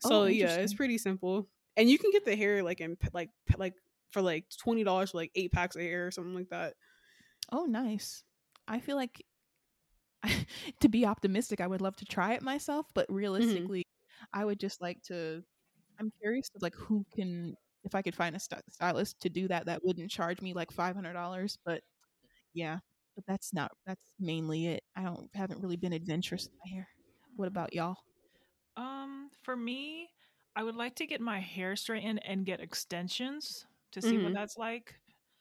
So 0.00 0.22
Oh, 0.22 0.24
yeah, 0.26 0.56
it's 0.56 0.74
pretty 0.74 0.98
simple, 0.98 1.48
and 1.76 1.88
you 1.88 1.98
can 1.98 2.10
get 2.10 2.24
the 2.24 2.36
hair 2.36 2.62
like 2.62 2.80
in 2.80 2.96
like 3.12 3.30
like 3.56 3.74
for 4.10 4.22
like 4.22 4.44
twenty 4.62 4.84
dollars 4.84 5.10
for 5.10 5.18
like 5.18 5.30
eight 5.34 5.52
packs 5.52 5.76
of 5.76 5.82
hair 5.82 6.06
or 6.06 6.10
something 6.10 6.34
like 6.34 6.50
that. 6.50 6.74
Oh, 7.50 7.64
nice. 7.64 8.22
I 8.68 8.80
feel 8.80 8.96
like 8.96 9.24
to 10.80 10.88
be 10.88 11.06
optimistic, 11.06 11.60
I 11.60 11.66
would 11.66 11.80
love 11.80 11.96
to 11.96 12.04
try 12.04 12.34
it 12.34 12.42
myself, 12.42 12.86
but 12.94 13.06
mm-hmm. 13.06 13.16
realistically, 13.16 13.84
I 14.32 14.44
would 14.44 14.60
just 14.60 14.80
like 14.80 15.02
to. 15.04 15.42
I'm 16.00 16.12
curious 16.20 16.50
of 16.54 16.62
like 16.62 16.74
who 16.74 17.04
can, 17.14 17.54
if 17.84 17.94
I 17.94 18.02
could 18.02 18.16
find 18.16 18.34
a 18.34 18.40
sty- 18.40 18.60
stylist 18.70 19.20
to 19.20 19.28
do 19.28 19.46
that, 19.48 19.66
that 19.66 19.84
wouldn't 19.84 20.10
charge 20.10 20.40
me 20.40 20.54
like 20.54 20.72
five 20.72 20.94
hundred 20.94 21.12
dollars. 21.12 21.58
But 21.64 21.82
yeah, 22.54 22.78
but 23.14 23.24
that's 23.26 23.52
not. 23.52 23.72
That's 23.86 24.00
mainly 24.18 24.66
it. 24.68 24.82
I 24.96 25.02
don't 25.04 25.28
haven't 25.34 25.60
really 25.60 25.76
been 25.76 25.92
adventurous 25.92 26.46
in 26.46 26.52
my 26.64 26.76
hair. 26.76 26.88
What 27.36 27.48
about 27.48 27.72
y'all? 27.74 27.96
Um, 28.76 29.30
for 29.42 29.56
me, 29.56 30.10
I 30.56 30.62
would 30.62 30.76
like 30.76 30.96
to 30.96 31.06
get 31.06 31.20
my 31.20 31.40
hair 31.40 31.76
straightened 31.76 32.24
and 32.24 32.46
get 32.46 32.60
extensions 32.60 33.66
to 33.92 34.02
see 34.02 34.18
Mhm. 34.18 34.22
what 34.24 34.34
that's 34.34 34.56
like. 34.56 34.94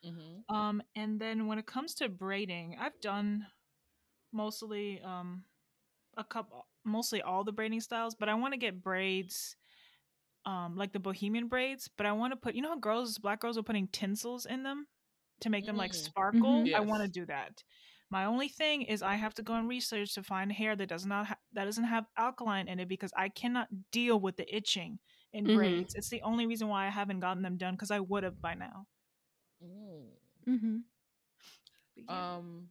Mm-hmm. 0.05 0.39
Um, 0.49 0.82
and 0.95 1.19
then 1.19 1.47
when 1.47 1.59
it 1.59 1.65
comes 1.65 1.95
to 1.95 2.09
braiding, 2.09 2.78
I've 2.80 2.99
done 3.01 3.47
mostly 4.34 5.01
um 5.01 5.43
a 6.17 6.24
couple 6.24 6.67
mostly 6.86 7.22
all 7.22 7.43
the 7.43 7.51
braiding 7.51 7.82
styles, 7.82 8.15
but 8.15 8.30
I 8.30 8.36
want 8.36 8.53
to 8.53 8.59
get 8.59 8.84
braids 8.84 9.55
um 10.45 10.76
like 10.78 10.93
the 10.93 10.99
bohemian 10.99 11.47
braids, 11.47 11.89
but 11.97 12.05
I 12.05 12.11
want 12.13 12.32
to 12.34 12.38
put 12.38 12.55
you 12.55 12.61
know 12.61 12.69
how 12.69 12.80
girls 12.80 13.17
black 13.17 13.39
girls 13.41 13.57
are 13.57 13.63
putting 13.63 13.88
tinsels 13.88 14.45
in 14.45 14.63
them 14.63 14.88
to 15.42 15.50
make 15.50 15.66
them 15.66 15.78
like 15.78 15.92
Mm. 15.92 15.96
sparkle. 15.96 16.64
Mhm. 16.64 16.74
I 16.74 16.80
want 16.82 17.04
to 17.04 17.08
do 17.10 17.26
that. 17.28 17.64
My 18.10 18.26
only 18.26 18.50
thing 18.50 18.82
is 18.84 19.02
I 19.02 19.16
have 19.16 19.34
to 19.36 19.42
go 19.44 19.54
and 19.54 19.70
research 19.70 20.14
to 20.16 20.24
find 20.24 20.52
hair 20.52 20.76
that 20.76 20.89
does 20.89 21.06
not 21.06 21.28
ha- 21.28 21.38
that 21.54 21.66
doesn't 21.66 21.86
have 21.86 22.06
alkaline 22.18 22.68
in 22.68 22.80
it 22.80 22.88
because 22.89 23.12
I 23.16 23.30
cannot 23.30 23.92
deal 23.92 24.20
with 24.20 24.36
the 24.38 24.54
itching 24.56 25.00
in 25.34 25.46
Mhm. 25.46 25.56
braids. 25.56 25.96
It's 25.96 26.10
the 26.10 26.22
only 26.24 26.46
reason 26.46 26.68
why 26.68 26.88
I 26.88 26.89
haven't 26.89 27.22
gotten 27.22 27.42
them 27.44 27.58
done 27.58 27.76
because 27.76 27.92
I 27.92 28.00
would 28.02 28.24
have 28.24 28.42
by 28.42 28.54
now. 28.56 28.88
Mm-hmm. 29.64 30.78
Yeah. 31.96 32.36
Um, 32.36 32.70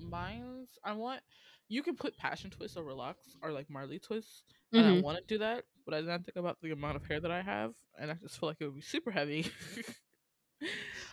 mine's 0.00 0.78
I 0.84 0.92
want 0.92 1.22
you 1.68 1.82
can 1.82 1.96
put 1.96 2.16
passion 2.16 2.50
twists 2.50 2.76
or 2.76 2.84
relax 2.84 3.36
or 3.42 3.52
like 3.52 3.70
Marley 3.70 3.98
twists, 3.98 4.42
and 4.72 4.84
I 4.86 4.90
Mhm. 4.90 5.02
want 5.02 5.18
to 5.18 5.24
do 5.24 5.38
that, 5.38 5.64
but 5.84 5.94
I 5.94 6.00
didn't 6.00 6.24
think 6.24 6.36
about 6.36 6.60
the 6.60 6.72
amount 6.72 6.96
of 6.96 7.06
hair 7.06 7.20
that 7.20 7.30
I 7.30 7.42
have, 7.42 7.74
and 7.98 8.10
I 8.10 8.14
just 8.14 8.38
feel 8.38 8.48
like 8.48 8.60
it 8.60 8.66
would 8.66 8.74
be 8.76 8.80
super 8.82 9.10
heavy. 9.10 9.46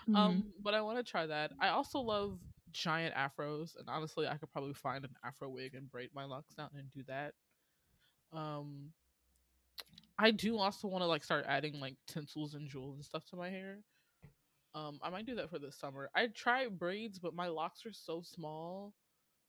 Mm-hmm. 0.10 0.39
Um, 0.39 0.53
but 0.62 0.74
I 0.74 0.82
want 0.82 0.97
to 0.97 1.03
try 1.10 1.26
that. 1.28 1.51
I 1.60 1.70
also 1.70 1.99
love 1.99 2.39
giant 2.72 3.16
afros, 3.16 3.76
and 3.78 3.89
honestly, 3.89 4.28
I 4.28 4.38
could 4.38 4.51
probably 4.51 4.74
find 4.74 5.03
an 5.06 5.16
afro 5.24 5.49
wig 5.49 5.76
and 5.76 5.89
braid 5.89 6.12
my 6.14 6.26
locks 6.26 6.56
down 6.56 6.70
and 6.76 6.91
do 6.91 7.03
that. 7.03 7.34
Um, 8.32 8.93
I 10.18 10.32
do 10.32 10.58
also 10.58 10.88
want 10.88 11.01
to 11.01 11.08
like 11.08 11.24
start 11.24 11.45
adding 11.47 11.80
like 11.80 11.97
tinsels 12.08 12.53
and 12.56 12.70
jewels 12.70 12.95
and 12.95 13.06
stuff 13.06 13.26
to 13.26 13.36
my 13.36 13.49
hair. 13.49 13.84
Um, 14.76 14.99
I 15.01 15.10
might 15.10 15.26
do 15.26 15.36
that 15.36 15.49
for 15.49 15.60
this 15.60 15.76
summer. 15.78 16.10
I 16.16 16.28
tried 16.28 16.80
braids, 16.80 17.20
but 17.20 17.34
my 17.36 17.47
locks 17.47 17.86
are 17.86 17.93
so 17.93 18.22
small 18.22 18.93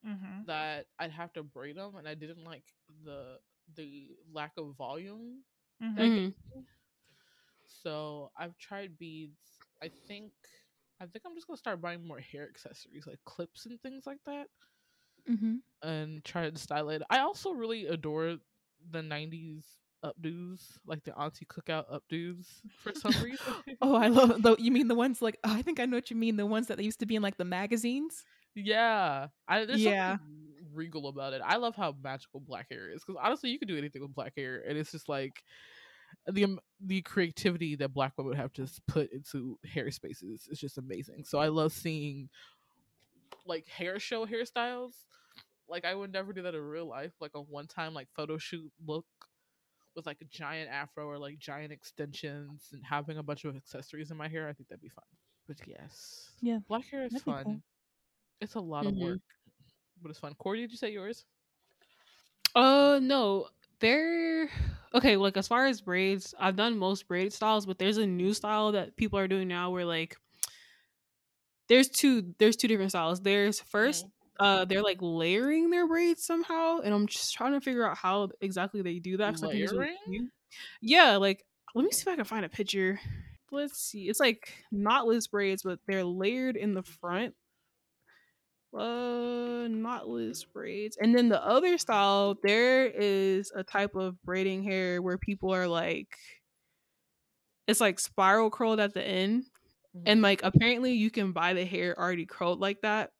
hmm 0.04 0.46
that 0.46 0.86
I'd 0.98 1.10
have 1.12 1.32
to 1.34 1.42
braid 1.42 1.76
them, 1.76 1.96
and 1.96 2.08
I 2.08 2.14
didn't 2.14 2.44
like 2.44 2.64
the 3.04 3.38
the 3.74 4.16
lack 4.32 4.52
of 4.58 4.76
volume 4.76 5.44
hmm 5.80 5.88
that 5.96 6.08
Mhm. 6.08 6.34
gave 6.52 6.54
me. 6.54 6.66
So 7.66 8.32
I've 8.36 8.56
tried 8.58 8.98
beads. 8.98 9.65
I 9.82 9.90
think 10.06 10.32
I 11.00 11.06
think 11.06 11.24
I'm 11.26 11.34
just 11.34 11.46
gonna 11.46 11.56
start 11.58 11.80
buying 11.80 12.06
more 12.06 12.20
hair 12.20 12.48
accessories 12.48 13.06
like 13.06 13.18
clips 13.24 13.66
and 13.66 13.80
things 13.80 14.06
like 14.06 14.20
that, 14.26 14.48
Mm-hmm. 15.30 15.56
and 15.82 16.24
try 16.24 16.48
to 16.48 16.58
style 16.58 16.88
it. 16.90 17.02
I 17.10 17.20
also 17.20 17.50
really 17.52 17.86
adore 17.86 18.36
the 18.90 19.02
'90s 19.02 19.64
updos, 20.04 20.78
like 20.86 21.04
the 21.04 21.16
auntie 21.18 21.46
cookout 21.46 21.84
updos, 21.90 22.46
for 22.76 22.92
some 22.94 23.18
reason. 23.20 23.54
Oh, 23.82 23.94
I 23.94 24.08
love 24.08 24.42
though. 24.42 24.56
You 24.58 24.70
mean 24.72 24.88
the 24.88 24.94
ones 24.94 25.20
like 25.22 25.38
oh, 25.44 25.52
I 25.54 25.62
think 25.62 25.80
I 25.80 25.86
know 25.86 25.96
what 25.96 26.10
you 26.10 26.16
mean. 26.16 26.36
The 26.36 26.46
ones 26.46 26.66
that 26.68 26.78
they 26.78 26.84
used 26.84 27.00
to 27.00 27.06
be 27.06 27.16
in 27.16 27.22
like 27.22 27.36
the 27.36 27.44
magazines. 27.44 28.24
Yeah, 28.54 29.28
I, 29.48 29.64
there's 29.64 29.82
Yeah. 29.82 29.82
something 29.82 30.18
regal 30.72 31.08
about 31.08 31.32
it. 31.34 31.42
I 31.44 31.56
love 31.56 31.76
how 31.76 31.94
magical 32.02 32.40
black 32.40 32.66
hair 32.70 32.90
is 32.90 33.02
because 33.04 33.20
honestly, 33.22 33.50
you 33.50 33.58
can 33.58 33.68
do 33.68 33.76
anything 33.76 34.02
with 34.02 34.14
black 34.14 34.32
hair, 34.36 34.62
and 34.66 34.78
it's 34.78 34.90
just 34.92 35.08
like 35.08 35.42
the 36.26 36.58
the 36.80 37.02
creativity 37.02 37.76
that 37.76 37.94
black 37.94 38.14
women 38.18 38.36
have 38.36 38.52
just 38.52 38.84
put 38.86 39.10
into 39.12 39.58
hair 39.64 39.90
spaces 39.90 40.48
is 40.50 40.58
just 40.58 40.78
amazing. 40.78 41.24
So 41.24 41.38
I 41.38 41.48
love 41.48 41.72
seeing 41.72 42.28
like 43.44 43.66
hair 43.68 43.98
show 43.98 44.26
hairstyles. 44.26 44.92
Like 45.68 45.84
I 45.84 45.94
would 45.94 46.12
never 46.12 46.32
do 46.32 46.42
that 46.42 46.54
in 46.54 46.60
real 46.60 46.86
life. 46.86 47.12
Like 47.20 47.32
a 47.34 47.40
one 47.40 47.66
time 47.66 47.94
like 47.94 48.08
photo 48.14 48.38
shoot 48.38 48.70
look 48.84 49.06
with 49.94 50.06
like 50.06 50.20
a 50.20 50.26
giant 50.26 50.70
afro 50.70 51.06
or 51.06 51.18
like 51.18 51.38
giant 51.38 51.72
extensions 51.72 52.68
and 52.72 52.84
having 52.84 53.18
a 53.18 53.22
bunch 53.22 53.44
of 53.44 53.56
accessories 53.56 54.10
in 54.10 54.16
my 54.16 54.28
hair. 54.28 54.48
I 54.48 54.52
think 54.52 54.68
that'd 54.68 54.82
be 54.82 54.88
fun. 54.88 55.04
But 55.46 55.56
yes, 55.66 56.30
Yeah, 56.42 56.58
black 56.68 56.86
hair 56.90 57.04
is 57.04 57.12
that'd 57.12 57.24
be 57.24 57.30
fun. 57.32 57.44
cool. 57.44 57.60
It's 58.40 58.54
a 58.54 58.60
lot 58.60 58.86
of 58.86 58.92
Mhm. 58.92 59.00
work, 59.00 59.20
but 60.02 60.10
it's 60.10 60.18
fun. 60.18 60.34
Corey, 60.34 60.60
did 60.60 60.70
you 60.72 60.76
say 60.76 60.92
yours? 60.92 61.24
Uh 62.54 62.98
no, 63.02 63.48
they're 63.80 64.48
okay. 64.94 65.16
Like 65.16 65.36
as 65.36 65.48
far 65.48 65.66
as 65.66 65.80
braids, 65.80 66.34
I've 66.38 66.56
done 66.56 66.78
most 66.78 67.08
braid 67.08 67.32
styles, 67.32 67.66
but 67.66 67.78
there's 67.78 67.98
a 67.98 68.06
new 68.06 68.34
style 68.34 68.72
that 68.72 68.96
people 68.96 69.18
are 69.18 69.28
doing 69.28 69.48
now 69.48 69.70
where 69.70 69.84
like 69.84 70.16
there's 71.68 71.88
two 71.88 72.34
there's 72.38 72.56
two 72.56 72.68
different 72.68 72.90
styles. 72.92 73.20
There's 73.20 73.60
first 73.60 74.06
uh 74.38 74.64
they're 74.64 74.82
like 74.82 74.98
layering 75.00 75.70
their 75.70 75.86
braids 75.86 76.24
somehow, 76.24 76.78
and 76.80 76.94
I'm 76.94 77.06
just 77.06 77.34
trying 77.34 77.52
to 77.52 77.60
figure 77.60 77.88
out 77.88 77.96
how 77.96 78.30
exactly 78.40 78.82
they 78.82 78.98
do 78.98 79.16
that. 79.18 79.34
'cause 79.34 79.42
I 79.42 79.48
think 79.48 79.62
it's 79.64 79.72
Layering? 79.72 80.30
Yeah, 80.80 81.16
like 81.16 81.44
let 81.74 81.84
me 81.84 81.90
see 81.92 82.02
if 82.02 82.08
I 82.08 82.16
can 82.16 82.24
find 82.24 82.44
a 82.44 82.48
picture. 82.48 83.00
Let's 83.50 83.78
see. 83.80 84.08
It's 84.08 84.20
like 84.20 84.64
knotless 84.72 85.30
braids, 85.30 85.62
but 85.62 85.80
they're 85.86 86.04
layered 86.04 86.56
in 86.56 86.74
the 86.74 86.82
front 86.82 87.34
uh 88.76 89.66
knotless 89.68 90.44
braids 90.52 90.96
and 91.00 91.14
then 91.14 91.28
the 91.28 91.42
other 91.44 91.78
style 91.78 92.36
there 92.42 92.86
is 92.86 93.50
a 93.54 93.62
type 93.64 93.94
of 93.94 94.20
braiding 94.22 94.62
hair 94.62 95.00
where 95.02 95.18
people 95.18 95.52
are 95.54 95.66
like 95.68 96.16
it's 97.66 97.80
like 97.80 97.98
spiral 97.98 98.50
curled 98.50 98.80
at 98.80 98.94
the 98.94 99.02
end 99.02 99.44
Mhm. 99.96 100.02
and 100.06 100.22
like 100.22 100.42
apparently 100.42 100.92
you 100.92 101.10
can 101.10 101.32
buy 101.32 101.52
the 101.54 101.64
hair 101.64 101.98
already 101.98 102.26
curled 102.26 102.60
like 102.60 102.80
that 102.82 103.10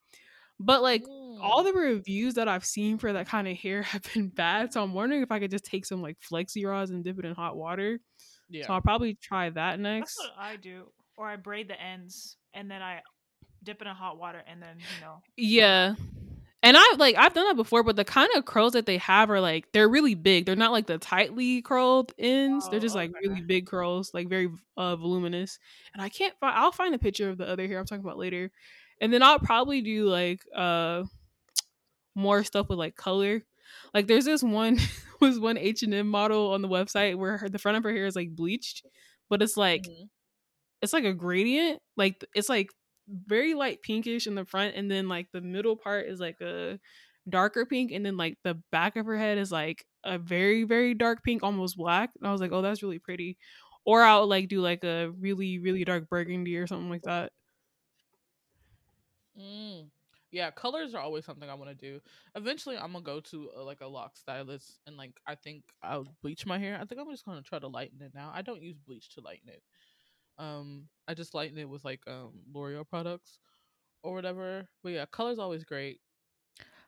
But 0.59 0.83
like 0.83 1.05
all 1.41 1.63
Mm. 1.63 1.65
the 1.65 1.73
reviews 1.79 2.35
that 2.35 2.49
I've 2.49 2.65
seen 2.65 2.97
for 2.99 3.13
that 3.13 3.27
kind 3.29 3.47
of 3.47 3.57
hair 3.59 3.83
have 3.93 4.03
been 4.15 4.29
bad. 4.31 4.73
So 4.73 4.83
I'm 4.83 4.95
wondering 4.95 5.21
if 5.23 5.31
I 5.31 5.39
could 5.39 5.51
just 5.51 5.67
take 5.67 5.85
some 5.85 6.01
like 6.01 6.17
flexi 6.21 6.65
rods 6.67 6.91
and 6.91 7.05
dip 7.05 7.19
it 7.19 7.27
in 7.27 7.35
hot 7.35 7.57
water. 7.59 8.01
yeah. 8.49 8.67
So 8.67 8.73
I'll 8.73 8.81
probably 8.81 9.17
try 9.21 9.51
that 9.51 9.73
That's 9.73 9.81
next. 9.83 10.17
what 10.19 10.33
I 10.39 10.57
do. 10.57 10.91
Or 11.19 11.29
I 11.29 11.37
braid 11.37 11.69
the 11.69 11.79
ends 11.79 12.39
and 12.55 12.71
then 12.71 12.81
I 12.81 13.03
dip 13.67 13.83
it 13.83 13.87
in 13.89 13.95
hot 13.95 14.19
water 14.19 14.43
and 14.47 14.63
then, 14.63 14.79
you 14.79 15.01
know. 15.05 15.23
Yeah. 15.37 15.95
And 16.63 16.77
I 16.77 16.95
like 16.99 17.15
I've 17.17 17.35
done 17.35 17.47
that 17.47 17.57
before, 17.57 17.83
but 17.85 17.97
the 17.97 18.05
kind 18.05 18.29
of 18.35 18.45
curls 18.45 18.73
that 18.73 18.87
they 18.87 18.97
have 18.99 19.31
are 19.31 19.41
like 19.41 19.71
they're 19.73 19.89
really 19.89 20.15
big. 20.15 20.47
They're 20.47 20.57
not 20.57 20.73
like 20.73 20.87
the 20.87 20.99
tightly 20.99 21.63
curled 21.63 22.13
ends. 22.19 22.69
they're 22.69 22.79
Oh, 22.79 22.81
just 22.81 22.95
like 22.97 23.11
okay. 23.11 23.29
really 23.29 23.43
big 23.43 23.67
curls, 23.67 24.11
like 24.15 24.29
very 24.29 24.49
uh 24.77 24.97
voluminous. 24.97 25.59
And 25.93 26.03
I 26.03 26.09
can't 26.09 26.35
find 26.41 26.57
I'll 26.57 26.73
find 26.73 26.95
a 26.95 26.99
picture 26.99 27.29
of 27.29 27.39
the 27.39 27.47
other 27.49 27.67
hair 27.67 27.79
I'm 27.79 27.87
talking 27.87 28.05
about 28.05 28.19
later. 28.19 28.51
And 29.01 29.13
then 29.13 29.23
I'll 29.23 29.39
probably 29.39 29.83
do 29.83 30.07
like 30.09 30.41
uh 30.57 31.05
more 32.15 32.43
stuff 32.45 32.69
with 32.69 32.79
like 32.79 32.97
color. 32.97 33.43
Like 33.95 34.07
there's 34.07 34.25
this 34.25 34.43
one 34.43 34.79
was 35.21 35.39
one 35.39 35.59
H&M 35.59 36.09
model 36.09 36.53
on 36.53 36.63
the 36.63 36.69
website 36.69 37.17
where 37.17 37.37
her, 37.39 37.49
the 37.49 37.59
front 37.59 37.77
of 37.79 37.85
her 37.85 37.93
hair 37.93 38.07
is 38.07 38.17
like 38.17 38.35
bleached, 38.35 38.85
but 39.29 39.43
it's 39.43 39.57
like 39.57 39.83
Mhm. 39.85 40.09
it's 40.83 40.93
like 40.93 41.05
a 41.05 41.13
gradient. 41.15 41.81
Like 41.97 42.25
it's 42.35 42.49
like 42.49 42.71
very 43.09 43.55
light 43.55 43.83
pinkish 43.83 44.27
in 44.27 44.35
the 44.35 44.45
front, 44.45 44.75
and 44.77 44.91
then 44.91 45.09
like 45.09 45.29
the 45.33 45.41
middle 45.41 45.77
part 45.77 46.07
is 46.07 46.21
like 46.21 46.41
a 46.41 46.79
darker 47.29 47.67
pink, 47.67 47.93
and 47.93 48.05
then 48.07 48.17
like 48.17 48.39
the 48.45 48.55
back 48.73 48.97
of 48.97 49.07
her 49.07 49.17
head 49.19 49.39
is 49.39 49.53
like 49.53 49.87
a 50.05 50.19
very 50.19 50.65
very 50.65 50.95
dark 50.95 51.23
pink, 51.25 51.43
almost 51.43 51.77
black. 51.77 52.11
And 52.19 52.27
I 52.29 52.33
was 52.33 52.41
like, 52.41 52.53
oh, 52.53 52.63
that's 52.63 52.83
really 52.83 52.99
pretty. 52.99 53.39
Or 53.85 54.03
I'll 54.03 54.27
like 54.27 54.49
do 54.49 54.61
like 54.61 54.85
a 54.85 55.11
really 55.19 55.59
really 55.59 55.85
dark 55.85 56.09
burgundy 56.09 56.57
or 56.57 56.67
something 56.67 56.91
like 56.91 57.03
that. 57.05 57.33
Mm. 59.39 59.91
Yeah, 60.31 60.51
colors 60.51 60.95
are 60.95 61.01
always 61.01 61.25
something 61.25 61.49
I 61.49 61.55
want 61.55 61.71
to 61.71 61.75
do. 61.75 62.01
Eventually, 62.35 62.77
I'm 62.77 62.93
gonna 62.93 63.05
go 63.05 63.21
to 63.21 63.51
a, 63.57 63.63
like 63.63 63.81
a 63.81 63.87
lock 63.87 64.17
stylist, 64.17 64.81
and 64.87 64.97
like 64.97 65.21
I 65.27 65.35
think 65.35 65.65
I'll 65.83 66.05
bleach 66.23 66.45
my 66.47 66.59
hair. 66.59 66.79
I 66.81 66.85
think 66.85 67.01
I'm 67.01 67.11
just 67.11 67.25
gonna 67.25 67.43
try 67.43 67.59
to 67.59 67.69
lighten 67.69 68.03
it 68.03 68.13
now. 68.15 68.31
I 68.35 68.43
don't 68.43 68.63
use 68.63 68.77
bleach 68.79 69.11
to 69.15 69.21
lighten 69.21 69.49
it. 69.49 69.63
Um, 70.39 70.89
I 71.09 71.15
just 71.15 71.35
lighten 71.35 71.59
it 71.59 71.69
with 71.69 71.85
like 71.85 72.01
um 72.07 72.33
L'Oreal 72.53 72.89
products 72.89 73.39
or 74.03 74.15
whatever. 74.15 74.69
But 74.83 74.91
yeah, 74.91 75.07
color's 75.07 75.39
always 75.39 75.65
great. 75.65 76.01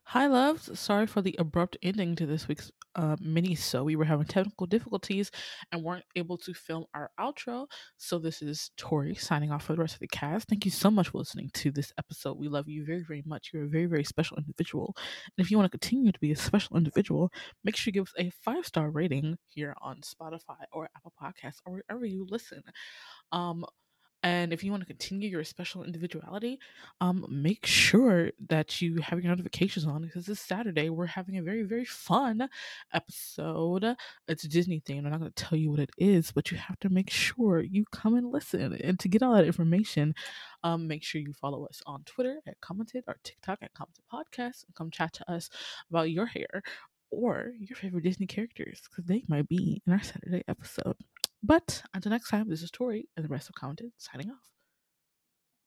Hi, 0.05 0.27
loves. 0.27 0.79
Sorry 0.79 1.07
for 1.07 1.21
the 1.21 1.37
abrupt 1.39 1.77
ending 1.83 2.17
to 2.17 2.25
this 2.27 2.49
week's 2.49 2.73
uh, 2.99 3.17
mini. 3.21 3.55
So 3.55 3.85
we 3.85 3.95
were 3.95 4.05
having 4.05 4.27
technical 4.27 4.67
difficulties 4.67 5.31
and 5.71 5.85
weren't 5.85 6.05
able 6.17 6.37
to 6.39 6.53
film 6.53 6.85
our 6.95 7.11
outro. 7.19 7.69
So 7.97 8.19
this 8.19 8.43
is 8.43 8.73
Tori 8.77 9.15
signing 9.15 9.53
off 9.53 9.65
for 9.65 9.75
the 9.75 9.81
rest 9.81 9.95
of 9.95 10.01
the 10.01 10.09
cast. 10.09 10.49
Thank 10.49 10.65
you 10.65 10.73
so 10.73 10.91
much 10.91 11.11
for 11.11 11.19
listening 11.19 11.51
to 11.55 11.71
this 11.71 11.93
episode. 11.97 12.39
We 12.39 12.49
love 12.49 12.69
you 12.69 12.85
very, 12.85 13.05
very 13.07 13.23
much. 13.25 13.51
You're 13.55 13.65
a 13.65 13.69
very, 13.69 13.87
very 13.87 14.03
special 14.03 14.37
individual. 14.37 14.97
And 14.97 15.45
if 15.45 15.51
you 15.51 15.57
want 15.57 15.71
to 15.71 15.79
continue 15.79 16.11
to 16.11 16.19
be 16.19 16.33
a 16.33 16.37
special 16.37 16.77
individual, 16.77 17.31
make 17.63 17.77
sure 17.77 17.91
you 17.91 17.93
give 17.93 18.09
us 18.09 18.15
a 18.19 18.31
five 18.43 18.67
star 18.67 18.91
rating 18.91 19.39
here 19.47 19.75
on 19.81 20.01
Spotify 20.01 20.65
or 20.73 20.91
Apple 20.97 21.13
Podcasts 21.23 21.61
or 21.65 21.75
wherever 21.75 22.05
you 22.05 22.27
listen. 22.29 22.63
Um, 23.31 23.65
and 24.23 24.53
if 24.53 24.65
you 24.65 24.73
want 24.73 24.83
to 24.83 24.87
continue 24.87 25.29
your 25.29 25.45
special 25.45 25.85
individuality, 25.85 26.59
um, 27.01 27.25
make 27.29 27.65
sure 27.65 28.31
that 28.49 28.83
you 28.83 28.97
have 28.97 29.21
your 29.23 29.31
notifications 29.31 29.87
on 29.87 30.03
because 30.03 30.27
this 30.27 30.41
Saturday 30.41 30.91
we're 30.91 31.07
having 31.07 31.39
a 31.39 31.43
very, 31.43 31.63
very 31.63 31.85
fun 31.85 32.49
episode. 32.93 33.95
It's 34.27 34.43
a 34.43 34.49
Disney 34.49 34.81
themed. 34.81 35.05
I'm 35.05 35.11
not 35.11 35.21
going 35.21 35.33
to 35.33 35.45
tell 35.45 35.57
you 35.57 35.71
what 35.71 35.79
it 35.79 35.91
is, 35.99 36.33
but 36.33 36.51
you 36.51 36.59
have 36.59 36.81
to 36.81 36.89
make 36.89 37.11
sure 37.11 37.61
you 37.61 37.85
come 37.93 38.17
and 38.17 38.33
listen. 38.33 38.75
And 38.83 38.99
to 38.99 39.09
get 39.09 39.23
all 39.23 39.35
that 39.35 39.45
information, 39.45 40.15
um, 40.65 40.89
make 40.89 41.05
sure 41.05 41.21
you 41.21 41.33
follow 41.33 41.65
us 41.67 41.81
on 41.87 42.03
Twitter 42.03 42.41
at 42.49 42.61
Commented 42.61 43.05
or 43.07 43.19
TikTok 43.23 43.61
at 43.63 43.75
Commented 43.75 44.05
Podcast 44.13 44.65
and 44.67 44.75
come 44.75 44.91
chat 44.91 45.13
to 45.13 45.31
us 45.31 45.49
about 45.91 46.11
your 46.11 46.27
hair 46.27 46.63
or 47.11 47.53
your 47.59 47.77
favorite 47.77 48.03
Disney 48.03 48.27
characters 48.27 48.83
because 48.91 49.05
they 49.05 49.23
might 49.29 49.49
be 49.49 49.81
in 49.87 49.93
our 49.93 50.03
Saturday 50.03 50.43
episode. 50.49 50.97
But 51.43 51.83
until 51.95 52.11
next 52.11 52.31
time, 52.31 52.49
this 52.49 52.63
is 52.63 52.71
Tori 52.71 53.09
and 53.17 53.25
the 53.25 53.29
rest 53.29 53.49
of 53.49 53.55
Commented 53.55 53.93
signing 53.97 54.31
off. 54.31 54.58